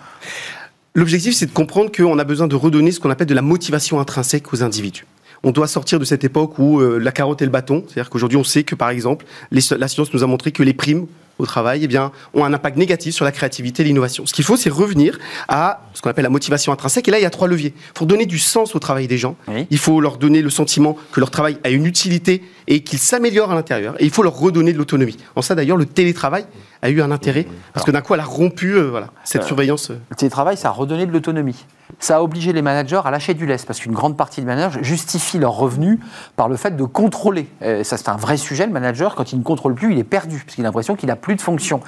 L'objectif, 0.96 1.36
c'est 1.36 1.46
de 1.46 1.52
comprendre 1.52 1.92
qu'on 1.92 2.18
a 2.18 2.24
besoin 2.24 2.48
de 2.48 2.56
redonner 2.56 2.92
ce 2.92 3.00
qu'on 3.00 3.10
appelle 3.10 3.28
de 3.28 3.36
la 3.36 3.42
motivation 3.42 4.00
intrinsèque 4.00 4.52
aux 4.54 4.64
individus 4.64 5.06
on 5.44 5.52
doit 5.52 5.68
sortir 5.68 6.00
de 6.00 6.06
cette 6.06 6.24
époque 6.24 6.58
où 6.60 6.80
euh, 6.80 6.98
la 6.98 7.12
carotte 7.12 7.42
et 7.42 7.46
le 7.46 7.52
bâton, 7.52 7.84
c'est-à-dire 7.88 8.10
qu'aujourd'hui 8.10 8.38
on 8.38 8.44
sait 8.44 8.64
que 8.64 8.76
par 8.76 8.90
exemple, 8.90 9.26
la 9.52 9.88
science 9.88 10.14
nous 10.14 10.24
a 10.24 10.28
montré 10.28 10.52
que 10.52 10.64
les 10.64 10.74
primes 10.74 11.08
au 11.40 11.46
travail 11.46 11.82
eh 11.84 11.88
bien, 11.88 12.12
ont 12.34 12.46
un 12.46 12.54
impact 12.54 12.78
négatif 12.78 13.14
sur 13.14 13.26
la 13.26 13.32
créativité 13.32 13.84
et 13.84 13.86
l'innovation. 13.86 14.26
Ce 14.26 14.34
qu'il 14.34 14.46
faut, 14.46 14.58
c'est 14.58 14.70
revenir 14.70 15.20
à 15.48 15.82
ce 15.94 16.02
qu'on 16.02 16.10
appelle 16.10 16.24
la 16.24 16.30
motivation 16.30 16.72
intrinsèque. 16.72 17.08
Et 17.08 17.12
là, 17.12 17.20
il 17.20 17.24
y 17.24 17.26
a 17.26 17.30
trois 17.30 17.48
leviers. 17.48 17.74
Pour 17.94 18.08
donner 18.08 18.26
du 18.26 18.40
sens 18.40 18.76
au 18.76 18.80
travail 18.80 19.08
des 19.08 19.18
gens, 19.18 19.36
il 19.70 19.78
faut 19.78 20.00
leur 20.02 20.18
donner 20.18 20.42
le 20.42 20.50
sentiment 20.50 20.98
que 21.12 21.20
leur 21.20 21.32
travail 21.32 21.58
a 21.64 21.70
une 21.70 21.86
utilité 21.86 22.44
et 22.68 22.82
qu'il 22.82 23.00
s'améliore 23.00 23.52
à 23.52 23.56
l'intérieur. 23.56 23.96
Et 24.00 24.06
il 24.06 24.12
faut 24.12 24.24
leur 24.24 24.38
redonner 24.38 24.74
de 24.74 24.78
l'autonomie. 24.78 25.18
En 25.36 25.42
ça, 25.42 25.56
d'ailleurs, 25.56 25.78
le 25.78 25.86
télétravail 25.86 26.46
a 26.82 26.90
eu 26.90 27.02
un 27.02 27.12
intérêt 27.12 27.48
parce 27.74 27.86
que 27.86 27.92
d'un 27.92 28.02
coup, 28.02 28.14
elle 28.14 28.20
a 28.20 28.26
rompu 28.26 28.76
euh, 28.76 28.90
voilà, 28.90 29.08
cette 29.24 29.44
euh, 29.44 29.48
surveillance. 29.48 29.90
Le 29.90 30.16
télétravail, 30.16 30.58
ça 30.58 30.70
a 30.70 30.72
redonné 30.72 31.06
de 31.06 31.12
l'autonomie. 31.12 31.66
Ça 32.00 32.18
a 32.18 32.22
obligé 32.22 32.54
les 32.54 32.62
managers 32.62 33.02
à 33.04 33.12
lâcher 33.12 33.34
du 33.34 33.46
lest 33.46 33.66
parce 33.66 33.80
qu'une 33.80 33.94
grande 33.94 34.18
partie 34.18 34.42
des 34.42 34.48
managers 34.48 34.80
justifient 34.82 35.38
leurs 35.38 35.56
revenus 35.56 36.00
par 36.36 36.50
le 36.50 36.58
fait 36.58 36.76
de 36.76 36.84
contrôler. 36.84 37.48
Euh, 37.62 37.84
ça, 37.84 37.98
c'est 37.98 38.10
un 38.10 38.18
vrai 38.18 38.38
sujet. 38.38 38.66
Le 38.66 38.72
manager, 38.72 39.16
quand 39.16 39.32
il 39.32 39.40
ne 39.40 39.44
contrôle 39.44 39.76
plus, 39.76 39.94
il 39.94 40.00
est 40.00 40.04
perdu 40.04 40.42
parce 40.46 40.56
qu'il 40.56 40.66
a 40.66 40.68
l'impression 40.68 40.96
qu'il 40.96 41.08
n'a 41.08 41.16
plus 41.26 41.36
de 41.36 41.42
fonction. 41.42 41.82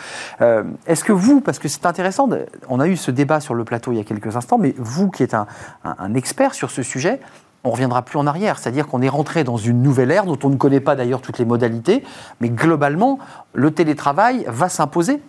Est-ce 0.88 1.04
que 1.04 1.14
vous, 1.14 1.42
parce 1.42 1.60
que 1.60 1.68
c'est 1.68 1.86
intéressant, 1.86 2.28
on 2.70 2.80
a 2.80 2.88
eu 2.88 2.98
ce 2.98 3.12
débat 3.12 3.40
sur 3.40 3.54
le 3.54 3.64
plateau 3.64 3.92
il 3.92 3.98
y 3.98 4.02
a 4.02 4.04
quelques 4.04 4.36
instants, 4.36 4.58
mais 4.58 4.74
vous 4.80 5.12
qui 5.12 5.22
êtes 5.22 5.36
un, 5.36 5.46
un 5.84 6.16
expert 6.16 6.56
sur 6.56 6.72
ce 6.72 6.82
sujet, 6.82 7.20
on 7.64 7.70
reviendra 7.70 8.02
plus 8.02 8.18
en 8.18 8.26
arrière. 8.26 8.58
C'est-à-dire 8.58 8.88
qu'on 8.88 9.04
est 9.04 9.10
rentré 9.10 9.44
dans 9.44 9.58
une 9.58 9.84
nouvelle 9.84 10.10
ère 10.10 10.26
dont 10.26 10.40
on 10.44 10.50
ne 10.50 10.56
connaît 10.56 10.80
pas 10.80 10.96
d'ailleurs 10.96 11.22
toutes 11.22 11.38
les 11.38 11.46
modalités, 11.46 12.04
mais 12.42 12.50
globalement, 12.50 13.20
le 13.54 13.70
télétravail 13.70 14.44
va 14.48 14.70
s'imposer. 14.70 15.22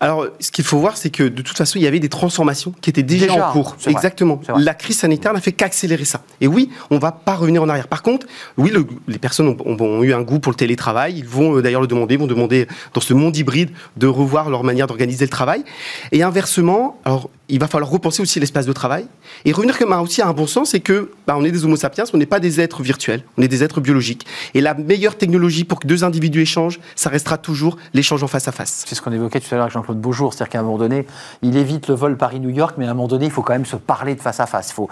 Alors, 0.00 0.26
ce 0.38 0.50
qu'il 0.50 0.64
faut 0.64 0.78
voir, 0.78 0.96
c'est 0.96 1.10
que 1.10 1.24
de 1.24 1.42
toute 1.42 1.56
façon, 1.56 1.78
il 1.78 1.82
y 1.82 1.86
avait 1.86 1.98
des 1.98 2.08
transformations 2.08 2.72
qui 2.80 2.90
étaient 2.90 3.02
déjà, 3.02 3.32
en 3.32 3.52
cours. 3.52 3.76
Exactement. 3.86 4.40
La 4.56 4.74
crise 4.74 4.98
sanitaire 4.98 5.32
n'a 5.32 5.40
fait 5.40 5.52
qu'accélérer 5.52 6.04
ça. 6.04 6.22
Et 6.40 6.46
oui, 6.46 6.70
on 6.90 6.96
ne 6.96 7.00
va 7.00 7.12
pas 7.12 7.34
revenir 7.34 7.62
en 7.62 7.68
arrière. 7.68 7.88
Par 7.88 8.02
contre, 8.02 8.26
oui, 8.56 8.72
les 9.08 9.18
personnes 9.18 9.56
ont, 9.64 10.02
eu 10.02 10.12
un 10.12 10.22
goût 10.22 10.38
pour 10.38 10.52
le 10.52 10.56
télétravail. 10.56 11.18
Ils 11.18 11.26
vont 11.26 11.56
euh, 11.56 11.62
d'ailleurs 11.62 11.80
le 11.80 11.86
demander, 11.86 12.16
vont 12.16 12.26
demander 12.26 12.68
dans 12.94 13.00
ce 13.00 13.14
monde 13.14 13.36
hybride 13.36 13.70
de 13.96 14.06
revoir 14.06 14.50
leur 14.50 14.62
manière 14.62 14.86
d'organiser 14.86 15.24
le 15.24 15.30
travail. 15.30 15.64
Et 16.12 16.22
inversement, 16.22 17.00
alors 17.04 17.30
il 17.48 17.58
va 17.58 17.68
falloir 17.68 17.90
repenser 17.90 18.22
aussi 18.22 18.40
l'espace 18.40 18.66
de 18.66 18.72
travail 18.72 19.06
et 19.44 19.52
revenir 19.52 19.78
comme 19.78 19.92
aussi 19.92 20.20
à 20.22 20.28
un 20.28 20.32
bon 20.32 20.46
sens, 20.46 20.70
c'est 20.70 20.80
que 20.80 21.10
bah, 21.26 21.34
on 21.36 21.44
est 21.44 21.50
des 21.50 21.64
Homo 21.64 21.76
sapiens, 21.76 22.04
on 22.12 22.18
n'est 22.18 22.26
pas 22.26 22.40
des 22.40 22.60
êtres 22.60 22.82
virtuels, 22.82 23.22
on 23.36 23.42
est 23.42 23.48
des 23.48 23.64
êtres 23.64 23.80
biologiques. 23.80 24.26
Et 24.54 24.60
la 24.60 24.74
meilleure 24.74 25.16
technologie 25.16 25.64
pour 25.64 25.80
que 25.80 25.86
deux 25.86 26.04
individus 26.04 26.42
échangent, 26.42 26.78
ça 26.94 27.10
restera 27.10 27.38
toujours 27.38 27.78
l'échange 27.94 28.22
en 28.22 28.28
face 28.28 28.48
à 28.48 28.52
face. 28.52 28.84
C'est 28.86 28.94
ce 28.94 29.02
qu'on 29.02 29.12
évoquait 29.12 29.40
tout 29.40 29.48
à 29.50 29.54
l'heure 29.54 29.64
avec 29.64 29.72
Jean-Claude 29.72 30.00
Beaujour, 30.00 30.34
c'est-à-dire 30.34 30.50
qu'à 30.50 30.60
un 30.60 30.62
moment 30.62 30.78
donné, 30.78 31.06
il 31.42 31.56
évite 31.56 31.88
le 31.88 31.94
vol 31.94 32.16
Paris-New 32.16 32.50
York, 32.50 32.74
mais 32.78 32.86
à 32.86 32.90
un 32.90 32.94
moment 32.94 33.08
donné, 33.08 33.26
il 33.26 33.30
faut 33.30 33.42
quand 33.42 33.54
même 33.54 33.66
se 33.66 33.76
parler 33.76 34.14
de 34.14 34.20
face 34.20 34.40
à 34.40 34.46
face. 34.46 34.70
Il 34.70 34.74
faut, 34.74 34.88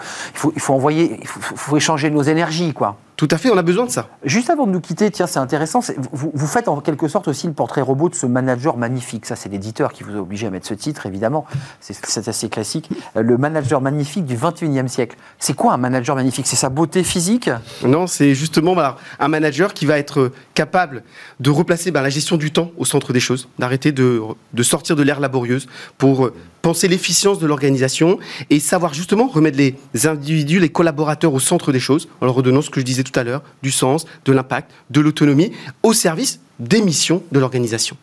il 0.55 0.61
faut, 0.61 0.73
envoyer, 0.73 1.19
il 1.21 1.27
faut 1.27 1.77
échanger 1.77 2.09
nos 2.09 2.23
énergies, 2.23 2.73
quoi. 2.73 2.97
Tout 3.17 3.27
à 3.31 3.39
fait, 3.39 3.49
on 3.49 3.57
a 3.57 3.63
besoin 3.63 3.85
de 3.85 3.89
ça. 3.89 4.09
Juste 4.23 4.51
avant 4.51 4.67
de 4.67 4.71
nous 4.71 4.79
quitter, 4.79 5.09
tiens, 5.09 5.25
c'est 5.25 5.39
intéressant, 5.39 5.79
vous, 6.13 6.31
vous, 6.31 6.47
faites 6.47 6.67
en 6.67 6.79
quelque 6.81 7.07
sorte 7.07 7.27
aussi 7.27 7.47
le 7.47 7.53
portrait 7.53 7.81
robot 7.81 8.09
de 8.09 8.15
ce 8.15 8.27
manager 8.27 8.77
magnifique. 8.77 9.25
Ça, 9.25 9.35
c'est 9.35 9.49
l'éditeur 9.49 9.91
qui 9.91 10.03
vous 10.03 10.15
a 10.15 10.19
obligé 10.19 10.45
à 10.45 10.51
mettre 10.51 10.67
ce 10.67 10.75
titre, 10.75 11.07
évidemment. 11.07 11.45
C'est 11.79 12.27
assez 12.27 12.47
classique. 12.47 12.91
Euh, 13.15 13.23
le 13.23 13.39
manager 13.39 13.81
magnifique 13.81 14.25
du 14.25 14.37
21e 14.37 14.87
siècle. 14.87 15.17
C'est 15.39 15.55
quoi 15.55 15.73
un 15.73 15.77
manager 15.77 16.15
magnifique? 16.15 16.45
C'est 16.45 16.55
sa 16.55 16.69
beauté 16.69 17.03
physique? 17.03 17.49
Non, 17.83 18.05
c'est 18.05 18.35
justement 18.35 18.75
un 19.19 19.27
manager 19.27 19.73
qui 19.73 19.87
va 19.87 19.97
être 19.97 20.31
capable 20.53 21.01
de 21.39 21.49
replacer 21.49 21.89
ben, 21.89 22.03
la 22.03 22.11
gestion 22.11 22.37
du 22.37 22.51
temps 22.51 22.69
au 22.77 22.85
centre 22.85 23.13
des 23.13 23.19
choses, 23.19 23.47
d'arrêter 23.57 23.91
de, 23.91 24.21
de 24.53 24.63
sortir 24.63 24.95
de 24.95 25.01
l'ère 25.01 25.19
laborieuse 25.19 25.67
pour 25.97 26.29
penser 26.67 26.89
l'efficience 26.89 27.39
de 27.39 27.47
l'organisation 27.47 28.19
et 28.49 28.59
savoir 28.59 28.93
justement 28.93 29.27
remettre 29.27 29.57
les 29.57 29.77
individus, 30.05 30.59
les 30.59 30.67
collaborateurs 30.67 31.33
au 31.33 31.39
centre 31.39 31.71
des 31.71 31.79
choses, 31.79 32.09
en 32.19 32.25
leur 32.25 32.35
redonnant 32.35 32.61
ce 32.61 32.69
que 32.69 32.81
je 32.81 32.85
disais 32.85 33.03
tout 33.03 33.17
à 33.17 33.23
l'heure, 33.23 33.41
du 33.63 33.71
sens, 33.71 34.05
de 34.25 34.33
l'impact, 34.33 34.69
de 34.89 34.99
l'autonomie, 34.99 35.53
au 35.81 35.93
service 35.93 36.41
des 36.59 36.81
missions 36.81 37.23
de 37.31 37.39
l'organisation. 37.39 37.95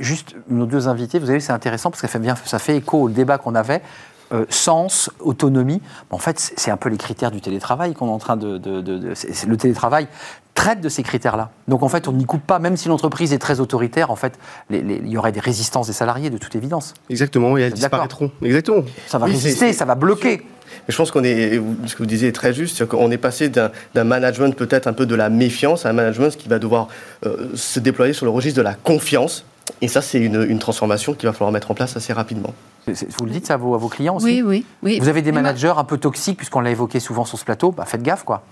Juste, 0.00 0.34
nos 0.48 0.64
deux 0.64 0.88
invités, 0.88 1.18
vous 1.18 1.26
savez, 1.26 1.40
c'est 1.40 1.52
intéressant 1.52 1.90
parce 1.90 2.00
que 2.00 2.08
ça 2.08 2.58
fait 2.58 2.76
écho 2.78 3.02
au 3.02 3.10
débat 3.10 3.36
qu'on 3.36 3.54
avait. 3.54 3.82
Euh, 4.32 4.44
sens, 4.48 5.08
autonomie. 5.20 5.80
En 6.10 6.18
fait, 6.18 6.52
c'est 6.56 6.72
un 6.72 6.76
peu 6.76 6.88
les 6.88 6.96
critères 6.96 7.30
du 7.30 7.40
télétravail 7.40 7.94
qu'on 7.94 8.08
est 8.08 8.12
en 8.12 8.18
train 8.18 8.36
de. 8.36 8.60
le 8.66 9.56
télétravail 9.56 10.08
traite 10.56 10.80
de 10.80 10.88
ces 10.88 11.04
critères-là. 11.04 11.50
Donc 11.68 11.84
en 11.84 11.88
fait, 11.88 12.08
on 12.08 12.12
n'y 12.12 12.24
coupe 12.24 12.44
pas, 12.44 12.58
même 12.58 12.76
si 12.76 12.88
l'entreprise 12.88 13.32
est 13.32 13.38
très 13.38 13.60
autoritaire, 13.60 14.10
en 14.10 14.16
fait, 14.16 14.32
il 14.70 15.06
y 15.06 15.16
aurait 15.16 15.30
des 15.30 15.38
résistances 15.38 15.86
des 15.86 15.92
salariés 15.92 16.30
de 16.30 16.38
toute 16.38 16.56
évidence. 16.56 16.94
Exactement, 17.08 17.56
et 17.56 17.62
elles 17.62 17.72
disparaîtront. 17.72 18.32
Exactement. 18.42 18.82
Ça 19.06 19.18
va 19.18 19.26
résister, 19.26 19.72
ça 19.72 19.84
va 19.84 19.94
bloquer. 19.94 20.44
je 20.88 20.96
pense 20.96 21.12
qu'on 21.12 21.22
est, 21.22 21.60
ce 21.86 21.94
que 21.94 21.98
vous 21.98 22.06
disiez 22.06 22.28
est 22.28 22.32
très 22.32 22.52
juste, 22.52 22.78
c'est 22.78 22.88
qu'on 22.88 23.10
est 23.10 23.18
passé 23.18 23.48
d'un 23.48 24.04
management 24.04 24.56
peut-être 24.56 24.88
un 24.88 24.92
peu 24.92 25.06
de 25.06 25.14
la 25.14 25.28
méfiance 25.28 25.86
à 25.86 25.90
un 25.90 25.92
management 25.92 26.36
qui 26.36 26.48
va 26.48 26.58
devoir 26.58 26.88
euh, 27.26 27.50
se 27.54 27.78
déployer 27.78 28.14
sur 28.14 28.24
le 28.24 28.32
registre 28.32 28.56
de 28.56 28.62
la 28.62 28.74
confiance. 28.74 29.44
Et 29.80 29.88
ça, 29.88 30.00
c'est 30.00 30.18
une, 30.18 30.58
transformation 30.58 31.14
qu'il 31.14 31.28
va 31.28 31.32
falloir 31.32 31.52
mettre 31.52 31.70
en 31.70 31.74
place 31.74 31.96
assez 31.96 32.12
rapidement. 32.12 32.54
Vous 32.86 33.26
le 33.26 33.32
dites 33.32 33.46
ça 33.46 33.54
à 33.54 33.56
vos, 33.56 33.74
à 33.74 33.78
vos 33.78 33.88
clients 33.88 34.16
aussi 34.16 34.26
oui, 34.26 34.42
oui, 34.42 34.64
oui. 34.82 34.98
Vous 35.00 35.08
avez 35.08 35.22
des 35.22 35.32
managers 35.32 35.74
un 35.76 35.84
peu 35.84 35.98
toxiques, 35.98 36.36
puisqu'on 36.36 36.60
l'a 36.60 36.70
évoqué 36.70 37.00
souvent 37.00 37.24
sur 37.24 37.38
ce 37.38 37.44
plateau, 37.44 37.72
bah 37.72 37.84
faites 37.84 38.02
gaffe, 38.02 38.22
quoi. 38.24 38.44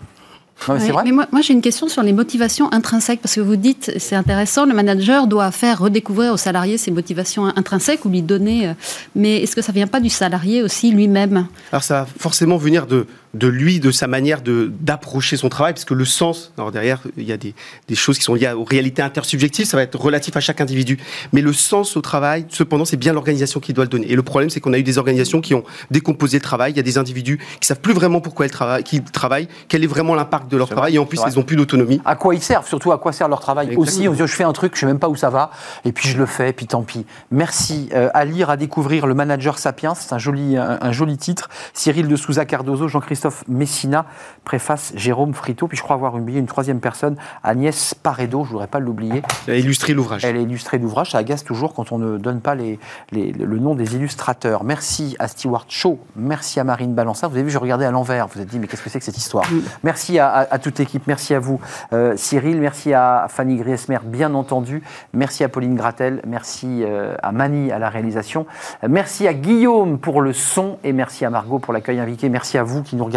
mais, 0.69 1.13
moi, 1.13 1.27
moi 1.31 1.41
j'ai 1.41 1.53
une 1.53 1.63
question 1.63 1.89
sur 1.89 2.03
les 2.03 2.13
motivations 2.13 2.73
intrinsèques, 2.73 3.21
parce 3.21 3.37
que 3.37 3.41
vous 3.41 3.57
dites, 3.57 3.93
c'est 3.99 4.17
intéressant, 4.17 4.67
le 4.67 4.75
manager 4.75 5.27
doit 5.29 5.51
faire 5.51 5.79
redécouvrir 5.79 6.33
aux 6.33 6.37
salariés 6.37 6.79
ses 6.79 6.91
motivations 6.91 7.47
intrinsèques 7.47 8.05
ou 8.05 8.09
lui 8.09 8.23
donner. 8.23 8.69
Euh, 8.69 8.75
mais 9.15 9.43
est-ce 9.43 9.55
que 9.55 9.63
ça 9.63 9.73
ne 9.73 9.77
vient 9.77 9.87
pas 9.87 10.01
du 10.01 10.11
salarié 10.11 10.63
aussi 10.63 10.91
lui-même? 10.91 11.47
Alors 11.71 11.85
ça 11.85 12.01
va 12.01 12.07
forcément 12.19 12.57
venir 12.57 12.87
de, 12.87 13.07
de 13.35 13.47
lui, 13.47 13.81
de 13.81 13.91
sa 13.91 14.07
manière 14.07 14.41
d'approcher 14.43 15.37
son 15.37 15.49
travail, 15.49 15.75
parce 15.75 15.85
que 15.85 15.95
le 15.95 16.05
sens, 16.05 16.53
alors 16.57 16.73
derrière, 16.73 17.01
il 17.17 17.25
y 17.25 17.33
a 17.33 17.37
des, 17.37 17.55
des, 17.89 17.95
choses 17.95 18.19
qui 18.19 18.25
sont 18.25 18.35
liées 18.35 18.53
aux 18.53 18.65
réalités 18.65 19.03
intersubjectives, 19.03 19.67
ça 19.67 19.77
va 19.77 19.83
être 19.83 19.99
relatif 19.99 20.37
à 20.37 20.41
chaque 20.41 20.61
individu. 20.61 20.99
Mais 21.33 21.41
le 21.41 21.53
sens 21.53 21.97
au 21.97 22.01
travail, 22.01 22.47
cependant, 22.49 22.85
c'est 22.85 22.97
bien 22.97 23.13
l'organisation 23.13 23.61
qui 23.61 23.73
doit 23.73 23.85
le 23.85 23.91
donner. 23.91 24.11
Et 24.11 24.17
le 24.17 24.23
problème, 24.23 24.51
c'est 24.51 24.61
qu'on 24.61 24.73
a 24.73 24.79
eu 24.79 24.83
des 24.83 24.99
organisations 24.99 25.41
qui 25.41 25.55
ont 25.55 25.65
décomposé 25.91 26.39
le 26.39 26.43
travail. 26.43 26.73
Il 26.73 26.77
y 26.77 26.81
a 26.81 26.85
des 26.85 26.99
individus 26.99 27.39
qui 27.61 27.67
savent 27.67 27.81
plus 27.81 27.95
vraiment 27.95 28.21
pourquoi 28.21 28.47
ils 28.47 28.53
travaillent, 28.53 28.85
qui 28.85 29.03
travaillent, 29.03 29.49
quel 29.69 29.83
est 29.83 29.89
vraiment 29.89 30.15
l'impact 30.15 30.51
de 30.51 30.57
leur 30.57 30.69
travail, 30.69 30.97
et 30.97 30.99
en 30.99 31.07
plus, 31.07 31.21
ils 31.27 31.37
n'ont 31.37 31.45
plus 31.45 31.57
d'autonomie. 31.57 32.01
À 32.05 32.17
quoi 32.17 32.35
ils 32.35 32.43
servent, 32.43 32.67
surtout 32.67 32.93
à 32.93 32.99
quoi 32.99 33.13
sert 33.13 33.29
leur 33.29 33.41
travail 33.41 33.75
aussi. 33.77 34.09
On 34.09 34.13
se 34.13 34.19
dit, 34.19 34.27
je 34.27 34.37
fais 34.37 34.45
un 34.45 34.53
truc, 34.53 34.75
je 34.75 34.81
sais 34.81 34.87
même 34.87 34.99
pas 34.99 35.09
où 35.09 35.17
ça 35.17 35.31
va, 35.31 35.51
et 35.85 35.93
puis 35.93 36.09
je 36.09 36.19
le 36.19 36.27
fais, 36.27 36.51
et 36.51 36.53
puis 36.53 36.67
tant 36.67 36.83
pis. 36.83 37.07
Merci. 37.31 37.89
Euh, 37.95 38.11
à 38.15 38.25
lire, 38.25 38.51
à 38.51 38.57
découvrir 38.57 39.07
Le 39.07 39.15
Manager 39.15 39.59
Sapiens, 39.59 39.95
c'est 39.95 40.13
un 40.13 40.19
joli, 40.19 40.57
un, 40.57 40.93
joli 40.93 41.17
titre. 41.17 41.49
Cyril 41.73 42.09
de 42.09 42.17
Souza 42.17 42.45
Cardozo, 42.45 42.89
Jean-Christophe 42.89 43.24
Christophe 43.25 43.49
Messina, 43.49 44.05
préface 44.45 44.93
Jérôme 44.97 45.33
Frito, 45.33 45.67
puis 45.67 45.79
je 45.79 45.83
crois 45.83 45.97
avoir 45.97 46.15
oublié 46.15 46.39
une 46.39 46.47
troisième 46.47 46.81
personne, 46.81 47.17
Agnès 47.43 47.95
Paredo, 47.95 48.41
je 48.41 48.49
ne 48.49 48.53
voudrais 48.53 48.67
pas 48.67 48.81
l'oublier. 48.81 49.23
Elle 49.47 49.55
a 49.55 49.57
illustré 49.57 49.95
l'ouvrage. 49.95 50.27
Elle 50.27 50.37
a 50.37 50.41
illustré 50.41 50.77
l'ouvrage, 50.77 51.13
ça 51.13 51.19
agace 51.19 51.43
toujours 51.43 51.73
quand 51.73 51.91
on 51.91 51.97
ne 51.97 52.19
donne 52.19 52.43
pas 52.43 52.55
les, 52.55 52.79
le 53.13 53.59
nom 53.59 53.75
des 53.75 53.97
illustrateurs. 53.97 54.63
Merci 54.63 55.17
à 55.19 55.29
Stewart 55.29 55.65
Shaw, 55.69 55.99
merci 56.17 56.61
à 56.61 56.65
Marine 56.65 56.93
Balançard. 56.93 57.31
Vous 57.31 57.37
avez 57.37 57.47
vu, 57.47 57.51
je 57.51 57.57
regardais 57.57 57.87
à 57.87 57.91
l'envers, 57.91 58.27
vous 58.27 58.35
vous 58.35 58.41
êtes 58.43 58.49
dit, 58.49 58.59
mais 58.59 58.67
qu'est-ce 58.67 58.83
que 58.83 58.91
c'est 58.91 58.99
que 58.99 59.07
cette 59.07 59.17
histoire 59.17 59.47
Merci 59.85 60.19
à, 60.19 60.47
toute 60.63 60.79
l'équipe, 60.79 61.07
merci 61.07 61.33
à 61.33 61.41
vous 61.41 61.59
euh, 61.95 62.13
Cyril, 62.19 62.61
merci 62.61 62.93
à 62.93 63.25
Fanny 63.31 63.57
Griesmer, 63.57 64.01
bien 64.05 64.35
entendu, 64.35 64.83
merci 65.15 65.45
à 65.45 65.49
Pauline 65.49 65.77
Gratel, 65.77 66.21
merci 66.27 66.83
euh, 66.83 67.15
à 67.23 67.33
Mani 67.33 67.73
à 67.73 67.79
la 67.79 67.89
réalisation, 67.89 68.45
merci 68.87 69.27
à 69.27 69.33
Guillaume 69.33 69.99
pour 69.99 70.21
le 70.21 70.35
son 70.35 70.77
et 70.85 70.93
merci 70.93 71.25
à 71.25 71.31
Margot 71.31 71.59
pour 71.59 71.73
l'accueil 71.73 71.99
invité, 72.01 72.29
merci 72.29 72.59
à 72.59 72.63
vous 72.63 72.83
qui 72.83 72.97
nous 72.97 73.05
regardez 73.05 73.14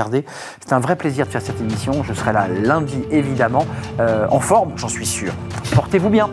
c'est 0.59 0.73
un 0.73 0.79
vrai 0.79 0.95
plaisir 0.95 1.25
de 1.25 1.31
faire 1.31 1.41
cette 1.41 1.59
émission. 1.59 2.03
Je 2.03 2.13
serai 2.13 2.33
là 2.33 2.47
lundi, 2.47 3.03
évidemment, 3.11 3.65
euh, 3.99 4.27
en 4.29 4.39
forme, 4.39 4.73
j'en 4.75 4.89
suis 4.89 5.05
sûr. 5.05 5.33
Portez-vous 5.73 6.09
bien. 6.09 6.29